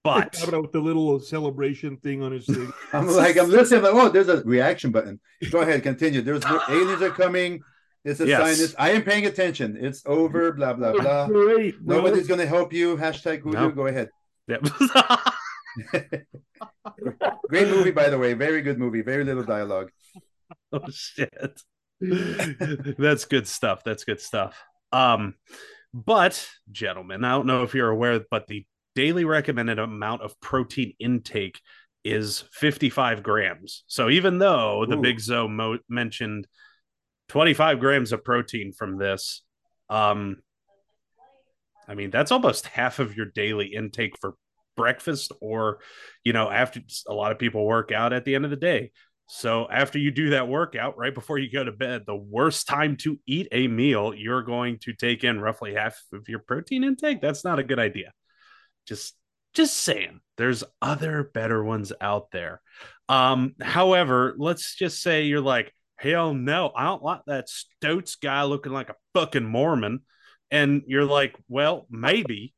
but 0.04 0.36
with 0.52 0.72
the 0.72 0.80
little 0.80 1.20
celebration 1.20 1.98
thing 1.98 2.24
on 2.24 2.32
his 2.32 2.46
thing. 2.48 2.72
I'm 2.94 3.08
like, 3.08 3.38
I'm 3.38 3.50
listening. 3.50 3.84
Like, 3.84 3.94
oh, 3.94 4.10
there's 4.10 4.30
a 4.30 4.42
reaction 4.44 4.92
button. 4.92 5.20
Go 5.52 5.62
ahead, 5.62 5.84
continue. 5.84 6.22
There's 6.22 6.44
aliens 6.70 7.02
are 7.02 7.12
coming. 7.12 7.62
It's 8.06 8.20
a 8.22 8.28
yes. 8.28 8.40
sign. 8.40 8.64
It's, 8.64 8.76
I 8.80 8.92
am 8.92 9.04
paying 9.04 9.26
attention. 9.26 9.78
It's 9.80 10.02
over. 10.06 10.54
Blah 10.54 10.74
blah 10.74 10.94
blah. 10.94 11.28
Great, 11.28 11.76
Nobody's 11.82 12.28
gonna 12.28 12.46
help 12.46 12.72
you. 12.72 12.96
Hashtag 12.96 13.44
Voodoo. 13.44 13.58
No. 13.58 13.72
Go 13.72 13.88
ahead. 13.88 14.10
Yep. 14.48 14.68
Great 17.50 17.68
movie, 17.68 17.92
by 17.92 18.10
the 18.10 18.18
way. 18.18 18.34
Very 18.34 18.62
good 18.62 18.80
movie. 18.80 19.02
Very 19.02 19.26
little 19.26 19.44
dialogue. 19.44 19.92
Oh 20.72 20.90
shit. 20.90 21.62
That's 22.98 23.26
good 23.26 23.48
stuff. 23.48 23.84
That's 23.84 24.04
good 24.04 24.22
stuff. 24.22 24.62
Um, 24.92 25.36
but, 25.94 26.48
gentlemen, 26.72 27.24
I 27.24 27.32
don't 27.32 27.48
know 27.48 27.64
if 27.64 27.74
you're 27.74 27.90
aware, 27.90 28.22
but 28.30 28.48
the 28.48 28.66
daily 28.96 29.26
recommended 29.26 29.80
amount 29.80 30.22
of 30.22 30.40
protein 30.40 30.94
intake 31.00 31.60
is 32.04 32.44
55 32.54 33.24
grams. 33.24 33.84
So 33.88 34.10
even 34.10 34.38
though 34.38 34.86
the 34.88 34.98
Ooh. 34.98 35.02
Big 35.02 35.20
Zo 35.20 35.48
mo- 35.48 35.80
mentioned 35.90 36.48
25 37.30 37.80
grams 37.80 38.12
of 38.12 38.24
protein 38.24 38.72
from 38.72 38.98
this, 38.98 39.44
um, 39.90 40.38
I 41.88 41.96
mean, 41.96 42.12
that's 42.12 42.32
almost 42.32 42.68
half 42.68 43.00
of 43.00 43.18
your 43.18 43.26
daily 43.26 43.74
intake 43.74 44.14
for 44.22 44.36
breakfast, 44.78 45.32
or, 45.42 45.80
you 46.24 46.34
know, 46.34 46.50
after 46.50 46.82
a 47.08 47.14
lot 47.14 47.32
of 47.32 47.40
people 47.40 47.66
work 47.66 47.92
out 47.92 48.14
at 48.14 48.26
the 48.26 48.36
end 48.36 48.46
of 48.46 48.52
the 48.52 48.58
day. 48.58 48.92
So 49.32 49.68
after 49.70 50.00
you 50.00 50.10
do 50.10 50.32
that 50.32 50.48
workout, 50.48 50.98
right 50.98 51.14
before 51.14 51.38
you 51.38 51.52
go 51.52 51.64
to 51.64 51.72
bed, 51.72 52.04
the 52.08 52.16
worst 52.16 52.68
time 52.68 52.98
to 52.98 53.20
eat 53.28 53.48
a 53.52 53.68
meal, 53.68 54.12
you're 54.12 54.42
going 54.42 54.80
to 54.80 54.94
take 54.94 55.24
in 55.24 55.40
roughly 55.40 55.76
half 55.76 56.02
of 56.12 56.28
your 56.28 56.40
protein 56.40 56.84
intake. 56.84 57.22
That's 57.22 57.44
not 57.44 57.60
a 57.60 57.64
good 57.64 57.78
idea. 57.78 58.12
Just 58.88 59.16
just 59.54 59.78
saying. 59.78 60.22
There's 60.38 60.64
other 60.82 61.30
better 61.32 61.64
ones 61.64 61.94
out 62.02 62.32
there. 62.32 62.60
Um, 63.08 63.54
however, 63.62 64.34
let's 64.40 64.76
just 64.76 65.00
say 65.00 65.24
you're 65.26 65.42
like, 65.42 65.76
hell 65.98 66.34
no, 66.34 66.72
I 66.76 66.86
don't 66.86 67.04
like 67.04 67.22
that 67.28 67.50
Stoats 67.50 68.16
guy 68.16 68.44
looking 68.44 68.72
like 68.72 68.90
a 68.90 68.96
fucking 69.14 69.46
Mormon. 69.46 70.00
And 70.50 70.82
you're 70.88 71.06
like, 71.06 71.36
well, 71.48 71.86
maybe. 71.92 72.56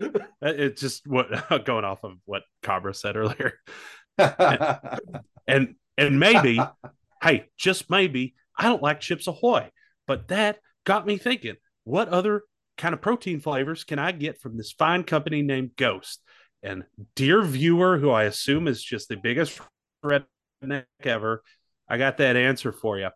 it's 0.40 0.80
just 0.80 1.06
what 1.06 1.28
going 1.66 1.84
off 1.84 2.04
of 2.04 2.12
what 2.24 2.44
Cabra 2.62 2.94
said 2.94 3.16
earlier. 3.16 3.52
and, 4.18 4.78
and 5.46 5.74
and 5.96 6.20
maybe, 6.20 6.60
hey, 7.22 7.48
just 7.56 7.90
maybe, 7.90 8.34
I 8.56 8.64
don't 8.64 8.82
like 8.82 9.00
Chips 9.00 9.26
Ahoy. 9.26 9.70
But 10.06 10.28
that 10.28 10.58
got 10.84 11.06
me 11.06 11.18
thinking, 11.18 11.56
what 11.84 12.08
other 12.08 12.42
kind 12.78 12.94
of 12.94 13.00
protein 13.00 13.40
flavors 13.40 13.84
can 13.84 13.98
I 13.98 14.12
get 14.12 14.40
from 14.40 14.56
this 14.56 14.72
fine 14.72 15.04
company 15.04 15.42
named 15.42 15.72
Ghost? 15.76 16.20
And 16.62 16.84
dear 17.14 17.42
viewer, 17.42 17.98
who 17.98 18.10
I 18.10 18.24
assume 18.24 18.68
is 18.68 18.82
just 18.82 19.08
the 19.08 19.16
biggest 19.16 19.60
redneck 20.04 20.84
ever, 21.04 21.42
I 21.88 21.98
got 21.98 22.18
that 22.18 22.36
answer 22.36 22.72
for 22.72 22.98
you. 22.98 23.10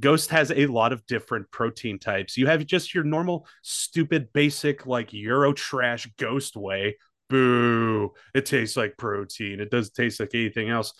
Ghost 0.00 0.30
has 0.30 0.50
a 0.50 0.66
lot 0.66 0.92
of 0.92 1.06
different 1.06 1.50
protein 1.50 1.98
types. 1.98 2.36
You 2.36 2.46
have 2.48 2.66
just 2.66 2.94
your 2.94 3.04
normal, 3.04 3.46
stupid, 3.62 4.32
basic, 4.32 4.86
like 4.86 5.12
Euro 5.12 5.52
trash 5.52 6.08
Ghost 6.18 6.56
whey. 6.56 6.96
Boo. 7.28 8.12
It 8.34 8.46
tastes 8.46 8.76
like 8.76 8.96
protein. 8.96 9.60
It 9.60 9.70
doesn't 9.70 9.94
taste 9.94 10.20
like 10.20 10.34
anything 10.34 10.68
else. 10.68 10.92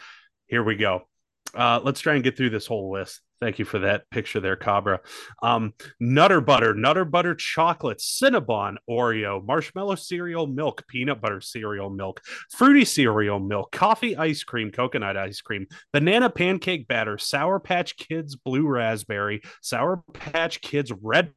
Here 0.47 0.63
we 0.63 0.77
go. 0.77 1.03
Uh, 1.55 1.81
let's 1.83 2.01
try 2.01 2.15
and 2.15 2.25
get 2.25 2.37
through 2.37 2.51
this 2.51 2.67
whole 2.67 2.93
list. 2.93 3.21
Thank 3.41 3.59
you 3.59 3.67
for 3.67 3.81
that 3.81 4.09
picture 4.11 4.41
there, 4.41 4.57
Cabra. 4.57 5.01
Um, 5.43 5.75
Nutter 6.01 6.41
Butter, 6.41 6.75
Nutter 6.75 7.05
Butter 7.05 7.35
Chocolate, 7.35 7.99
Cinnabon, 7.99 8.77
Oreo, 8.89 9.45
Marshmallow 9.45 9.97
Cereal 9.97 10.47
Milk, 10.47 10.87
Peanut 10.89 11.21
Butter 11.21 11.43
Cereal 11.43 11.91
Milk, 11.91 12.23
Fruity 12.51 12.87
Cereal 12.87 13.39
Milk, 13.39 13.73
Coffee 13.73 14.17
Ice 14.17 14.43
Cream, 14.43 14.71
Coconut 14.71 15.19
Ice 15.19 15.43
Cream, 15.43 15.67
Banana 15.93 16.31
Pancake 16.31 16.89
Batter, 16.89 17.19
Sour 17.19 17.61
Patch 17.61 17.97
Kids 17.99 18.37
Blue 18.37 18.67
Raspberry, 18.67 19.43
Sour 19.61 20.03
Patch 20.15 20.63
Kids 20.63 20.91
Red 21.03 21.33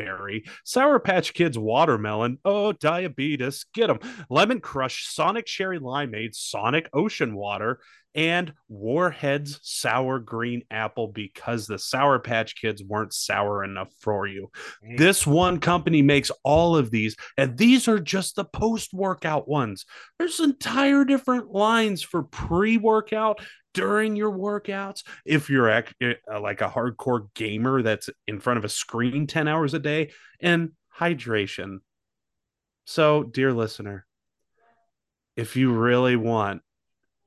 berry, 0.00 0.44
Sour 0.64 0.98
Patch 0.98 1.34
Kids 1.34 1.58
watermelon, 1.58 2.38
oh, 2.44 2.72
diabetes, 2.72 3.66
get 3.74 3.88
them, 3.88 3.98
Lemon 4.28 4.60
Crush, 4.60 5.06
Sonic 5.08 5.46
Cherry 5.46 5.78
Limeade, 5.78 6.34
Sonic 6.34 6.88
Ocean 6.92 7.34
Water, 7.34 7.80
and 8.14 8.52
Warhead's 8.68 9.60
sour 9.62 10.18
green 10.18 10.62
apple 10.70 11.08
because 11.08 11.66
the 11.66 11.78
Sour 11.78 12.18
Patch 12.18 12.56
Kids 12.56 12.82
weren't 12.82 13.12
sour 13.12 13.62
enough 13.62 13.92
for 14.00 14.26
you. 14.26 14.50
This 14.96 15.26
one 15.26 15.60
company 15.60 16.02
makes 16.02 16.30
all 16.42 16.76
of 16.76 16.90
these, 16.90 17.16
and 17.36 17.56
these 17.56 17.86
are 17.88 18.00
just 18.00 18.36
the 18.36 18.44
post 18.44 18.92
workout 18.92 19.48
ones. 19.48 19.84
There's 20.18 20.40
entire 20.40 21.04
different 21.04 21.52
lines 21.52 22.02
for 22.02 22.24
pre 22.24 22.78
workout. 22.78 23.40
During 23.72 24.16
your 24.16 24.32
workouts, 24.32 25.04
if 25.24 25.48
you're 25.48 25.70
eh, 25.70 25.82
uh, 26.02 26.40
like 26.40 26.60
a 26.60 26.68
hardcore 26.68 27.32
gamer 27.34 27.82
that's 27.82 28.10
in 28.26 28.40
front 28.40 28.58
of 28.58 28.64
a 28.64 28.68
screen 28.68 29.26
10 29.26 29.46
hours 29.46 29.74
a 29.74 29.78
day, 29.78 30.10
and 30.40 30.72
hydration. 30.98 31.78
So, 32.84 33.22
dear 33.22 33.52
listener, 33.52 34.06
if 35.36 35.56
you 35.56 35.72
really 35.72 36.16
want 36.16 36.62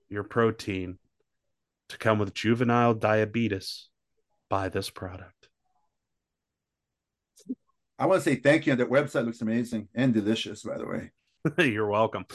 your 0.09 0.23
protein 0.23 0.97
to 1.89 1.97
come 1.97 2.19
with 2.19 2.33
juvenile 2.33 2.93
diabetes, 2.93 3.87
buy 4.49 4.69
this 4.69 4.89
product. 4.89 5.47
I 7.97 8.05
want 8.05 8.23
to 8.23 8.29
say 8.29 8.35
thank 8.35 8.67
you. 8.67 8.75
That 8.75 8.89
website 8.89 9.25
looks 9.25 9.41
amazing 9.41 9.87
and 9.95 10.13
delicious, 10.13 10.63
by 10.63 10.77
the 10.77 10.85
way. 10.85 11.11
You're 11.65 11.87
welcome. 11.87 12.25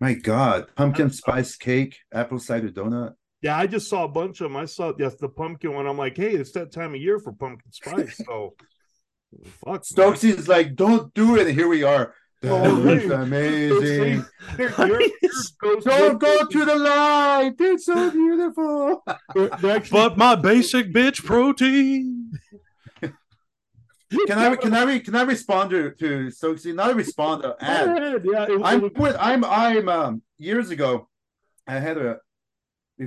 My 0.00 0.14
God, 0.14 0.66
pumpkin 0.76 1.06
uh, 1.06 1.08
uh, 1.08 1.12
spice 1.12 1.56
cake, 1.56 1.98
apple 2.12 2.38
cider 2.38 2.70
donut. 2.70 3.14
Yeah, 3.42 3.58
I 3.58 3.66
just 3.66 3.88
saw 3.88 4.04
a 4.04 4.08
bunch 4.08 4.40
of 4.40 4.44
them. 4.44 4.56
I 4.56 4.66
saw 4.66 4.92
yes, 4.96 5.16
the 5.16 5.28
pumpkin 5.28 5.74
one. 5.74 5.86
I'm 5.86 5.98
like, 5.98 6.16
hey, 6.16 6.30
it's 6.30 6.52
that 6.52 6.70
time 6.70 6.94
of 6.94 7.00
year 7.00 7.18
for 7.18 7.32
pumpkin 7.32 7.72
spice. 7.72 8.20
So, 8.24 8.54
fuck. 9.64 9.82
Stokesy's 9.82 10.48
like, 10.48 10.76
don't 10.76 11.12
do 11.12 11.36
it. 11.36 11.48
And 11.48 11.54
here 11.54 11.68
we 11.68 11.82
are. 11.82 12.14
That 12.42 12.66
oh, 12.66 12.70
looks 12.70 13.04
amazing. 13.04 14.24
Don't 14.58 16.18
go 16.18 16.44
to 16.44 16.64
the 16.64 16.74
light. 16.74 17.54
It's 17.56 17.86
so 17.86 18.10
beautiful. 18.10 19.04
but 19.92 20.18
my 20.18 20.34
basic 20.34 20.92
bitch 20.92 21.24
protein. 21.24 22.32
can 23.00 23.12
I 24.28 24.56
can 24.56 24.74
I 24.74 24.98
can 24.98 25.14
I 25.14 25.22
respond 25.22 25.70
to 25.70 25.92
to 25.92 26.32
Stokesy? 26.32 26.74
Not 26.74 26.96
respond 26.96 27.44
to 27.44 27.54
ad. 27.60 28.24
Yeah, 28.24 28.58
I'm 28.64 28.90
with 28.92 29.16
I'm 29.20 29.44
I'm 29.44 29.88
um 29.88 30.22
years 30.36 30.70
ago. 30.70 31.08
I 31.68 31.78
had 31.78 31.96
a 31.96 32.18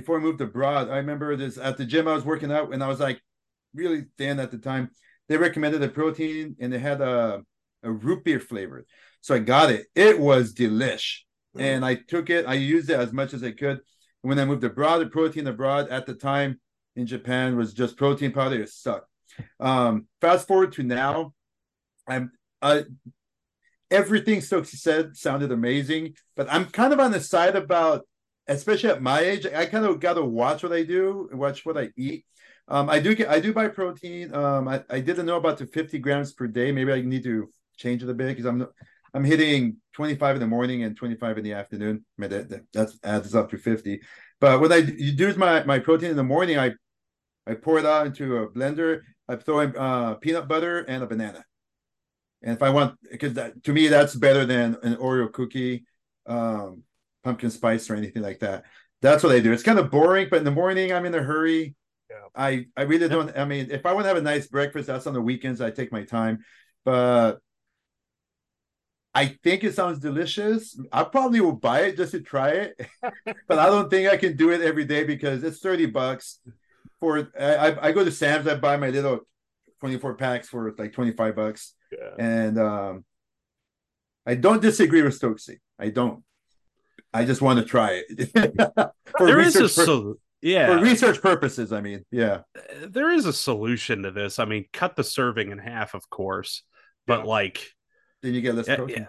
before 0.00 0.18
I 0.18 0.22
moved 0.22 0.40
abroad. 0.40 0.88
I 0.90 0.98
remember 0.98 1.36
this 1.36 1.58
at 1.58 1.76
the 1.76 1.84
gym 1.84 2.06
I 2.08 2.14
was 2.14 2.24
working 2.24 2.52
out, 2.52 2.72
and 2.72 2.82
I 2.82 2.88
was 2.88 3.00
like 3.00 3.20
really 3.74 4.06
thin 4.18 4.40
at 4.40 4.50
the 4.50 4.58
time. 4.58 4.90
They 5.28 5.36
recommended 5.36 5.82
a 5.82 5.88
protein, 5.88 6.56
and 6.60 6.72
they 6.72 6.78
had 6.78 7.00
a 7.00 7.42
a 7.82 7.90
root 7.90 8.24
beer 8.24 8.40
flavor. 8.40 8.86
So 9.20 9.34
I 9.34 9.38
got 9.38 9.70
it. 9.70 9.86
It 9.94 10.18
was 10.18 10.54
delish. 10.54 11.20
And 11.58 11.84
I 11.86 11.94
took 11.94 12.28
it, 12.28 12.46
I 12.46 12.54
used 12.54 12.90
it 12.90 13.00
as 13.00 13.12
much 13.12 13.32
as 13.32 13.42
I 13.42 13.52
could. 13.52 13.80
When 14.20 14.38
I 14.38 14.44
moved 14.44 14.64
abroad, 14.64 14.98
the 14.98 15.06
protein 15.06 15.46
abroad 15.46 15.88
at 15.88 16.04
the 16.04 16.14
time 16.14 16.60
in 16.96 17.06
Japan 17.06 17.56
was 17.56 17.72
just 17.72 17.96
protein 17.96 18.32
powder. 18.32 18.60
It 18.60 18.68
sucked. 18.68 19.08
Um, 19.58 20.06
fast 20.20 20.46
forward 20.46 20.72
to 20.72 20.82
now, 20.82 21.32
I'm 22.06 22.32
uh, 22.60 22.82
everything 23.90 24.40
Stokes 24.42 24.72
said 24.72 25.16
sounded 25.16 25.50
amazing, 25.50 26.16
but 26.36 26.46
I'm 26.52 26.66
kind 26.66 26.92
of 26.92 27.00
on 27.00 27.12
the 27.12 27.20
side 27.20 27.56
about, 27.56 28.06
especially 28.48 28.90
at 28.90 29.02
my 29.02 29.20
age, 29.20 29.46
I 29.46 29.66
kind 29.66 29.84
of 29.84 30.00
got 30.00 30.14
to 30.14 30.24
watch 30.24 30.62
what 30.62 30.72
I 30.72 30.82
do, 30.82 31.28
watch 31.32 31.64
what 31.64 31.76
I 31.76 31.90
eat. 31.96 32.24
Um, 32.68 32.90
I 32.90 32.98
do 32.98 33.14
get, 33.14 33.28
I 33.28 33.40
do 33.40 33.52
buy 33.52 33.68
protein. 33.68 34.34
Um, 34.34 34.68
I, 34.68 34.82
I 34.90 35.00
didn't 35.00 35.26
know 35.26 35.36
about 35.36 35.58
the 35.58 35.66
50 35.66 35.98
grams 35.98 36.32
per 36.32 36.46
day. 36.46 36.72
Maybe 36.72 36.92
I 36.92 37.00
need 37.00 37.22
to 37.24 37.48
change 37.76 38.02
it 38.02 38.10
a 38.10 38.14
bit 38.14 38.28
because 38.28 38.46
I'm 38.46 38.66
I'm 39.14 39.24
hitting 39.24 39.78
25 39.94 40.36
in 40.36 40.40
the 40.40 40.46
morning 40.46 40.82
and 40.82 40.96
25 40.96 41.38
in 41.38 41.44
the 41.44 41.54
afternoon. 41.54 42.04
I 42.18 42.20
mean, 42.20 42.30
that, 42.30 42.62
that 42.72 42.92
adds 43.02 43.34
up 43.34 43.50
to 43.50 43.56
50. 43.56 44.02
But 44.40 44.60
when 44.60 44.70
I 44.70 44.82
do 44.82 45.34
my, 45.36 45.64
my 45.64 45.78
protein 45.78 46.10
in 46.10 46.16
the 46.16 46.24
morning, 46.24 46.58
I 46.58 46.72
I 47.46 47.54
pour 47.54 47.78
it 47.78 47.86
out 47.86 48.06
into 48.06 48.38
a 48.38 48.48
blender. 48.48 49.02
I 49.28 49.36
throw 49.36 49.60
in 49.60 49.76
uh, 49.76 50.14
peanut 50.14 50.48
butter 50.48 50.80
and 50.80 51.02
a 51.02 51.06
banana. 51.06 51.44
And 52.42 52.54
if 52.54 52.62
I 52.62 52.70
want, 52.70 52.98
because 53.10 53.34
to 53.34 53.72
me, 53.72 53.88
that's 53.88 54.14
better 54.14 54.44
than 54.44 54.76
an 54.82 54.96
Oreo 54.96 55.32
cookie, 55.32 55.84
um, 56.26 56.82
pumpkin 57.26 57.50
spice, 57.50 57.90
or 57.90 57.96
anything 57.96 58.22
like 58.22 58.38
that. 58.38 58.64
That's 59.02 59.22
what 59.22 59.32
I 59.32 59.40
do. 59.40 59.52
It's 59.52 59.64
kind 59.64 59.78
of 59.78 59.90
boring, 59.90 60.28
but 60.30 60.38
in 60.38 60.44
the 60.44 60.50
morning, 60.52 60.92
I'm 60.92 61.04
in 61.04 61.14
a 61.14 61.22
hurry. 61.22 61.74
Yeah. 62.08 62.16
I, 62.34 62.66
I 62.76 62.82
really 62.82 63.08
don't. 63.08 63.36
I 63.36 63.44
mean, 63.44 63.68
if 63.70 63.84
I 63.84 63.92
want 63.92 64.04
to 64.04 64.08
have 64.08 64.16
a 64.16 64.22
nice 64.22 64.46
breakfast, 64.46 64.86
that's 64.86 65.06
on 65.06 65.12
the 65.12 65.20
weekends. 65.20 65.60
I 65.60 65.70
take 65.70 65.90
my 65.90 66.04
time. 66.04 66.44
But 66.84 67.40
I 69.12 69.36
think 69.42 69.64
it 69.64 69.74
sounds 69.74 69.98
delicious. 69.98 70.78
I 70.92 71.02
probably 71.02 71.40
will 71.40 71.56
buy 71.56 71.80
it 71.80 71.96
just 71.96 72.12
to 72.12 72.20
try 72.20 72.50
it, 72.50 72.80
but 73.48 73.58
I 73.58 73.66
don't 73.66 73.90
think 73.90 74.08
I 74.08 74.16
can 74.16 74.36
do 74.36 74.50
it 74.50 74.60
every 74.60 74.84
day 74.84 75.02
because 75.02 75.42
it's 75.42 75.58
30 75.58 75.86
bucks 75.86 76.38
for 77.00 77.28
I, 77.38 77.76
I 77.80 77.92
go 77.92 78.04
to 78.04 78.12
Sam's, 78.12 78.46
I 78.46 78.54
buy 78.54 78.76
my 78.76 78.90
little 78.90 79.20
24 79.80 80.14
packs 80.14 80.48
for 80.48 80.72
like 80.78 80.92
25 80.92 81.34
bucks. 81.34 81.74
Yeah. 81.90 82.14
And 82.18 82.58
um 82.58 83.04
I 84.26 84.34
don't 84.34 84.60
disagree 84.60 85.02
with 85.02 85.18
Stokesy. 85.18 85.58
I 85.78 85.90
don't. 85.90 86.22
I 87.16 87.24
just 87.24 87.42
want 87.42 87.58
to 87.58 87.64
try 87.64 88.02
it. 88.06 88.32
there 89.18 89.40
is 89.40 89.56
a 89.56 89.68
so- 89.68 90.16
yeah 90.42 90.66
for 90.66 90.82
research 90.82 91.20
purposes. 91.22 91.72
I 91.72 91.80
mean, 91.80 92.04
yeah, 92.10 92.42
uh, 92.56 92.86
there 92.88 93.10
is 93.10 93.26
a 93.26 93.32
solution 93.32 94.02
to 94.02 94.10
this. 94.10 94.38
I 94.38 94.44
mean, 94.44 94.66
cut 94.72 94.96
the 94.96 95.04
serving 95.04 95.50
in 95.50 95.58
half, 95.58 95.94
of 95.94 96.08
course, 96.10 96.62
but 97.06 97.20
yeah. 97.20 97.24
like 97.24 97.70
then 98.22 98.34
you 98.34 98.40
get 98.40 98.54
less 98.54 98.66
protein. 98.66 98.96
Yeah. 98.98 99.06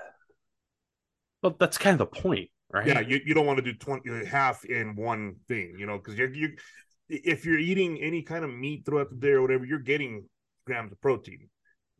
Well, 1.44 1.56
that's 1.60 1.78
kind 1.78 2.00
of 2.00 2.10
the 2.10 2.22
point, 2.22 2.50
right? 2.72 2.88
Yeah, 2.88 3.00
you, 3.02 3.20
you 3.26 3.34
don't 3.34 3.46
want 3.46 3.58
to 3.58 3.64
do 3.64 3.74
20 3.74 4.10
uh, 4.10 4.26
half 4.26 4.66
in 4.66 4.96
one 4.96 5.36
thing, 5.48 5.76
you 5.78 5.86
know, 5.86 5.98
because 5.98 6.18
you're 6.18 6.34
you 6.34 6.56
if 7.10 7.46
you're 7.46 7.60
eating 7.60 8.00
any 8.02 8.22
kind 8.22 8.44
of 8.44 8.52
meat 8.52 8.86
throughout 8.86 9.10
the 9.10 9.16
day 9.16 9.32
or 9.32 9.42
whatever, 9.42 9.66
you're 9.66 9.80
getting 9.80 10.26
grams 10.66 10.92
of 10.92 11.00
protein. 11.02 11.50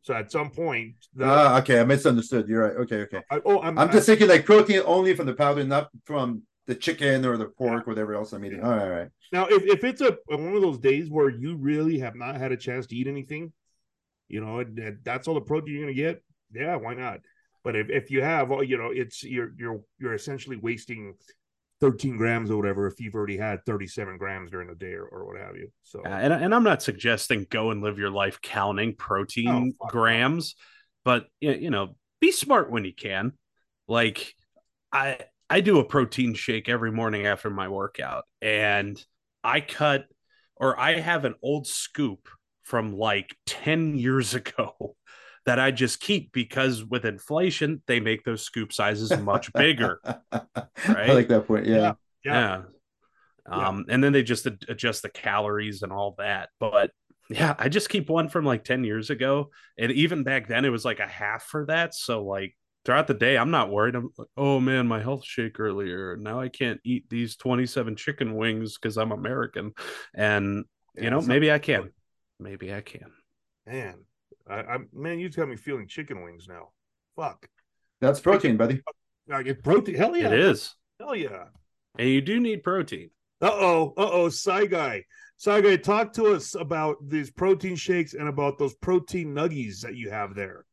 So 0.08 0.14
at 0.14 0.32
some 0.32 0.48
point, 0.48 0.94
the, 1.14 1.26
ah, 1.26 1.58
okay, 1.58 1.80
I 1.80 1.84
misunderstood. 1.84 2.48
You're 2.48 2.62
right. 2.62 2.76
Okay, 2.78 2.96
okay. 3.02 3.20
I, 3.30 3.42
oh, 3.44 3.60
I'm, 3.60 3.78
I'm 3.78 3.92
just 3.92 4.08
I, 4.08 4.12
thinking 4.12 4.28
like 4.28 4.46
protein 4.46 4.80
only 4.86 5.14
from 5.14 5.26
the 5.26 5.34
powder, 5.34 5.62
not 5.64 5.90
from 6.06 6.44
the 6.66 6.74
chicken 6.74 7.26
or 7.26 7.36
the 7.36 7.44
pork, 7.44 7.84
yeah. 7.84 7.90
whatever 7.90 8.14
else 8.14 8.32
I'm 8.32 8.42
eating. 8.42 8.62
All 8.64 8.70
right, 8.70 8.82
all 8.82 8.88
right. 8.88 9.08
Now, 9.32 9.48
if, 9.48 9.64
if 9.64 9.84
it's 9.84 10.00
a 10.00 10.16
one 10.28 10.54
of 10.54 10.62
those 10.62 10.78
days 10.78 11.10
where 11.10 11.28
you 11.28 11.56
really 11.56 11.98
have 11.98 12.14
not 12.14 12.36
had 12.36 12.52
a 12.52 12.56
chance 12.56 12.86
to 12.86 12.96
eat 12.96 13.06
anything, 13.06 13.52
you 14.28 14.40
know, 14.40 14.64
that's 15.04 15.28
all 15.28 15.34
the 15.34 15.42
protein 15.42 15.74
you're 15.74 15.82
gonna 15.82 15.92
get 15.92 16.22
yeah, 16.54 16.76
why 16.76 16.94
not? 16.94 17.20
But 17.64 17.76
if, 17.76 17.90
if 17.90 18.10
you 18.10 18.22
have, 18.22 18.50
you 18.64 18.78
know, 18.78 18.90
it's 18.90 19.22
you're 19.22 19.52
you're 19.58 19.82
you're 19.98 20.14
essentially 20.14 20.56
wasting 20.56 21.14
13 21.80 22.16
grams 22.16 22.50
or 22.50 22.56
whatever 22.56 22.86
if 22.86 23.00
you've 23.00 23.14
already 23.14 23.36
had 23.36 23.64
37 23.64 24.18
grams 24.18 24.50
during 24.50 24.68
the 24.68 24.74
day 24.74 24.92
or, 24.92 25.04
or 25.04 25.26
what 25.26 25.40
have 25.40 25.56
you. 25.56 25.70
So, 25.84 26.02
and, 26.04 26.32
and 26.32 26.54
I'm 26.54 26.64
not 26.64 26.82
suggesting 26.82 27.46
go 27.50 27.70
and 27.70 27.82
live 27.82 27.98
your 27.98 28.10
life 28.10 28.40
counting 28.40 28.94
protein 28.96 29.74
oh, 29.80 29.86
grams, 29.86 30.56
but 31.04 31.26
you 31.40 31.70
know, 31.70 31.96
be 32.20 32.32
smart 32.32 32.70
when 32.70 32.84
you 32.84 32.94
can. 32.94 33.32
Like 33.86 34.34
I 34.92 35.18
I 35.48 35.60
do 35.60 35.78
a 35.78 35.84
protein 35.84 36.34
shake 36.34 36.68
every 36.68 36.92
morning 36.92 37.26
after 37.26 37.48
my 37.48 37.68
workout 37.68 38.24
and 38.42 39.02
I 39.42 39.60
cut 39.60 40.06
or 40.56 40.78
I 40.78 40.98
have 40.98 41.24
an 41.24 41.36
old 41.42 41.66
scoop 41.66 42.28
from 42.62 42.92
like 42.92 43.34
10 43.46 43.96
years 43.96 44.34
ago 44.34 44.96
that 45.48 45.58
I 45.58 45.70
just 45.70 46.00
keep 46.00 46.30
because 46.32 46.84
with 46.84 47.06
inflation, 47.06 47.82
they 47.86 48.00
make 48.00 48.22
those 48.22 48.42
scoop 48.42 48.70
sizes 48.70 49.16
much 49.18 49.50
bigger. 49.54 49.98
right? 50.04 50.20
I 50.86 51.12
like 51.14 51.28
that 51.28 51.46
point. 51.46 51.64
Yeah. 51.64 51.94
Yeah. 52.22 52.64
yeah. 53.50 53.68
Um, 53.68 53.86
and 53.88 54.04
then 54.04 54.12
they 54.12 54.22
just 54.22 54.46
ad- 54.46 54.66
adjust 54.68 55.00
the 55.00 55.08
calories 55.08 55.82
and 55.82 55.90
all 55.90 56.14
that. 56.18 56.50
But 56.60 56.90
yeah, 57.30 57.54
I 57.58 57.70
just 57.70 57.88
keep 57.88 58.10
one 58.10 58.28
from 58.28 58.44
like 58.44 58.62
10 58.62 58.84
years 58.84 59.08
ago. 59.08 59.48
And 59.78 59.90
even 59.92 60.22
back 60.22 60.48
then, 60.48 60.66
it 60.66 60.68
was 60.68 60.84
like 60.84 61.00
a 61.00 61.06
half 61.06 61.44
for 61.44 61.64
that. 61.64 61.94
So, 61.94 62.24
like, 62.26 62.54
throughout 62.84 63.06
the 63.06 63.14
day, 63.14 63.38
I'm 63.38 63.50
not 63.50 63.70
worried. 63.70 63.94
I'm 63.94 64.10
like, 64.18 64.28
oh 64.36 64.60
man, 64.60 64.86
my 64.86 65.00
health 65.00 65.24
shake 65.24 65.58
earlier. 65.58 66.18
Now 66.18 66.40
I 66.40 66.50
can't 66.50 66.80
eat 66.84 67.08
these 67.08 67.36
27 67.36 67.96
chicken 67.96 68.34
wings 68.36 68.76
because 68.76 68.98
I'm 68.98 69.12
American. 69.12 69.72
And, 70.14 70.66
yeah, 70.94 71.04
you 71.04 71.10
know, 71.10 71.22
maybe 71.22 71.50
I 71.50 71.58
can. 71.58 71.88
Maybe 72.38 72.74
I 72.74 72.82
can. 72.82 73.10
Man, 73.66 73.94
I, 74.48 74.60
I 74.60 74.78
man, 74.92 75.18
you 75.18 75.28
got 75.28 75.48
me 75.48 75.56
feeling 75.56 75.86
chicken 75.86 76.22
wings 76.22 76.46
now. 76.48 76.70
Fuck. 77.16 77.48
That's 78.00 78.20
protein, 78.20 78.56
buddy. 78.56 78.82
I 79.32 79.42
get 79.42 79.62
protein. 79.62 79.94
Hell 79.94 80.16
yeah. 80.16 80.28
It 80.28 80.38
is. 80.38 80.74
Hell 81.00 81.14
yeah. 81.14 81.46
And 81.98 82.08
you 82.08 82.20
do 82.20 82.40
need 82.40 82.62
protein. 82.62 83.10
Uh 83.40 83.50
oh. 83.52 83.94
Uh 83.96 84.08
oh. 84.10 84.26
Sci 84.26 84.66
guy. 84.66 85.04
Sci 85.38 85.60
guy, 85.60 85.76
talk 85.76 86.12
to 86.14 86.34
us 86.34 86.54
about 86.54 86.96
these 87.06 87.30
protein 87.30 87.76
shakes 87.76 88.14
and 88.14 88.28
about 88.28 88.58
those 88.58 88.74
protein 88.74 89.34
nuggies 89.34 89.80
that 89.82 89.94
you 89.94 90.10
have 90.10 90.34
there. 90.34 90.64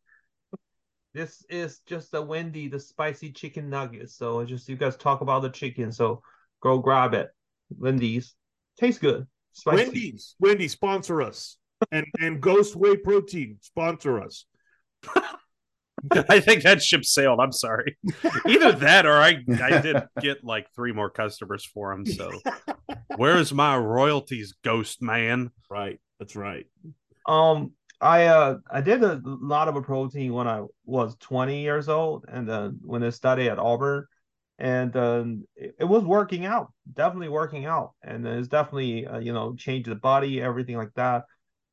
This 1.14 1.46
is 1.50 1.80
just 1.86 2.14
a 2.14 2.22
Wendy, 2.22 2.68
the 2.68 2.80
spicy 2.80 3.32
chicken 3.32 3.70
nuggets. 3.70 4.16
So 4.18 4.44
just 4.44 4.68
you 4.68 4.76
guys 4.76 4.98
talk 4.98 5.22
about 5.22 5.44
the 5.44 5.50
chicken. 5.50 5.92
So 5.92 6.22
go 6.62 6.80
grab 6.80 7.14
it. 7.14 7.30
Wendy's. 7.78 8.36
Tastes 8.80 9.00
good. 9.00 9.28
Spicy. 9.54 9.84
Wendy's. 9.84 10.36
Wendy, 10.40 10.68
sponsor 10.68 11.22
us. 11.22 11.58
And 11.92 12.06
and 12.20 12.42
Ghost 12.42 12.76
Whey 12.76 12.98
Protein, 12.98 13.58
sponsor 13.62 14.22
us. 14.22 14.46
I 16.30 16.40
think 16.40 16.64
that 16.64 16.82
ship 16.82 17.06
sailed. 17.06 17.40
I'm 17.40 17.52
sorry. 17.52 17.98
Either 18.48 18.74
that 18.74 19.06
or 19.06 19.14
I 19.14 19.44
I 19.62 19.82
did 19.82 19.98
get 20.22 20.44
like 20.44 20.68
three 20.76 20.92
more 20.92 21.10
customers 21.10 21.66
for 21.66 21.92
him. 21.92 22.06
So 22.06 22.32
where's 23.16 23.54
my 23.54 23.78
royalties, 23.78 24.54
ghost 24.64 25.02
man? 25.02 25.52
Right. 25.70 26.00
That's 26.20 26.36
right. 26.36 26.66
Um 27.26 27.72
I 28.02 28.26
uh 28.26 28.58
I 28.70 28.82
did 28.82 29.04
a 29.04 29.22
lot 29.24 29.68
of 29.68 29.76
a 29.76 29.82
protein 29.82 30.34
when 30.34 30.48
I 30.48 30.64
was 30.86 31.16
20 31.22 31.62
years 31.62 31.90
old 31.90 32.26
and 32.28 32.48
then 32.48 32.80
when 32.84 33.04
I 33.04 33.10
studied 33.10 33.50
at 33.50 33.60
Auburn 33.60 34.06
and 34.58 34.96
um, 34.96 35.46
it, 35.56 35.76
it, 35.80 35.84
was 35.84 36.04
working 36.04 36.46
out 36.46 36.72
definitely 36.94 37.28
working 37.28 37.66
out 37.66 37.92
and 38.04 38.26
it's 38.26 38.48
definitely 38.48 39.06
uh, 39.06 39.20
you 39.20 39.34
know 39.34 39.54
changed 39.56 39.90
the 39.90 39.96
body 39.96 40.42
everything 40.42 40.78
like 40.78 40.94
that 40.96 41.24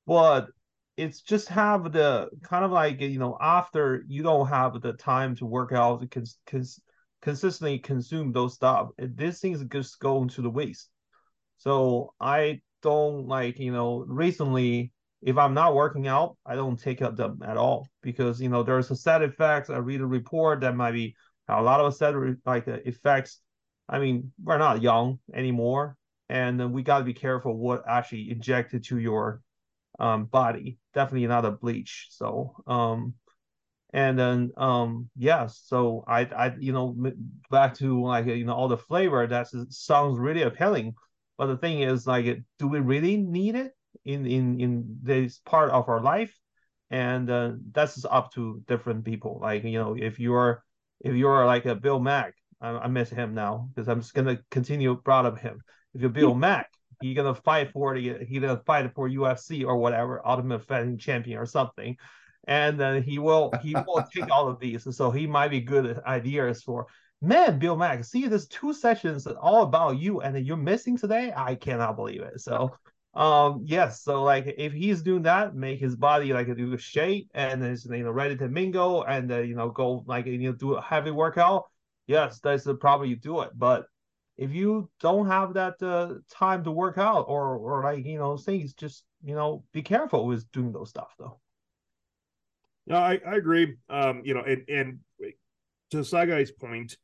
but 0.06 0.48
it's 0.96 1.22
just 1.22 1.48
have 1.48 1.92
the 1.92 2.28
kind 2.42 2.64
of 2.64 2.70
like 2.70 3.00
you 3.00 3.18
know 3.18 3.36
after 3.40 4.04
you 4.08 4.22
don't 4.22 4.48
have 4.48 4.80
the 4.80 4.92
time 4.94 5.34
to 5.36 5.46
work 5.46 5.72
out 5.72 6.00
because 6.00 6.38
cons- 6.46 6.80
consistently 7.22 7.78
consume 7.78 8.32
those 8.32 8.54
stuff 8.54 8.90
these 8.98 9.40
things 9.40 9.64
just 9.70 9.98
go 10.00 10.22
into 10.22 10.42
the 10.42 10.50
waste 10.50 10.90
so 11.56 12.12
i 12.20 12.60
don't 12.82 13.26
like 13.26 13.58
you 13.58 13.72
know 13.72 14.04
recently 14.08 14.92
if 15.22 15.38
i'm 15.38 15.54
not 15.54 15.74
working 15.74 16.08
out 16.08 16.36
i 16.44 16.54
don't 16.54 16.80
take 16.80 17.00
up 17.00 17.16
them 17.16 17.40
at 17.46 17.56
all 17.56 17.88
because 18.02 18.40
you 18.40 18.48
know 18.48 18.62
there's 18.62 18.90
a 18.90 18.96
side 18.96 19.22
effects 19.22 19.70
i 19.70 19.76
read 19.76 20.00
a 20.00 20.06
report 20.06 20.60
that 20.60 20.74
might 20.76 20.92
be 20.92 21.14
a 21.48 21.62
lot 21.62 21.80
of 21.80 21.94
said 21.94 22.14
like 22.46 22.68
uh, 22.68 22.78
effects. 22.84 23.40
I 23.88 23.98
mean, 23.98 24.32
we're 24.42 24.58
not 24.58 24.82
young 24.82 25.18
anymore, 25.34 25.96
and 26.28 26.58
then 26.58 26.72
we 26.72 26.82
got 26.82 26.98
to 26.98 27.04
be 27.04 27.14
careful 27.14 27.56
what 27.56 27.84
actually 27.86 28.30
injected 28.30 28.84
to 28.84 28.98
your 28.98 29.42
um, 30.02 30.24
body. 30.24 30.78
Definitely 30.92 31.28
not 31.28 31.46
a 31.46 31.52
bleach. 31.52 32.08
So, 32.10 32.56
um, 32.66 33.14
and 33.94 34.18
then 34.18 34.50
um, 34.56 35.08
yes, 35.16 35.62
so 35.64 36.04
I, 36.08 36.22
I, 36.24 36.54
you 36.58 36.72
know, 36.72 36.96
back 37.50 37.74
to 37.74 38.02
like 38.02 38.26
you 38.26 38.44
know 38.44 38.54
all 38.54 38.68
the 38.68 38.76
flavor. 38.76 39.26
That 39.26 39.48
sounds 39.70 40.18
really 40.18 40.42
appealing, 40.42 40.94
but 41.38 41.46
the 41.46 41.56
thing 41.56 41.80
is, 41.80 42.06
like, 42.06 42.42
do 42.58 42.68
we 42.68 42.80
really 42.80 43.16
need 43.16 43.54
it 43.54 43.72
in 44.04 44.26
in 44.26 44.60
in 44.60 44.98
this 45.02 45.38
part 45.38 45.70
of 45.70 45.88
our 45.88 46.00
life? 46.00 46.36
And 46.90 47.30
uh, 47.30 47.52
that's 47.70 48.04
up 48.04 48.32
to 48.34 48.62
different 48.66 49.04
people. 49.04 49.38
Like 49.40 49.62
you 49.64 49.78
know, 49.78 49.94
if 49.96 50.18
you're 50.18 50.64
if 51.00 51.14
you're 51.14 51.46
like 51.46 51.66
a 51.66 51.74
Bill 51.74 52.00
Mack, 52.00 52.34
I, 52.60 52.70
I 52.70 52.88
miss 52.88 53.10
him 53.10 53.34
now 53.34 53.68
because 53.74 53.88
I'm 53.88 54.00
just 54.00 54.14
gonna 54.14 54.38
continue 54.50 54.96
proud 54.96 55.26
of 55.26 55.38
him. 55.38 55.60
If 55.94 56.00
you're 56.00 56.10
Bill 56.10 56.34
Mack, 56.34 56.70
you're 57.02 57.14
gonna 57.14 57.34
fight 57.34 57.72
for 57.72 57.94
the 57.94 58.24
he's 58.26 58.40
gonna 58.40 58.62
fight 58.66 58.92
for 58.94 59.08
UFC 59.08 59.64
or 59.64 59.76
whatever, 59.76 60.26
Ultimate 60.26 60.66
Fighting 60.66 60.98
Champion 60.98 61.38
or 61.38 61.46
something, 61.46 61.96
and 62.46 62.78
then 62.78 63.02
he 63.02 63.18
will 63.18 63.52
he 63.62 63.74
will 63.74 64.04
take 64.14 64.30
all 64.30 64.48
of 64.48 64.60
these. 64.60 64.86
So 64.96 65.10
he 65.10 65.26
might 65.26 65.48
be 65.48 65.60
good 65.60 66.00
ideas 66.06 66.62
for 66.62 66.86
man, 67.20 67.58
Bill 67.58 67.76
Mack. 67.76 68.04
See, 68.04 68.26
there's 68.26 68.48
two 68.48 68.72
sessions 68.72 69.26
all 69.26 69.62
about 69.62 69.98
you, 69.98 70.20
and 70.20 70.46
you're 70.46 70.56
missing 70.56 70.96
today. 70.96 71.32
I 71.34 71.54
cannot 71.54 71.96
believe 71.96 72.22
it. 72.22 72.40
So 72.40 72.72
um 73.14 73.60
yes 73.66 74.02
so 74.02 74.22
like 74.22 74.54
if 74.56 74.72
he's 74.72 75.02
doing 75.02 75.22
that 75.22 75.54
make 75.54 75.78
his 75.78 75.94
body 75.94 76.32
like 76.32 76.46
do 76.56 76.78
shape 76.78 77.28
and 77.34 77.62
is 77.62 77.84
you 77.84 78.02
know 78.02 78.10
ready 78.10 78.34
to 78.34 78.48
mingle 78.48 79.02
and 79.04 79.30
uh, 79.30 79.38
you 79.38 79.54
know 79.54 79.68
go 79.68 80.02
like 80.06 80.24
you 80.24 80.38
know 80.38 80.52
do 80.52 80.74
a 80.74 80.80
heavy 80.80 81.10
workout 81.10 81.64
yes 82.06 82.40
that's 82.40 82.64
the 82.64 82.74
problem 82.74 83.10
you 83.10 83.16
do 83.16 83.42
it 83.42 83.50
but 83.54 83.84
if 84.42 84.52
you 84.52 84.90
don't 85.00 85.28
have 85.28 85.54
that 85.54 85.80
uh, 85.82 86.14
time 86.28 86.64
to 86.64 86.70
work 86.70 86.98
out 86.98 87.26
or 87.28 87.56
or 87.56 87.84
like 87.84 88.04
you 88.04 88.18
know 88.18 88.36
things 88.36 88.74
just 88.74 89.04
you 89.22 89.34
know 89.34 89.62
be 89.72 89.82
careful 89.82 90.26
with 90.26 90.50
doing 90.50 90.72
those 90.72 90.90
stuff 90.90 91.14
though 91.18 91.38
no 92.86 92.96
i, 92.96 93.20
I 93.26 93.36
agree 93.36 93.76
um 93.88 94.22
you 94.24 94.34
know 94.34 94.42
and 94.42 94.64
and 94.68 94.98
to 95.90 95.98
Saigai's 95.98 96.50
point 96.50 96.96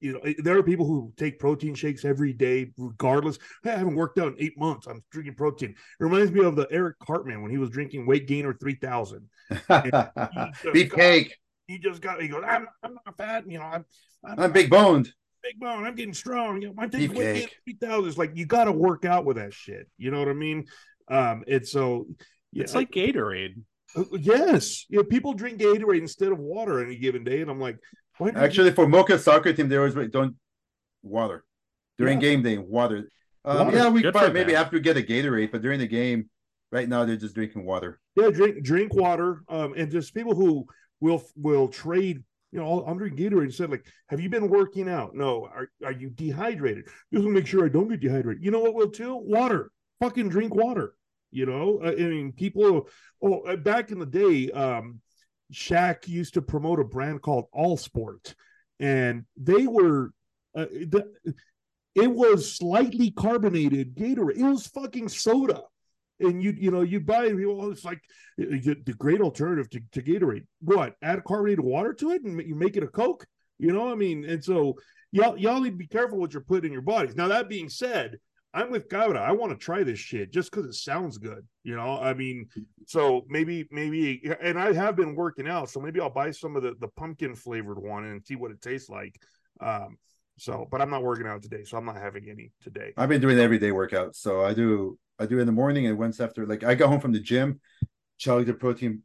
you 0.00 0.12
know, 0.12 0.20
there 0.38 0.58
are 0.58 0.62
people 0.62 0.84
who 0.84 1.12
take 1.16 1.38
protein 1.38 1.74
shakes 1.74 2.04
every 2.04 2.34
day, 2.34 2.70
regardless. 2.76 3.38
Hey, 3.62 3.70
I 3.70 3.78
haven't 3.78 3.94
worked 3.94 4.18
out 4.18 4.34
in 4.34 4.36
eight 4.38 4.58
months. 4.58 4.86
I'm 4.86 5.02
drinking 5.10 5.36
protein. 5.36 5.70
It 5.70 6.04
reminds 6.04 6.32
me 6.32 6.44
of 6.44 6.54
the 6.54 6.68
Eric 6.70 6.96
Cartman 6.98 7.40
when 7.40 7.50
he 7.50 7.56
was 7.56 7.70
drinking 7.70 8.06
Weight 8.06 8.28
Gainer 8.28 8.52
3000. 8.52 9.26
Beefcake. 9.50 11.30
He 11.66 11.78
just 11.78 12.02
got, 12.02 12.20
he 12.20 12.28
goes, 12.28 12.44
I'm, 12.46 12.68
I'm 12.82 12.98
not 13.06 13.16
fat. 13.16 13.44
You 13.48 13.58
know, 13.58 13.64
I'm, 13.64 13.86
I'm, 14.22 14.38
I'm 14.38 14.52
big 14.52 14.68
boned. 14.68 15.10
Big 15.46 15.60
bone. 15.60 15.84
I'm 15.84 15.94
getting 15.94 16.14
strong. 16.14 16.60
You 16.60 16.68
know, 16.68 16.74
I'm 16.78 16.90
taking 16.90 17.16
Weight 17.16 17.54
3000. 17.64 18.08
It's 18.08 18.18
like, 18.18 18.32
you 18.34 18.46
got 18.46 18.64
to 18.64 18.72
work 18.72 19.04
out 19.04 19.24
with 19.24 19.36
that 19.36 19.54
shit. 19.54 19.88
You 19.96 20.10
know 20.10 20.18
what 20.18 20.28
I 20.28 20.34
mean? 20.34 20.66
Um, 21.08 21.44
It's 21.46 21.70
so, 21.70 22.06
yeah, 22.52 22.64
it's 22.64 22.74
like 22.74 22.90
Gatorade. 22.90 23.62
Uh, 23.94 24.04
yes. 24.18 24.86
Yeah, 24.88 25.02
people 25.08 25.34
drink 25.34 25.60
Gatorade 25.60 26.00
instead 26.00 26.32
of 26.32 26.38
water 26.38 26.84
any 26.84 26.96
given 26.96 27.22
day. 27.22 27.40
And 27.42 27.50
I'm 27.50 27.60
like, 27.60 27.78
Actually, 28.34 28.72
for 28.72 28.88
Mocha 28.88 29.18
soccer 29.18 29.52
team, 29.52 29.68
they 29.68 29.76
always 29.76 29.94
don't 30.10 30.36
water 31.02 31.44
during 31.98 32.20
yeah. 32.20 32.28
game 32.28 32.42
day. 32.42 32.58
Water. 32.58 33.10
Um, 33.44 33.66
water. 33.66 33.76
Yeah, 33.76 33.88
we 33.88 34.02
probably 34.10 34.32
maybe 34.32 34.56
after 34.56 34.76
to 34.76 34.82
get 34.82 34.96
a 34.96 35.02
Gatorade, 35.02 35.52
but 35.52 35.62
during 35.62 35.78
the 35.78 35.86
game, 35.86 36.30
right 36.72 36.88
now 36.88 37.04
they're 37.04 37.16
just 37.16 37.34
drinking 37.34 37.64
water. 37.64 38.00
Yeah, 38.14 38.30
drink 38.30 38.62
drink 38.62 38.94
water. 38.94 39.42
Um, 39.48 39.74
and 39.76 39.90
just 39.90 40.14
people 40.14 40.34
who 40.34 40.66
will 41.00 41.22
will 41.36 41.68
trade. 41.68 42.24
You 42.56 42.62
know, 42.62 42.84
I'm 42.86 42.96
drinking 42.96 43.30
Gatorade 43.30 43.44
instead. 43.44 43.70
Like, 43.70 43.84
have 44.08 44.18
you 44.18 44.30
been 44.30 44.48
working 44.48 44.88
out? 44.88 45.14
No. 45.14 45.44
Are 45.44 45.68
are 45.84 45.92
you 45.92 46.08
dehydrated? 46.08 46.86
Just 47.12 47.26
to 47.26 47.30
make 47.30 47.46
sure 47.46 47.66
I 47.66 47.68
don't 47.68 47.86
get 47.86 48.00
dehydrated. 48.00 48.42
You 48.42 48.50
know 48.50 48.60
what 48.60 48.72
will 48.72 48.88
too? 48.88 49.14
Water. 49.14 49.70
Fucking 50.00 50.30
drink 50.30 50.54
water. 50.54 50.94
You 51.30 51.44
know, 51.44 51.82
I 51.84 51.94
mean, 51.96 52.32
people. 52.32 52.88
Oh, 53.22 53.40
uh, 53.40 53.56
back 53.56 53.90
in 53.90 53.98
the 53.98 54.06
day, 54.06 54.50
um, 54.52 55.02
Shaq 55.52 56.08
used 56.08 56.32
to 56.34 56.40
promote 56.40 56.80
a 56.80 56.84
brand 56.84 57.20
called 57.20 57.44
All 57.52 57.76
Sport, 57.76 58.34
and 58.80 59.26
they 59.36 59.66
were 59.66 60.12
uh, 60.56 60.64
the, 60.64 61.12
it 61.94 62.10
was 62.10 62.50
slightly 62.50 63.10
carbonated 63.10 63.94
Gatorade. 63.94 64.38
It 64.38 64.44
was 64.44 64.66
fucking 64.66 65.10
soda, 65.10 65.60
and 66.20 66.42
you 66.42 66.54
you 66.56 66.70
know 66.70 66.82
you 66.82 67.00
buy 67.00 67.32
well, 67.32 67.70
it's 67.70 67.84
like 67.84 68.00
the 68.36 68.94
great 68.98 69.20
alternative 69.20 69.70
to, 69.70 69.80
to 69.92 70.02
Gatorade. 70.02 70.46
What 70.60 70.94
add 71.02 71.24
carbonated 71.24 71.60
water 71.60 71.92
to 71.94 72.10
it 72.10 72.22
and 72.22 72.40
you 72.46 72.54
make 72.54 72.76
it 72.76 72.82
a 72.82 72.88
Coke? 72.88 73.26
You 73.58 73.72
know, 73.72 73.90
I 73.90 73.94
mean, 73.94 74.24
and 74.24 74.44
so 74.44 74.74
y'all 75.12 75.36
y'all 75.36 75.60
need 75.60 75.70
to 75.70 75.76
be 75.76 75.86
careful 75.86 76.18
what 76.18 76.32
you're 76.32 76.42
putting 76.42 76.66
in 76.66 76.72
your 76.72 76.82
bodies. 76.82 77.16
Now 77.16 77.28
that 77.28 77.48
being 77.48 77.68
said, 77.68 78.18
I'm 78.56 78.70
with 78.70 78.88
Cabra. 78.88 79.20
I 79.20 79.32
want 79.32 79.52
to 79.52 79.58
try 79.58 79.82
this 79.82 79.98
shit 79.98 80.32
just 80.32 80.50
because 80.50 80.66
it 80.66 80.74
sounds 80.74 81.18
good. 81.18 81.46
You 81.62 81.76
know, 81.76 81.98
I 81.98 82.14
mean, 82.14 82.48
so 82.86 83.26
maybe, 83.28 83.66
maybe, 83.70 84.22
and 84.40 84.58
I 84.58 84.72
have 84.72 84.96
been 84.96 85.14
working 85.14 85.46
out, 85.46 85.68
so 85.68 85.78
maybe 85.78 86.00
I'll 86.00 86.08
buy 86.08 86.30
some 86.30 86.56
of 86.56 86.62
the 86.62 86.74
the 86.80 86.88
pumpkin 86.88 87.34
flavored 87.34 87.78
one 87.78 88.04
and 88.04 88.24
see 88.24 88.34
what 88.34 88.50
it 88.50 88.62
tastes 88.62 88.88
like. 88.88 89.14
Um, 89.60 89.98
so, 90.38 90.66
but 90.70 90.80
I'm 90.80 90.90
not 90.90 91.02
working 91.02 91.26
out 91.26 91.42
today, 91.42 91.64
so 91.64 91.76
I'm 91.76 91.84
not 91.84 91.96
having 91.96 92.28
any 92.30 92.50
today. 92.62 92.92
I've 92.96 93.08
been 93.08 93.20
doing 93.20 93.38
everyday 93.38 93.70
workouts, 93.70 94.16
so 94.16 94.42
I 94.42 94.54
do 94.54 94.98
I 95.18 95.26
do 95.26 95.38
in 95.38 95.46
the 95.46 95.52
morning 95.52 95.86
and 95.86 95.98
once 95.98 96.20
after. 96.20 96.46
Like 96.46 96.64
I 96.64 96.74
got 96.74 96.88
home 96.88 97.00
from 97.00 97.12
the 97.12 97.20
gym, 97.20 97.60
chug 98.18 98.46
the 98.46 98.54
protein 98.54 99.02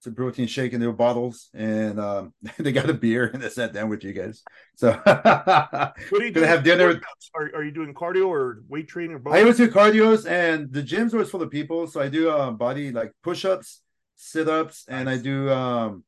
some 0.00 0.14
protein 0.14 0.46
shake 0.46 0.72
in 0.72 0.80
their 0.80 0.92
bottles, 0.92 1.48
and 1.52 1.98
um, 1.98 2.32
they 2.58 2.70
got 2.70 2.88
a 2.88 2.94
beer 2.94 3.28
and 3.32 3.42
they 3.42 3.48
sat 3.48 3.72
down 3.72 3.88
with 3.88 4.04
you 4.04 4.12
guys. 4.12 4.42
So 4.76 4.92
what 5.02 5.08
are 5.16 5.94
you 6.12 6.30
doing? 6.32 6.46
have 6.46 6.62
dinner. 6.62 7.00
Are, 7.34 7.50
are 7.56 7.64
you 7.64 7.72
doing 7.72 7.92
cardio 7.92 8.28
or 8.28 8.62
weight 8.68 8.88
training? 8.88 9.16
Or 9.16 9.18
both? 9.18 9.34
I 9.34 9.40
always 9.40 9.56
do 9.56 9.68
cardios, 9.68 10.28
and 10.28 10.72
the 10.72 10.82
gym's 10.82 11.12
always 11.12 11.30
full 11.30 11.42
of 11.42 11.50
people. 11.50 11.86
So 11.86 12.00
I 12.00 12.08
do 12.08 12.30
uh, 12.30 12.52
body 12.52 12.92
like 12.92 13.12
push 13.22 13.44
ups, 13.44 13.82
sit 14.14 14.48
ups, 14.48 14.84
and 14.88 15.10
I 15.10 15.16
do 15.18 15.50
um, 15.50 16.04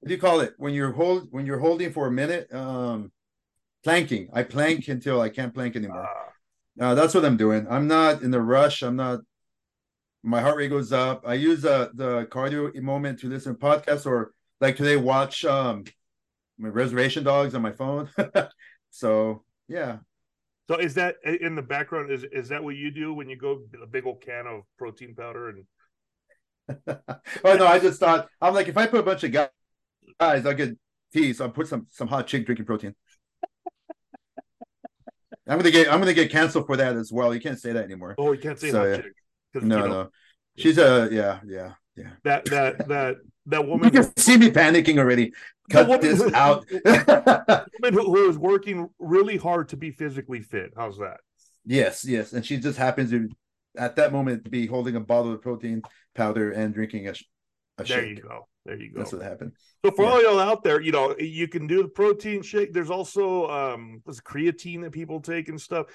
what 0.00 0.08
do 0.08 0.14
you 0.14 0.20
call 0.20 0.40
it 0.40 0.52
when 0.58 0.74
you're 0.74 0.92
hold 0.92 1.28
when 1.30 1.46
you're 1.46 1.58
holding 1.58 1.92
for 1.92 2.06
a 2.06 2.12
minute? 2.12 2.52
Um, 2.52 3.10
planking. 3.84 4.28
I 4.32 4.42
plank 4.42 4.88
until 4.88 5.20
I 5.20 5.30
can't 5.30 5.54
plank 5.54 5.76
anymore. 5.76 6.04
Uh, 6.04 6.27
uh, 6.80 6.94
that's 6.94 7.14
what 7.14 7.24
I'm 7.24 7.36
doing. 7.36 7.66
I'm 7.68 7.86
not 7.88 8.22
in 8.22 8.30
the 8.30 8.40
rush. 8.40 8.82
I'm 8.82 8.96
not 8.96 9.20
my 10.22 10.40
heart 10.40 10.56
rate 10.56 10.68
goes 10.68 10.92
up. 10.92 11.22
I 11.26 11.34
use 11.34 11.64
uh, 11.64 11.88
the 11.94 12.26
cardio 12.26 12.74
moment 12.82 13.20
to 13.20 13.28
listen 13.28 13.54
to 13.54 13.58
podcasts 13.58 14.06
or 14.06 14.32
like 14.60 14.76
today 14.76 14.96
watch 14.96 15.44
um 15.44 15.84
my 16.58 16.68
reservation 16.68 17.24
dogs 17.24 17.54
on 17.54 17.62
my 17.62 17.72
phone. 17.72 18.08
so 18.90 19.44
yeah. 19.68 19.98
So 20.68 20.76
is 20.76 20.94
that 20.94 21.16
in 21.24 21.54
the 21.54 21.62
background? 21.62 22.10
Is 22.10 22.24
is 22.24 22.48
that 22.48 22.62
what 22.62 22.76
you 22.76 22.90
do 22.90 23.14
when 23.14 23.28
you 23.28 23.36
go 23.36 23.62
a 23.82 23.86
big 23.86 24.06
old 24.06 24.20
can 24.20 24.46
of 24.46 24.62
protein 24.76 25.14
powder 25.14 25.50
and? 25.50 25.64
oh 26.86 27.56
no! 27.56 27.66
I 27.66 27.78
just 27.78 27.98
thought 27.98 28.28
I'm 28.42 28.52
like 28.52 28.68
if 28.68 28.76
I 28.76 28.86
put 28.86 29.00
a 29.00 29.02
bunch 29.02 29.24
of 29.24 29.32
guys, 29.32 29.48
I 30.20 30.54
could 30.54 30.76
tea, 31.12 31.32
so 31.32 31.46
I 31.46 31.48
put 31.48 31.68
some 31.68 31.86
some 31.90 32.08
hot 32.08 32.26
chick 32.26 32.44
drinking 32.44 32.66
protein. 32.66 32.94
I'm 35.48 35.58
gonna 35.58 35.70
get 35.70 35.92
I'm 35.92 35.98
gonna 35.98 36.14
get 36.14 36.30
canceled 36.30 36.66
for 36.66 36.76
that 36.76 36.96
as 36.96 37.10
well. 37.10 37.34
You 37.34 37.40
can't 37.40 37.58
say 37.58 37.72
that 37.72 37.84
anymore. 37.84 38.14
Oh, 38.18 38.32
you 38.32 38.38
can't 38.38 38.58
say 38.58 38.70
So, 38.70 38.80
hot 38.80 39.04
yeah. 39.54 39.60
No, 39.60 39.60
you 39.60 39.66
know, 39.68 40.02
no. 40.02 40.08
She's 40.56 40.78
a 40.78 41.08
yeah, 41.10 41.40
yeah, 41.46 41.72
yeah. 41.96 42.10
That 42.24 42.44
that 42.46 42.88
that 42.88 43.16
that 43.46 43.66
woman. 43.66 43.86
You 43.92 44.02
can 44.02 44.16
see 44.16 44.36
me 44.36 44.50
panicking 44.50 44.98
already. 44.98 45.32
Cut 45.70 45.88
woman 45.88 46.00
this 46.02 46.20
out. 46.34 46.66
woman 46.84 47.92
who, 47.94 48.14
who 48.14 48.28
is 48.28 48.38
working 48.38 48.88
really 48.98 49.36
hard 49.36 49.68
to 49.70 49.76
be 49.76 49.90
physically 49.90 50.40
fit. 50.42 50.72
How's 50.76 50.98
that? 50.98 51.18
yes, 51.64 52.04
yes, 52.04 52.32
and 52.32 52.44
she 52.44 52.58
just 52.58 52.78
happens 52.78 53.10
to 53.10 53.28
at 53.76 53.96
that 53.96 54.12
moment 54.12 54.50
be 54.50 54.66
holding 54.66 54.96
a 54.96 55.00
bottle 55.00 55.32
of 55.32 55.42
protein 55.42 55.82
powder 56.14 56.50
and 56.52 56.74
drinking 56.74 57.08
a, 57.08 57.10
a 57.78 57.84
There 57.84 57.86
shake. 57.86 58.16
you 58.16 58.22
go. 58.22 58.48
There 58.68 58.76
you 58.76 58.92
go. 58.92 58.98
That's 59.00 59.12
what 59.14 59.22
happened. 59.22 59.52
So 59.82 59.90
for 59.92 60.04
Yeah. 60.04 60.10
all 60.10 60.22
y'all 60.22 60.38
out 60.38 60.62
there, 60.62 60.78
you 60.80 60.92
know, 60.92 61.16
you 61.18 61.48
can 61.48 61.66
do 61.66 61.82
the 61.82 61.88
protein 61.88 62.42
shake. 62.42 62.74
There's 62.74 62.90
also 62.90 63.48
um 63.48 64.02
there's 64.04 64.20
creatine 64.20 64.82
that 64.82 64.92
people 64.92 65.20
take 65.20 65.48
and 65.48 65.58
stuff. 65.60 65.86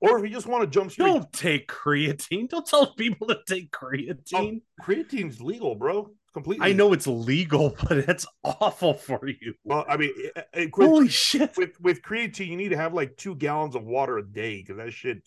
Or 0.00 0.16
if 0.16 0.22
you 0.24 0.30
just 0.30 0.46
want 0.46 0.62
to 0.62 0.70
jump 0.70 0.92
straight, 0.92 1.08
Don't 1.08 1.32
take 1.32 1.66
creatine. 1.68 2.48
Don't 2.48 2.64
tell 2.66 2.94
people 2.94 3.26
to 3.26 3.38
take 3.48 3.72
creatine. 3.72 4.62
creatine's 4.80 5.40
legal, 5.42 5.74
bro. 5.74 6.08
Completely. 6.32 6.64
I 6.64 6.72
know 6.72 6.92
it's 6.92 7.08
legal, 7.08 7.76
but 7.88 7.98
it's 7.98 8.24
awful 8.44 8.94
for 8.94 9.26
you. 9.26 9.54
Well, 9.64 9.84
I 9.88 9.96
mean, 9.96 10.12
it, 10.16 10.46
it, 10.54 10.76
with, 10.78 10.88
Holy 10.88 11.08
shit! 11.08 11.56
with 11.56 11.72
with 11.80 12.00
creatine, 12.02 12.46
you 12.46 12.56
need 12.56 12.68
to 12.68 12.76
have 12.76 12.94
like 12.94 13.16
two 13.16 13.34
gallons 13.34 13.74
of 13.74 13.82
water 13.82 14.18
a 14.18 14.24
day 14.24 14.58
because 14.62 14.76
that 14.76 14.92
shit 14.92 15.18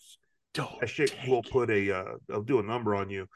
Don't 0.54 0.80
that 0.80 0.88
shit 0.88 1.14
will 1.28 1.40
it. 1.40 1.50
put 1.50 1.68
a 1.70 1.92
uh, 1.94 2.04
will 2.30 2.42
do 2.42 2.58
a 2.60 2.62
number 2.62 2.94
on 2.94 3.10
you. 3.10 3.28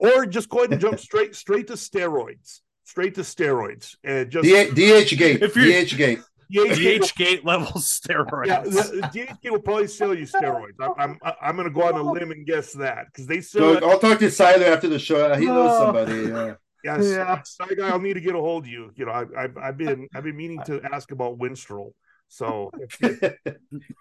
Or 0.00 0.26
just 0.26 0.48
go 0.48 0.58
ahead 0.58 0.72
and 0.72 0.80
jump 0.80 0.98
straight 1.08 1.36
straight 1.36 1.68
to 1.68 1.74
steroids, 1.74 2.60
straight 2.84 3.14
to 3.16 3.22
steroids, 3.22 3.96
and 4.04 4.30
just 4.30 4.44
D- 4.44 4.52
DHgate. 4.52 5.42
If 5.42 5.56
you're- 5.56 5.72
DHgate. 5.72 6.22
DHA 6.52 6.74
DH 7.06 7.14
gate 7.16 7.46
level 7.46 7.66
steroids. 7.80 8.46
Yeah, 8.46 8.60
the, 8.60 9.08
the 9.42 9.50
will 9.50 9.58
probably 9.58 9.86
sell 9.88 10.12
you 10.14 10.26
steroids. 10.26 10.72
I'm 10.78 11.18
I'm, 11.22 11.32
I'm 11.40 11.56
going 11.56 11.66
to 11.66 11.72
go 11.72 11.84
on 11.84 11.94
a 11.94 12.02
limb 12.02 12.30
and 12.30 12.44
guess 12.46 12.74
that 12.74 13.06
because 13.06 13.26
they 13.26 13.40
sell. 13.40 13.80
So. 13.80 13.88
I'll 13.90 13.98
talk 13.98 14.18
to 14.18 14.26
Siler 14.26 14.66
after 14.66 14.86
the 14.86 14.98
show. 14.98 15.34
He 15.34 15.46
knows 15.46 15.70
Oh. 15.72 15.84
somebody. 15.86 16.28
Yeah. 16.28 16.54
Yes, 16.84 17.06
Yeah. 17.08 17.40
side 17.44 17.76
guy, 17.78 17.88
I'll 17.88 18.00
need 18.00 18.14
to 18.14 18.20
get 18.20 18.34
a 18.34 18.38
hold 18.38 18.64
of 18.64 18.70
you. 18.70 18.90
You 18.96 19.06
know, 19.06 19.12
I, 19.12 19.24
I've 19.44 19.56
I've 19.56 19.78
been 19.78 20.08
I've 20.14 20.24
been 20.24 20.36
meaning 20.36 20.60
to 20.66 20.82
ask 20.92 21.10
about 21.10 21.38
Winstrol. 21.38 21.92
So 22.32 22.70
I 23.02 23.34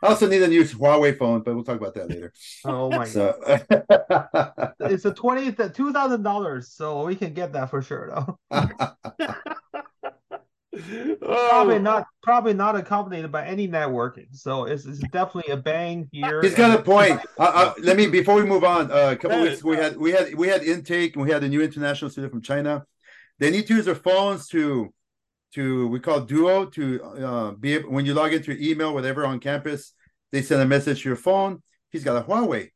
also 0.01 0.25
need 0.25 0.41
a 0.41 0.47
new 0.47 0.63
Huawei 0.63 1.17
phone, 1.17 1.41
but 1.43 1.53
we'll 1.53 1.65
talk 1.65 1.75
about 1.75 1.95
that 1.95 2.09
later. 2.09 2.31
Oh 2.63 2.89
my 2.89 3.05
god. 3.09 4.73
It's 4.91 5.03
a 5.03 5.13
twenty 5.13 5.51
two 5.51 5.91
thousand 5.91 6.23
dollars, 6.23 6.71
so 6.71 7.05
we 7.05 7.15
can 7.15 7.33
get 7.33 7.51
that 7.51 7.69
for 7.69 7.81
sure 7.81 8.09
though. 8.09 8.39
Probably 11.21 11.75
oh, 11.75 11.79
not 11.79 12.05
probably 12.23 12.53
not 12.53 12.77
accompanied 12.77 13.29
by 13.33 13.45
any 13.45 13.67
networking. 13.67 14.27
So 14.31 14.63
it's, 14.63 14.85
it's 14.85 14.99
definitely 14.99 15.51
a 15.51 15.57
bang 15.57 16.07
here. 16.13 16.41
He's 16.41 16.55
got 16.55 16.79
a 16.79 16.81
point. 16.81 17.19
Uh, 17.37 17.51
uh, 17.53 17.73
let 17.79 17.97
me 17.97 18.07
before 18.07 18.35
we 18.35 18.43
move 18.43 18.63
on. 18.63 18.89
Uh, 18.89 19.11
a 19.11 19.15
couple 19.17 19.39
Yeah, 19.39 19.43
weeks 19.43 19.59
ago, 19.59 19.69
we 19.69 19.75
had 19.75 19.97
we 19.97 20.11
had 20.11 20.35
we 20.35 20.47
had 20.47 20.63
intake 20.63 21.17
and 21.17 21.25
we 21.25 21.31
had 21.31 21.43
a 21.43 21.49
new 21.49 21.61
international 21.61 22.09
student 22.09 22.31
from 22.31 22.41
China. 22.41 22.85
They 23.39 23.51
need 23.51 23.67
to 23.67 23.75
use 23.75 23.85
their 23.85 23.95
phones 23.95 24.47
to 24.49 24.93
to 25.53 25.87
we 25.87 25.99
call 25.99 26.21
Duo 26.21 26.65
to 26.65 27.03
uh, 27.03 27.51
be 27.51 27.73
able 27.73 27.91
when 27.91 28.05
you 28.05 28.13
log 28.13 28.33
into 28.33 28.53
your 28.53 28.61
email 28.61 28.93
whatever 28.93 29.25
on 29.25 29.39
campus. 29.39 29.93
They 30.31 30.41
send 30.41 30.61
a 30.61 30.65
message 30.65 31.03
to 31.03 31.09
your 31.09 31.17
phone. 31.17 31.61
He's 31.89 32.03
got 32.03 32.21
a 32.21 32.25
Huawei. 32.25 32.69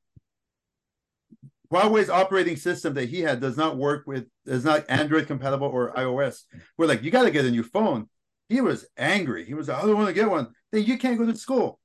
Huawei's 1.71 2.09
operating 2.09 2.57
system 2.57 2.93
that 2.93 3.09
he 3.09 3.21
had 3.21 3.39
does 3.39 3.57
not 3.57 3.77
work 3.77 4.05
with 4.05 4.25
is 4.45 4.65
not 4.65 4.85
Android 4.89 5.27
compatible 5.27 5.67
or 5.67 5.93
iOS. 5.93 6.43
We're 6.77 6.85
like, 6.85 7.03
you 7.03 7.11
got 7.11 7.23
to 7.23 7.31
get 7.31 7.45
a 7.45 7.51
new 7.51 7.63
phone. 7.63 8.09
He 8.49 8.61
was 8.61 8.85
angry. 8.97 9.45
He 9.45 9.53
was 9.53 9.67
like, 9.67 9.77
I 9.77 9.81
don't 9.81 9.95
want 9.95 10.07
to 10.07 10.13
get 10.13 10.29
one. 10.29 10.49
Then 10.71 10.83
you 10.83 10.97
can't 10.97 11.17
go 11.17 11.25
to 11.25 11.35
school. 11.35 11.79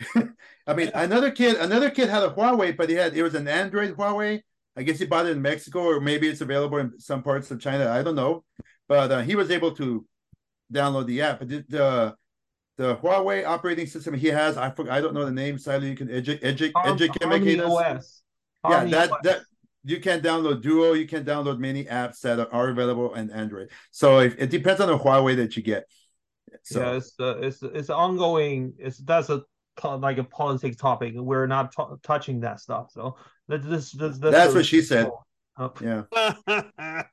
I 0.66 0.74
mean, 0.74 0.90
another 0.94 1.30
kid, 1.30 1.56
another 1.56 1.90
kid 1.90 2.08
had 2.08 2.24
a 2.24 2.30
Huawei, 2.30 2.76
but 2.76 2.88
he 2.88 2.96
had 2.96 3.16
it 3.16 3.22
was 3.22 3.34
an 3.34 3.48
Android 3.48 3.96
Huawei. 3.96 4.40
I 4.76 4.82
guess 4.82 4.98
he 4.98 5.06
bought 5.06 5.26
it 5.26 5.32
in 5.32 5.40
Mexico, 5.40 5.80
or 5.80 6.00
maybe 6.00 6.28
it's 6.28 6.42
available 6.42 6.78
in 6.78 6.98
some 6.98 7.22
parts 7.22 7.50
of 7.50 7.60
China. 7.60 7.90
I 7.90 8.02
don't 8.02 8.14
know, 8.14 8.44
but 8.88 9.10
uh, 9.12 9.22
he 9.22 9.36
was 9.36 9.50
able 9.50 9.72
to 9.72 10.06
download 10.72 11.06
the 11.06 11.22
app. 11.22 11.40
But 11.40 11.48
the, 11.48 11.64
the 11.68 12.16
the 12.78 12.96
Huawei 12.96 13.46
operating 13.46 13.86
system 13.86 14.14
he 14.14 14.28
has, 14.28 14.56
I 14.58 14.70
forgot, 14.70 14.92
I 14.92 15.00
don't 15.00 15.14
know 15.14 15.24
the 15.24 15.30
name. 15.30 15.58
Slightly, 15.58 15.90
you 15.90 15.96
can 15.96 16.08
edu- 16.08 16.40
edu- 16.42 16.72
Harm- 16.74 16.94
educate 16.94 17.22
Harmony. 17.22 17.60
OS. 17.60 18.22
Yeah, 18.68 18.84
that 18.84 19.12
OS. 19.12 19.18
that 19.22 19.40
you 19.84 20.00
can 20.00 20.20
download 20.20 20.62
Duo. 20.62 20.92
You 20.92 21.06
can 21.06 21.24
download 21.24 21.58
many 21.58 21.84
apps 21.84 22.20
that 22.20 22.38
are, 22.38 22.52
are 22.52 22.68
available 22.68 23.12
on 23.14 23.30
Android. 23.30 23.70
So 23.92 24.18
if, 24.18 24.34
it 24.38 24.50
depends 24.50 24.80
on 24.80 24.88
the 24.88 24.98
Huawei 24.98 25.36
that 25.36 25.56
you 25.56 25.62
get. 25.62 25.84
So 26.64 26.80
yeah, 26.80 26.96
it's 26.96 27.14
uh, 27.18 27.38
it's 27.38 27.62
it's 27.62 27.90
ongoing. 27.90 28.74
It's 28.78 28.98
that's 28.98 29.30
a 29.30 29.42
like 29.84 30.18
a 30.18 30.24
politics 30.24 30.76
topic. 30.76 31.14
We're 31.16 31.46
not 31.46 31.72
t- 31.72 31.84
touching 32.02 32.40
that 32.40 32.60
stuff. 32.60 32.90
So 32.92 33.16
that 33.48 33.62
this, 33.62 33.92
this, 33.92 34.18
this 34.18 34.32
That's 34.32 34.54
what 34.54 34.66
she 34.66 34.82
said. 34.82 35.10
Oh, 35.58 35.72
yeah, 35.80 36.02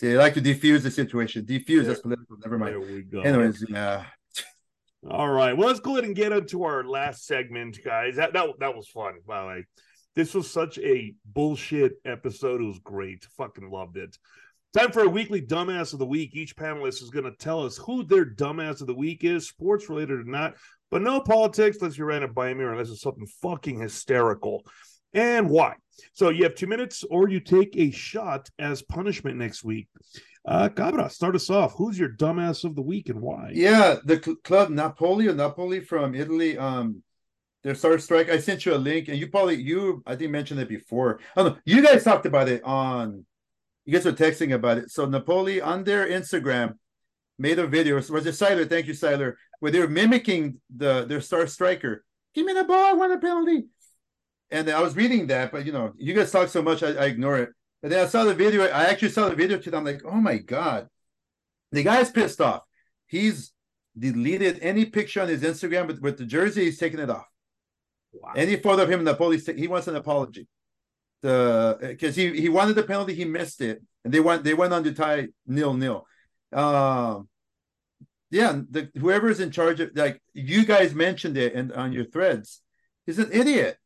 see, 0.00 0.08
they 0.08 0.16
like 0.16 0.34
to 0.34 0.40
defuse 0.40 0.82
the 0.82 0.90
situation. 0.90 1.44
Defuse 1.44 1.86
that's 1.86 2.00
political. 2.00 2.36
Never 2.38 2.58
mind. 2.58 2.72
there 2.72 2.80
we 2.80 3.02
go. 3.02 3.20
Anyways, 3.20 3.64
yeah. 3.68 4.04
All 5.10 5.30
right. 5.30 5.56
Well, 5.56 5.68
let's 5.68 5.80
go 5.80 5.92
ahead 5.92 6.04
and 6.04 6.16
get 6.16 6.32
into 6.32 6.64
our 6.64 6.84
last 6.84 7.26
segment, 7.26 7.78
guys. 7.84 8.16
That 8.16 8.32
that, 8.32 8.48
that 8.58 8.76
was 8.76 8.88
fun, 8.88 9.14
by 9.26 9.40
the 9.40 9.46
way. 9.46 9.66
This 10.16 10.34
was 10.34 10.50
such 10.50 10.78
a 10.78 11.14
bullshit 11.24 11.92
episode. 12.04 12.60
It 12.60 12.64
was 12.64 12.80
great. 12.80 13.24
Fucking 13.36 13.70
loved 13.70 13.96
it. 13.96 14.16
Time 14.76 14.92
for 14.92 15.02
a 15.02 15.08
weekly 15.08 15.42
dumbass 15.42 15.92
of 15.92 15.98
the 15.98 16.06
week. 16.06 16.34
Each 16.34 16.54
panelist 16.54 17.02
is 17.02 17.10
going 17.10 17.24
to 17.24 17.36
tell 17.36 17.64
us 17.64 17.76
who 17.76 18.04
their 18.04 18.24
dumbass 18.24 18.80
of 18.80 18.86
the 18.86 18.94
week 18.94 19.24
is, 19.24 19.48
sports 19.48 19.88
related 19.88 20.20
or 20.20 20.24
not, 20.24 20.54
but 20.90 21.02
no 21.02 21.20
politics 21.20 21.78
unless 21.80 21.98
you're 21.98 22.06
ran 22.06 22.22
it 22.22 22.34
by 22.34 22.54
me 22.54 22.62
or 22.62 22.72
unless 22.72 22.90
it's 22.90 23.00
something 23.00 23.26
fucking 23.42 23.80
hysterical. 23.80 24.64
And 25.12 25.48
why? 25.48 25.74
So 26.12 26.30
you 26.30 26.44
have 26.44 26.54
two 26.54 26.66
minutes, 26.66 27.04
or 27.10 27.28
you 27.28 27.40
take 27.40 27.76
a 27.76 27.90
shot 27.90 28.48
as 28.58 28.82
punishment 28.82 29.36
next 29.36 29.64
week. 29.64 29.88
Uh, 30.46 30.68
Cabra, 30.68 31.10
start 31.10 31.34
us 31.34 31.50
off. 31.50 31.74
Who's 31.74 31.98
your 31.98 32.10
dumbass 32.10 32.64
of 32.64 32.74
the 32.74 32.82
week 32.82 33.08
and 33.08 33.20
why? 33.20 33.50
Yeah, 33.52 33.96
the 34.04 34.22
cl- 34.22 34.36
club 34.42 34.70
Napoli 34.70 35.28
or 35.28 35.34
Napoli 35.34 35.80
from 35.80 36.14
Italy. 36.14 36.56
Um, 36.56 37.02
their 37.62 37.74
star 37.74 37.98
strike. 37.98 38.30
I 38.30 38.38
sent 38.38 38.64
you 38.64 38.74
a 38.74 38.76
link, 38.76 39.08
and 39.08 39.18
you 39.18 39.28
probably 39.28 39.60
you 39.60 40.02
I 40.06 40.16
think 40.16 40.30
mentioned 40.30 40.60
it 40.60 40.68
before. 40.68 41.20
Oh 41.36 41.48
no, 41.48 41.56
you 41.66 41.82
guys 41.82 42.04
talked 42.04 42.26
about 42.26 42.48
it 42.48 42.64
on. 42.64 43.26
You 43.84 43.92
guys 43.92 44.04
were 44.04 44.12
texting 44.12 44.54
about 44.54 44.78
it. 44.78 44.90
So 44.90 45.04
Napoli 45.04 45.60
on 45.60 45.84
their 45.84 46.06
Instagram 46.06 46.74
made 47.38 47.58
a 47.58 47.66
video. 47.66 47.96
Was 47.96 48.10
it 48.10 48.34
Siler? 48.34 48.68
Thank 48.68 48.86
you, 48.86 48.94
Siler. 48.94 49.34
Where 49.58 49.72
they 49.72 49.80
were 49.80 49.88
mimicking 49.88 50.60
the 50.74 51.04
their 51.04 51.20
star 51.20 51.46
striker. 51.46 52.04
Give 52.34 52.46
me 52.46 52.54
the 52.54 52.64
ball. 52.64 52.86
I 52.86 52.92
want 52.94 53.12
a 53.12 53.18
penalty. 53.18 53.64
And 54.50 54.68
I 54.68 54.80
was 54.82 54.96
reading 54.96 55.28
that, 55.28 55.52
but 55.52 55.64
you 55.64 55.72
know, 55.72 55.92
you 55.96 56.12
guys 56.14 56.30
talk 56.30 56.48
so 56.48 56.62
much, 56.62 56.82
I, 56.82 56.88
I 56.88 57.04
ignore 57.06 57.38
it. 57.38 57.50
But 57.82 57.90
then 57.90 58.04
I 58.04 58.08
saw 58.08 58.24
the 58.24 58.34
video. 58.34 58.64
I 58.64 58.84
actually 58.84 59.10
saw 59.10 59.28
the 59.28 59.36
video 59.36 59.58
today. 59.58 59.76
I'm 59.76 59.84
like, 59.84 60.02
oh 60.04 60.20
my 60.20 60.38
god, 60.38 60.88
the 61.72 61.82
guy's 61.82 62.10
pissed 62.10 62.40
off. 62.40 62.62
He's 63.06 63.52
deleted 63.98 64.58
any 64.60 64.84
picture 64.86 65.22
on 65.22 65.28
his 65.28 65.42
Instagram 65.42 65.86
with, 65.86 66.00
with 66.00 66.18
the 66.18 66.26
jersey. 66.26 66.64
He's 66.64 66.78
taking 66.78 67.00
it 67.00 67.10
off. 67.10 67.26
Wow. 68.12 68.32
Any 68.36 68.56
photo 68.56 68.82
of 68.82 68.90
him 68.90 69.00
in 69.00 69.04
the 69.04 69.14
police, 69.14 69.46
he 69.46 69.68
wants 69.68 69.86
an 69.88 69.96
apology. 69.96 70.46
The 71.22 71.78
because 71.80 72.16
he 72.16 72.40
he 72.40 72.48
wanted 72.48 72.74
the 72.74 72.82
penalty, 72.82 73.14
he 73.14 73.24
missed 73.24 73.60
it, 73.60 73.82
and 74.04 74.12
they 74.12 74.20
went 74.20 74.42
they 74.42 74.54
went 74.54 74.72
on 74.72 74.84
to 74.84 74.92
tie 74.92 75.28
nil 75.46 75.74
nil. 75.74 76.06
Um, 76.52 77.28
yeah, 78.30 78.60
the 78.70 78.90
whoever's 78.98 79.40
in 79.40 79.50
charge 79.50 79.80
of 79.80 79.90
like 79.94 80.20
you 80.32 80.64
guys 80.64 80.94
mentioned 80.94 81.36
it 81.36 81.54
and 81.54 81.72
on 81.72 81.92
your 81.92 82.04
threads, 82.04 82.62
he's 83.06 83.18
an 83.18 83.30
idiot. 83.32 83.76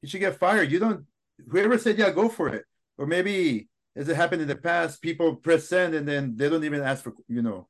He 0.00 0.08
should 0.08 0.20
get 0.20 0.38
fired. 0.38 0.70
You 0.70 0.78
don't. 0.78 1.04
Whoever 1.50 1.78
said 1.78 1.98
yeah, 1.98 2.10
go 2.10 2.28
for 2.28 2.48
it, 2.48 2.64
or 2.96 3.06
maybe 3.06 3.68
as 3.96 4.08
it 4.08 4.16
happened 4.16 4.42
in 4.42 4.48
the 4.48 4.56
past, 4.56 5.00
people 5.02 5.36
press 5.36 5.68
send 5.68 5.94
and 5.94 6.06
then 6.06 6.34
they 6.36 6.48
don't 6.48 6.64
even 6.64 6.82
ask 6.82 7.02
for 7.04 7.12
you 7.28 7.42
know 7.42 7.68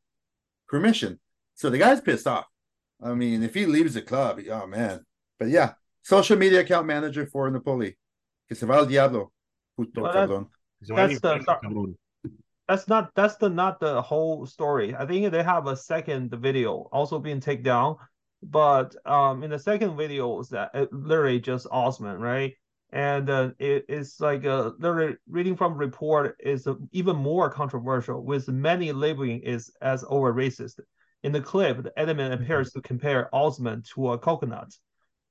permission. 0.68 1.18
So 1.54 1.70
the 1.70 1.78
guy's 1.78 2.00
pissed 2.00 2.26
off. 2.26 2.46
I 3.02 3.14
mean, 3.14 3.42
if 3.42 3.54
he 3.54 3.66
leaves 3.66 3.94
the 3.94 4.02
club, 4.02 4.40
oh 4.50 4.66
man. 4.66 5.04
But 5.38 5.48
yeah, 5.48 5.72
social 6.02 6.36
media 6.36 6.60
account 6.60 6.86
manager 6.86 7.26
for 7.26 7.50
Napoli. 7.50 7.96
Que 8.48 8.56
se 8.56 8.66
va 8.66 8.74
al 8.74 8.86
diablo. 8.86 9.30
Puto 9.76 10.02
Well, 10.02 10.12
that- 10.12 10.28
cabrón. 10.28 10.48
That's 10.80 11.20
the- 11.20 11.94
That's 12.68 12.86
not 12.86 13.14
that's 13.14 13.36
the 13.36 13.48
not 13.48 13.80
the 13.80 14.02
whole 14.02 14.44
story. 14.44 14.94
I 14.94 15.06
think 15.06 15.30
they 15.32 15.42
have 15.42 15.66
a 15.66 15.74
second 15.76 16.30
video 16.32 16.86
also 16.92 17.18
being 17.18 17.40
taken 17.40 17.64
down, 17.64 17.96
but 18.43 18.95
um 19.07 19.43
in 19.43 19.51
the 19.51 19.59
second 19.59 19.97
video 19.97 20.39
is 20.41 20.49
that 20.51 20.70
it 20.74 20.93
literally 20.93 21.41
just 21.41 21.66
Osimhen, 21.66 22.18
right? 22.20 22.55
And 22.91 23.28
uh, 23.28 23.51
it, 23.59 23.84
it's 23.91 24.18
like 24.18 24.47
uh, 24.47 24.70
literally 24.78 25.16
reading 25.28 25.57
from 25.57 25.74
report 25.76 26.36
is 26.41 26.66
uh, 26.66 26.74
even 26.93 27.16
more 27.16 27.51
controversial, 27.51 28.24
with 28.24 28.49
many 28.49 28.93
labeling 28.93 29.41
is 29.43 29.70
as 29.82 30.05
over 30.09 30.32
racist. 30.32 30.80
In 31.22 31.32
the 31.32 31.41
clip, 31.43 31.82
the 31.82 31.93
element 31.99 32.32
appears 32.32 32.72
to 32.72 32.80
compare 32.80 33.28
Osimhen 33.34 33.86
to 33.93 34.12
a 34.12 34.18
coconut. 34.18 34.72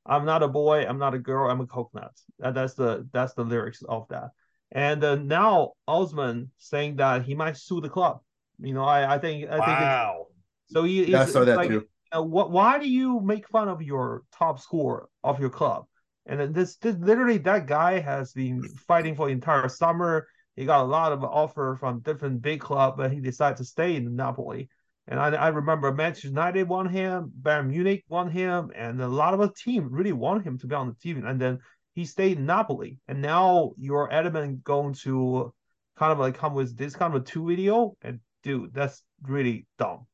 I'm 0.05 0.23
not 0.23 0.43
a 0.43 0.47
boy. 0.47 0.85
I'm 0.85 0.99
not 0.99 1.15
a 1.15 1.19
girl. 1.19 1.49
I'm 1.49 1.61
a 1.61 1.65
coconut. 1.65 2.11
That, 2.39 2.53
that's 2.53 2.75
the 2.75 3.07
that's 3.11 3.33
the 3.33 3.43
lyrics 3.43 3.81
of 3.89 4.07
that. 4.09 4.29
And 4.71 5.03
uh, 5.03 5.15
now 5.15 5.71
Osimhen 5.87 6.49
saying 6.57 6.97
that 6.97 7.23
he 7.23 7.33
might 7.33 7.57
sue 7.57 7.81
the 7.81 7.89
club 7.89 8.19
You 8.59 8.73
know, 8.73 8.83
I, 8.83 9.15
I 9.15 9.17
think 9.17 9.49
I 9.49 9.55
think 9.55 9.79
Wow. 9.79 10.27
so. 10.67 10.83
He, 10.83 11.05
Yeah, 11.05 11.19
I 11.19 11.21
it's- 11.21 11.33
saw 11.33 11.43
that 11.45 11.57
like, 11.57 11.69
too. 11.69 11.87
What? 12.13 12.51
Why 12.51 12.79
do 12.79 12.89
you 12.89 13.19
make 13.21 13.47
fun 13.49 13.69
of 13.69 13.81
your 13.81 14.23
top 14.37 14.59
scorer 14.59 15.07
of 15.23 15.39
your 15.39 15.49
club? 15.49 15.85
And 16.25 16.53
this, 16.53 16.75
this 16.77 16.95
literally 16.97 17.37
that 17.39 17.67
guy 17.67 17.99
has 17.99 18.33
been 18.33 18.61
fighting 18.87 19.15
for 19.15 19.27
the 19.27 19.33
entire 19.33 19.69
summer. 19.69 20.27
He 20.55 20.65
got 20.65 20.81
a 20.81 20.87
lot 20.87 21.13
of 21.13 21.23
offer 21.23 21.77
from 21.79 22.01
different 22.01 22.41
big 22.41 22.59
club, 22.59 22.97
but 22.97 23.11
he 23.11 23.19
decided 23.19 23.57
to 23.57 23.65
stay 23.65 23.95
in 23.95 24.15
Napoli. 24.15 24.69
And 25.07 25.19
I, 25.19 25.29
I 25.29 25.47
remember 25.49 25.93
Manchester 25.93 26.27
United 26.27 26.67
won 26.67 26.89
him, 26.89 27.31
Bayern 27.41 27.67
Munich 27.67 28.03
won 28.09 28.29
him, 28.29 28.71
and 28.75 29.01
a 29.01 29.07
lot 29.07 29.33
of 29.33 29.39
a 29.39 29.53
team 29.53 29.87
really 29.89 30.11
want 30.11 30.43
him 30.43 30.57
to 30.57 30.67
be 30.67 30.75
on 30.75 30.87
the 30.87 30.95
team. 30.95 31.25
And 31.25 31.39
then 31.39 31.59
he 31.93 32.03
stayed 32.03 32.37
in 32.37 32.45
Napoli. 32.45 32.99
And 33.07 33.21
now 33.21 33.71
you're 33.77 34.11
adamant 34.11 34.63
going 34.63 34.93
to 35.03 35.53
kind 35.97 36.11
of 36.11 36.19
like 36.19 36.37
come 36.37 36.53
with 36.53 36.77
this 36.77 36.95
kind 36.95 37.15
of 37.15 37.21
a 37.21 37.25
two 37.25 37.47
video. 37.47 37.95
And 38.01 38.19
dude, 38.43 38.73
that's 38.73 39.01
really 39.21 39.65
dumb. 39.77 40.07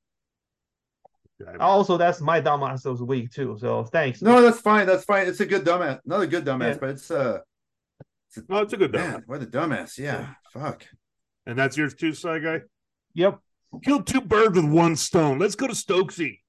Also, 1.59 1.97
that's 1.97 2.21
my 2.21 2.39
dumbass 2.41 2.86
of 2.86 2.97
the 2.99 3.05
week 3.05 3.31
too. 3.31 3.57
So 3.59 3.84
thanks. 3.86 4.21
No, 4.21 4.41
that's 4.41 4.61
fine. 4.61 4.86
That's 4.88 5.03
fine. 5.03 5.27
It's 5.27 5.39
a 5.39 5.45
good 5.45 5.65
dumbass. 5.65 5.99
Not 6.05 6.21
a 6.21 6.27
good 6.27 6.45
dumbass, 6.45 6.73
Yeah. 6.73 6.77
but 6.79 6.89
it's 6.91 7.11
uh 7.11 7.39
No, 8.49 8.59
it's 8.59 8.73
a 8.73 8.77
good 8.77 8.91
man, 8.91 9.11
dome. 9.13 9.23
what 9.25 9.41
a 9.43 9.45
dumbass. 9.45 9.97
Yeah. 9.97 10.34
Fuck. 10.51 10.86
And 11.45 11.57
that's 11.57 11.75
yours 11.77 11.95
too, 11.95 12.13
side 12.13 12.43
guy. 12.43 12.61
Yep. 13.15 13.39
Killed 13.84 14.07
two 14.07 14.21
birds 14.21 14.55
with 14.55 14.65
one 14.71 14.95
stone. 14.95 15.39
Let's 15.39 15.55
go 15.55 15.67
to 15.67 15.73
Stokesy. 15.73 16.39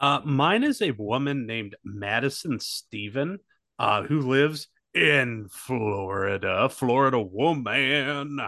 Uh, 0.00 0.20
mine 0.24 0.64
is 0.64 0.82
a 0.82 0.90
woman 0.92 1.46
named 1.46 1.76
Madison 1.84 2.58
Steven, 2.58 3.38
uh, 3.78 4.02
who 4.02 4.20
lives 4.20 4.68
in 4.94 5.48
Florida. 5.50 6.68
Florida 6.68 7.20
woman. 7.20 8.40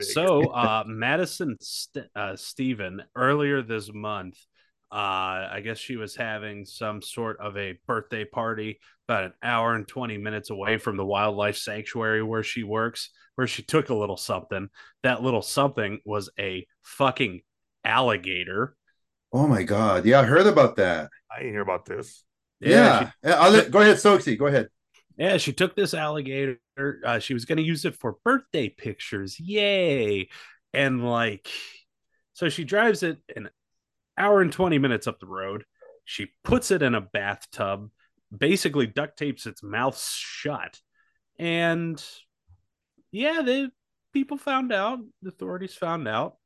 So, 0.00 0.46
uh, 0.50 0.84
Madison 0.86 1.56
St- 1.60 2.06
uh, 2.16 2.36
Steven, 2.36 3.02
earlier 3.16 3.62
this 3.62 3.90
month, 3.92 4.36
uh, 4.92 5.48
I 5.52 5.62
guess 5.64 5.78
she 5.78 5.96
was 5.96 6.14
having 6.16 6.64
some 6.66 7.00
sort 7.02 7.40
of 7.40 7.56
a 7.56 7.78
birthday 7.86 8.24
party 8.24 8.78
about 9.08 9.24
an 9.24 9.32
hour 9.42 9.74
and 9.74 9.86
20 9.88 10.18
minutes 10.18 10.50
away 10.50 10.76
from 10.78 10.96
the 10.96 11.04
wildlife 11.06 11.56
sanctuary 11.56 12.22
where 12.22 12.42
she 12.42 12.62
works, 12.62 13.10
where 13.36 13.46
she 13.46 13.62
took 13.62 13.88
a 13.88 13.94
little 13.94 14.16
something. 14.18 14.68
That 15.02 15.22
little 15.22 15.40
something 15.42 16.00
was 16.04 16.30
a 16.38 16.66
fucking 16.82 17.40
alligator. 17.84 18.76
Oh 19.32 19.46
my 19.46 19.62
god. 19.62 20.04
Yeah, 20.04 20.20
I 20.20 20.24
heard 20.24 20.46
about 20.46 20.76
that. 20.76 21.08
I 21.30 21.38
didn't 21.38 21.52
hear 21.52 21.62
about 21.62 21.86
this. 21.86 22.22
Yeah. 22.60 23.06
she- 23.06 23.28
Yeah, 23.28 23.40
I'll 23.40 23.50
let, 23.50 23.70
go 23.70 23.80
ahead, 23.80 23.96
Stokesy. 23.96 24.38
Go 24.38 24.46
ahead. 24.46 24.68
Yeah, 25.16 25.36
she 25.36 25.52
took 25.52 25.76
this 25.76 25.94
alligator. 25.94 26.58
Uh, 27.04 27.18
she 27.18 27.34
was 27.34 27.44
going 27.44 27.58
to 27.58 27.62
use 27.64 27.84
it 27.84 27.94
for 27.94 28.16
birthday 28.24 28.68
pictures. 28.68 29.38
Yay. 29.38 30.28
And 30.72 31.04
like, 31.04 31.48
so 32.32 32.48
she 32.48 32.64
drives 32.64 33.02
it 33.02 33.18
an 33.36 33.50
hour 34.16 34.40
and 34.40 34.52
20 34.52 34.78
minutes 34.78 35.06
up 35.06 35.20
the 35.20 35.26
road. 35.26 35.64
She 36.04 36.28
puts 36.44 36.70
it 36.70 36.82
in 36.82 36.94
a 36.94 37.00
bathtub, 37.00 37.90
basically 38.36 38.86
duct 38.86 39.18
tapes 39.18 39.46
its 39.46 39.62
mouth 39.62 39.98
shut. 40.00 40.80
And 41.38 42.02
yeah, 43.10 43.42
the 43.42 43.70
people 44.12 44.38
found 44.38 44.72
out, 44.72 44.98
the 45.20 45.28
authorities 45.28 45.74
found 45.74 46.08
out. 46.08 46.36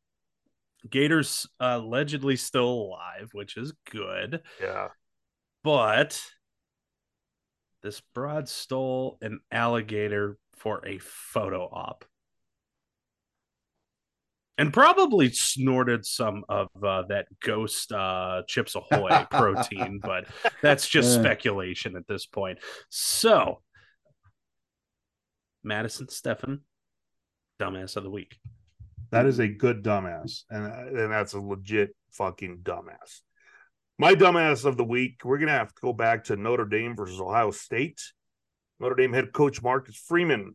Gator's 0.89 1.47
uh, 1.59 1.79
allegedly 1.83 2.37
still 2.37 2.69
alive, 2.69 3.31
which 3.33 3.57
is 3.57 3.73
good 3.91 4.43
Yeah. 4.61 4.89
but 5.65 6.21
this 7.87 8.03
broad 8.17 8.49
stole 8.49 9.17
an 9.23 9.39
alligator 9.53 10.37
for 10.57 10.85
a 10.85 10.99
photo 10.99 11.69
op 11.71 12.05
and 14.59 14.73
probably 14.73 15.31
snorted 15.31 16.05
some 16.05 16.43
of 16.49 16.67
uh, 16.83 17.03
that 17.09 17.27
ghost 17.41 17.93
uh, 17.93 18.43
chips 18.49 18.75
ahoy 18.75 19.25
protein 19.31 20.01
but 20.03 20.27
that's 20.63 20.89
just 20.89 21.15
Yeah. 21.15 21.23
speculation 21.23 21.95
at 21.95 22.09
this 22.09 22.27
point 22.27 22.59
so 22.91 23.63
madison 25.63 26.09
stefan 26.09 26.63
dumbass 27.61 27.97
of 27.97 28.03
the 28.03 28.11
week 28.11 28.37
That 29.13 29.27
is 29.27 29.39
a 29.39 29.47
good 29.47 29.85
dumbass, 29.85 30.43
and 30.51 30.67
and 30.99 31.13
that's 31.13 31.35
a 31.35 31.41
legit 31.41 31.95
fucking 32.11 32.63
dumbass. 32.65 33.21
My 33.99 34.15
dumbass 34.15 34.65
of 34.65 34.77
the 34.77 34.85
week. 34.85 35.25
We're 35.25 35.39
gonna 35.39 35.53
have 35.53 35.73
to 35.75 35.81
go 35.81 35.93
back 35.93 36.25
to 36.25 36.37
Notre 36.37 36.67
Dame 36.67 36.95
versus 36.95 37.21
Ohio 37.21 37.51
State. 37.51 38.01
Notre 38.79 38.95
Dame 38.95 39.13
head 39.13 39.33
coach 39.33 39.63
Marcus 39.63 39.97
Freeman 39.97 40.55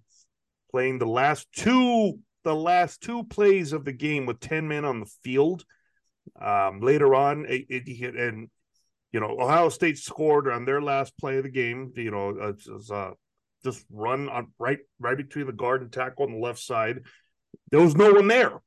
playing 0.70 1.00
the 1.00 1.08
last 1.08 1.48
two 1.52 2.20
the 2.44 2.56
last 2.56 3.02
two 3.02 3.24
plays 3.24 3.74
of 3.74 3.86
the 3.86 3.92
game 3.92 4.26
with 4.26 4.40
ten 4.40 4.68
men 4.68 4.86
on 4.86 5.00
the 5.00 5.12
field. 5.24 5.66
Um, 6.40 6.82
later 6.82 7.16
on, 7.16 7.46
it, 7.48 7.66
it, 7.70 8.16
and 8.16 8.50
you 9.12 9.20
know 9.20 9.40
Ohio 9.40 9.70
State 9.70 9.98
scored 9.98 10.48
on 10.48 10.66
their 10.66 10.82
last 10.82 11.18
play 11.18 11.38
of 11.38 11.44
the 11.44 11.50
game. 11.50 11.92
You 11.96 12.12
know, 12.12 12.30
uh, 12.30 12.50
it's- 12.50 12.68
it's, 12.68 12.92
uh, 12.92 13.12
just 13.64 13.86
run 13.92 14.28
on 14.30 14.52
right 14.60 14.80
right 15.00 15.18
between 15.18 15.46
the 15.46 15.52
guard 15.54 15.82
and 15.82 15.92
tackle 15.92 16.26
on 16.26 16.32
the 16.34 16.40
left 16.40 16.60
side 16.60 17.02
there 17.70 17.82
was 17.82 17.96
no 17.96 18.14
one 18.14 18.28
there. 18.28 18.62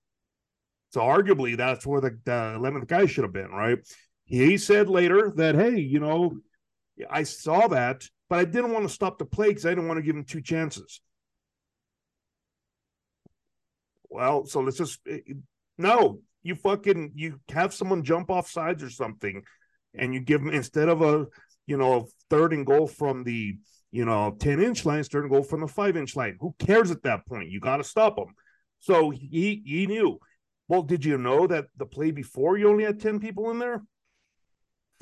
So 0.91 1.01
arguably, 1.01 1.57
that's 1.57 1.87
where 1.87 2.01
the, 2.01 2.19
the 2.25 2.55
11th 2.57 2.87
guy 2.87 3.07
should 3.07 3.25
have 3.25 3.33
been, 3.33 3.51
right? 3.51 3.79
He 4.25 4.57
said 4.57 4.89
later 4.89 5.33
that, 5.37 5.55
hey, 5.55 5.79
you 5.79 6.01
know, 6.01 6.39
I 7.11 7.25
saw 7.25 7.69
that, 7.69 8.05
but 8.29 8.39
I 8.39 8.45
didn't 8.45 8.73
want 8.73 8.87
to 8.87 8.95
stop 8.95 9.19
the 9.19 9.25
play 9.25 9.49
because 9.49 9.67
I 9.67 9.71
didn't 9.71 9.89
want 9.89 9.99
to 9.99 10.03
give 10.03 10.17
him 10.17 10.25
two 10.25 10.41
chances. 10.41 11.01
Well, 14.09 14.45
so 14.47 14.61
let's 14.61 14.79
just 14.79 15.01
eh, 15.09 15.19
no, 15.77 16.21
you 16.43 16.55
fucking 16.55 17.13
you 17.15 17.41
have 17.51 17.75
someone 17.75 18.05
jump 18.05 18.31
off 18.31 18.49
sides 18.49 18.83
or 18.83 18.91
something, 18.91 19.43
and 19.95 20.15
you 20.15 20.21
give 20.21 20.43
them 20.43 20.55
instead 20.55 20.89
of 20.89 21.03
a 21.03 21.27
you 21.67 21.77
know 21.77 22.09
third 22.31 22.53
and 22.53 22.65
goal 22.65 22.87
from 22.87 23.25
the 23.25 23.59
you 23.91 24.05
know 24.05 24.37
10 24.39 24.61
inch 24.61 24.85
line, 24.87 25.03
third 25.03 25.25
and 25.25 25.33
goal 25.33 25.43
from 25.43 25.61
the 25.61 25.69
five 25.69 25.97
inch 25.97 26.15
line. 26.17 26.37
Who 26.41 26.55
cares 26.59 26.91
at 26.91 27.03
that 27.03 27.27
point? 27.27 27.51
You 27.51 27.61
got 27.61 27.79
to 27.79 27.85
stop 27.85 28.17
them. 28.17 28.35
So 28.79 29.11
he 29.11 29.63
he 29.67 29.87
knew. 29.87 30.21
Well, 30.69 30.83
did 30.83 31.05
you 31.05 31.19
know 31.19 31.47
that 31.47 31.67
the 31.77 31.85
play 31.87 32.11
before 32.11 32.57
you 32.57 32.71
only 32.71 32.85
had 32.85 33.01
10 33.01 33.21
people 33.21 33.51
in 33.51 33.59
there? 33.59 33.83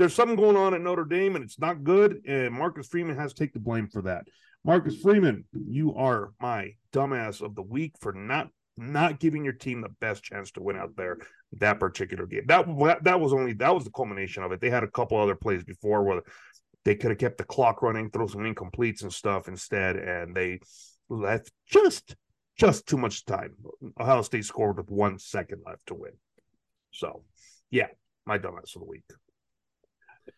There's 0.03 0.15
something 0.15 0.35
going 0.35 0.57
on 0.57 0.75
at 0.75 0.81
Notre 0.81 1.05
Dame 1.05 1.37
and 1.37 1.45
it's 1.45 1.61
not 1.61 1.85
good. 1.85 2.23
And 2.27 2.53
Marcus 2.53 2.89
Freeman 2.89 3.15
has 3.15 3.33
to 3.33 3.39
take 3.39 3.53
the 3.53 3.61
blame 3.61 3.87
for 3.87 4.03
that. 4.03 4.27
Marcus 4.65 4.97
Freeman, 4.97 5.45
you 5.53 5.95
are 5.95 6.33
my 6.41 6.73
dumbass 6.93 7.41
of 7.41 7.55
the 7.55 7.63
week 7.63 7.93
for 8.01 8.13
not 8.13 8.49
not 8.77 9.21
giving 9.21 9.45
your 9.45 9.53
team 9.53 9.81
the 9.81 9.95
best 10.01 10.25
chance 10.25 10.51
to 10.51 10.61
win 10.61 10.77
out 10.77 10.97
there 10.97 11.19
that 11.59 11.79
particular 11.79 12.27
game. 12.27 12.43
That 12.47 12.67
that 13.05 13.21
was 13.21 13.33
only 13.33 13.53
that 13.53 13.73
was 13.73 13.85
the 13.85 13.93
culmination 13.93 14.43
of 14.43 14.51
it. 14.51 14.61
They 14.61 14.71
had 14.71 14.83
a 14.83 14.91
couple 14.91 15.19
other 15.19 15.37
plays 15.37 15.63
before 15.63 16.03
where 16.03 16.23
they 16.85 16.97
could 16.97 17.13
have 17.13 17.19
kept 17.19 17.39
the 17.39 17.45
clock 17.45 17.81
running, 17.81 18.11
throw 18.11 18.27
some 18.27 18.41
incompletes 18.41 19.03
and 19.03 19.13
stuff 19.13 19.47
instead, 19.47 19.95
and 19.95 20.35
they 20.35 20.59
left 21.09 21.53
just 21.69 22.17
just 22.59 22.89
too 22.89 22.99
much 22.99 23.25
time. 23.25 23.55
Ohio 24.01 24.23
State 24.23 24.47
scored 24.47 24.79
with 24.79 24.91
one 24.91 25.21
second 25.21 25.63
left 25.65 25.87
to 25.87 25.95
win. 25.95 26.15
So, 26.91 27.23
yeah, 27.71 27.87
my 28.27 28.39
dumbass 28.39 28.75
of 28.75 28.81
the 28.81 28.89
week. 28.89 29.05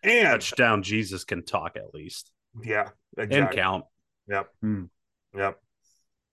And 0.05 0.29
touchdown 0.29 0.83
jesus 0.83 1.25
can 1.25 1.45
talk 1.45 1.77
at 1.77 1.93
least 1.95 2.31
yeah, 2.63 2.91
and 3.19 3.51
count 3.51 3.85
Yep. 4.29 4.49
Hmm. 4.63 4.85
Yep. 5.37 5.59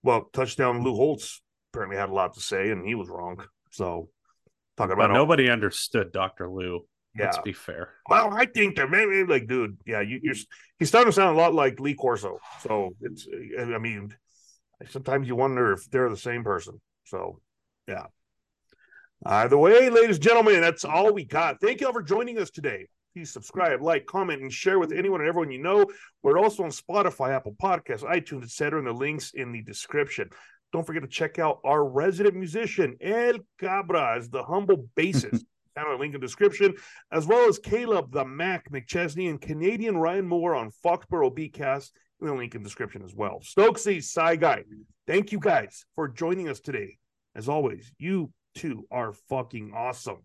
Well, 0.04 0.30
touchdown 0.34 0.84
Lou 0.84 0.96
Holtz 0.96 1.42
apparently 1.72 1.98
had 1.98 2.10
a 2.10 2.14
lot 2.14 2.34
to 2.36 2.40
say, 2.40 2.72
and 2.72 2.86
he 2.86 2.96
was 2.96 3.10
wrong. 3.10 3.44
So 3.72 4.10
talking 4.78 4.96
but 4.96 5.06
about 5.06 5.14
nobody 5.14 5.50
understood 5.50 6.12
dr 6.14 6.50
lou 6.50 6.86
yeah. 7.14 7.26
let's 7.26 7.38
be 7.40 7.52
fair 7.52 7.90
Well, 8.10 8.34
I 8.34 8.46
think 8.46 8.78
that 8.78 8.90
maybe 8.90 9.24
like, 9.26 9.48
dude, 9.48 9.78
yeah, 9.86 10.02
you, 10.02 10.20
you're 10.24 10.36
he's 10.80 10.88
starting 10.90 11.12
to 11.12 11.16
sound 11.16 11.38
a 11.38 11.40
lot 11.40 11.54
like 11.54 11.80
Lee 11.80 11.94
Corso. 11.94 12.40
So 12.62 12.96
it's, 13.02 13.28
I 13.60 13.78
mean, 13.78 14.16
sometimes 14.90 15.28
you 15.28 15.36
wonder 15.36 15.74
if 15.74 15.90
they're 15.92 16.10
the 16.10 16.18
same 16.18 16.44
person. 16.44 16.80
So, 17.04 17.42
yeah. 17.88 18.06
Either 19.26 19.58
way, 19.58 19.90
ladies 19.90 20.16
and 20.16 20.24
gentlemen, 20.24 20.62
that's 20.62 20.86
all 20.86 21.14
we 21.14 21.26
got. 21.26 21.60
Thank 21.62 21.82
you 21.82 21.88
all 21.88 21.94
for 21.94 22.02
joining 22.02 22.40
us 22.40 22.50
today. 22.50 22.88
Please 23.14 23.34
subscribe, 23.34 23.82
like, 23.82 24.06
comment, 24.06 24.42
and 24.42 24.52
share 24.52 24.80
with 24.80 24.94
anyone 24.94 25.20
and 25.20 25.28
everyone 25.28 25.52
you 25.52 25.62
know. 25.62 25.86
We're 26.24 26.40
also 26.40 26.64
on 26.64 26.70
Spotify, 26.70 27.36
Apple 27.36 27.56
Podcasts, 27.62 28.04
iTunes, 28.04 28.44
etc. 28.44 28.80
And 28.80 28.88
the 28.88 28.94
links 28.94 29.34
in 29.34 29.52
the 29.52 29.62
description. 29.62 30.30
Don't 30.72 30.88
forget 30.88 31.02
to 31.02 31.10
check 31.10 31.38
out 31.38 31.60
our 31.66 31.84
resident 31.84 32.36
musician, 32.36 32.96
El 33.02 33.40
Cabra, 33.60 34.16
as 34.18 34.30
the 34.30 34.44
humble 34.44 34.88
bassist. 34.96 35.44
Down 35.76 35.86
in 35.86 35.94
the 35.94 36.00
link 36.00 36.14
in 36.14 36.20
the 36.20 36.28
description, 36.28 36.76
as 37.14 37.26
well 37.26 37.48
as 37.48 37.58
Caleb 37.58 38.12
the 38.12 38.26
Mac 38.26 38.70
McChesney 38.70 39.30
and 39.30 39.40
Canadian 39.40 39.96
Ryan 39.98 40.28
Moore 40.28 40.54
on 40.54 40.70
Foxborough 40.84 41.34
BCast 41.34 41.92
in 42.20 42.28
the 42.28 42.34
link 42.34 42.56
in 42.56 42.62
the 42.62 42.68
description 42.68 43.02
as 43.04 43.16
well. 43.16 43.40
Stokesy, 43.42 44.00
Sci 44.00 44.36
Guy, 44.36 44.66
thank 45.08 45.32
you 45.32 45.40
guys 45.40 45.86
for 45.96 46.10
joining 46.10 46.50
us 46.50 46.60
today. 46.60 46.98
As 47.36 47.48
always, 47.48 47.90
you 47.98 48.34
two 48.54 48.86
are 48.92 49.14
fucking 49.30 49.72
awesome. 49.74 50.24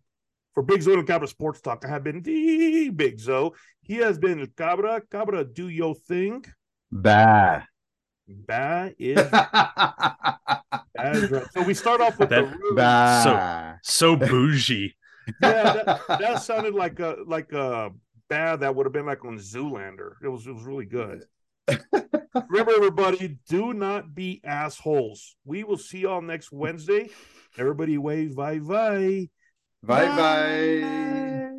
For 0.57 0.62
Big 0.62 0.80
Zo 0.80 0.94
and 0.94 1.07
Cabra 1.07 1.28
Sports 1.28 1.61
Talk, 1.61 1.84
I 1.84 1.88
have 1.88 2.02
been 2.02 2.22
the 2.22 2.88
Big 2.88 3.18
Zo. 3.18 3.52
He 3.82 3.96
has 3.96 4.18
been 4.18 4.50
Cabra. 4.57 5.02
Cabra, 5.11 5.44
do 5.44 5.68
your 5.68 5.94
thing. 5.94 6.46
Bah. 6.90 7.61
Ba 8.26 8.90
is 8.98 9.16
bad 9.22 11.28
drug. 11.28 11.50
So 11.52 11.62
we 11.62 11.74
start 11.74 12.00
off 12.00 12.18
with 12.18 12.30
That- 12.30 12.50
the 12.50 12.57
root. 12.57 12.74
Bah. 12.74 13.74
So 13.82 14.16
bougie. 14.16 14.96
Yeah, 15.42 15.72
that, 15.74 16.00
that 16.20 16.42
sounded 16.42 16.72
like 16.74 17.00
a 17.00 17.16
like 17.26 17.52
a 17.52 17.90
bad 18.30 18.61
that 18.61 18.74
would 18.74 18.86
have 18.86 18.94
been 18.94 19.04
like 19.04 19.26
on 19.26 19.36
Zoolander. 19.36 20.12
It 20.24 20.28
was 20.28 20.46
it 20.46 20.54
was 20.54 20.64
really 20.64 20.86
good. 20.86 21.22
Remember, 22.48 22.72
everybody, 22.74 23.38
do 23.46 23.74
not 23.74 24.14
be 24.14 24.40
assholes. 24.42 25.36
We 25.44 25.64
will 25.64 25.76
see 25.76 25.98
y'all 26.00 26.22
next 26.22 26.50
Wednesday. 26.50 27.11
Everybody 27.59 27.98
wave 27.98 28.36
bye 28.36 28.59
bye. 28.59 29.28
Bye 29.87 30.07
bye. 30.16 31.51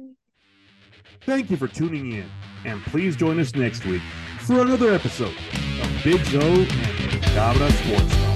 Thank 1.22 1.50
you 1.50 1.58
for 1.58 1.68
tuning 1.68 2.12
in, 2.14 2.30
and 2.66 2.82
please 2.84 3.16
join 3.16 3.40
us 3.40 3.56
next 3.56 3.86
week 3.86 4.02
for 4.42 4.62
another 4.62 4.94
episode 4.94 5.36
of 5.82 6.04
Big 6.04 6.24
Zo 6.26 6.40
and 6.42 7.24
Cabra 7.24 7.72
Sports. 7.72 8.27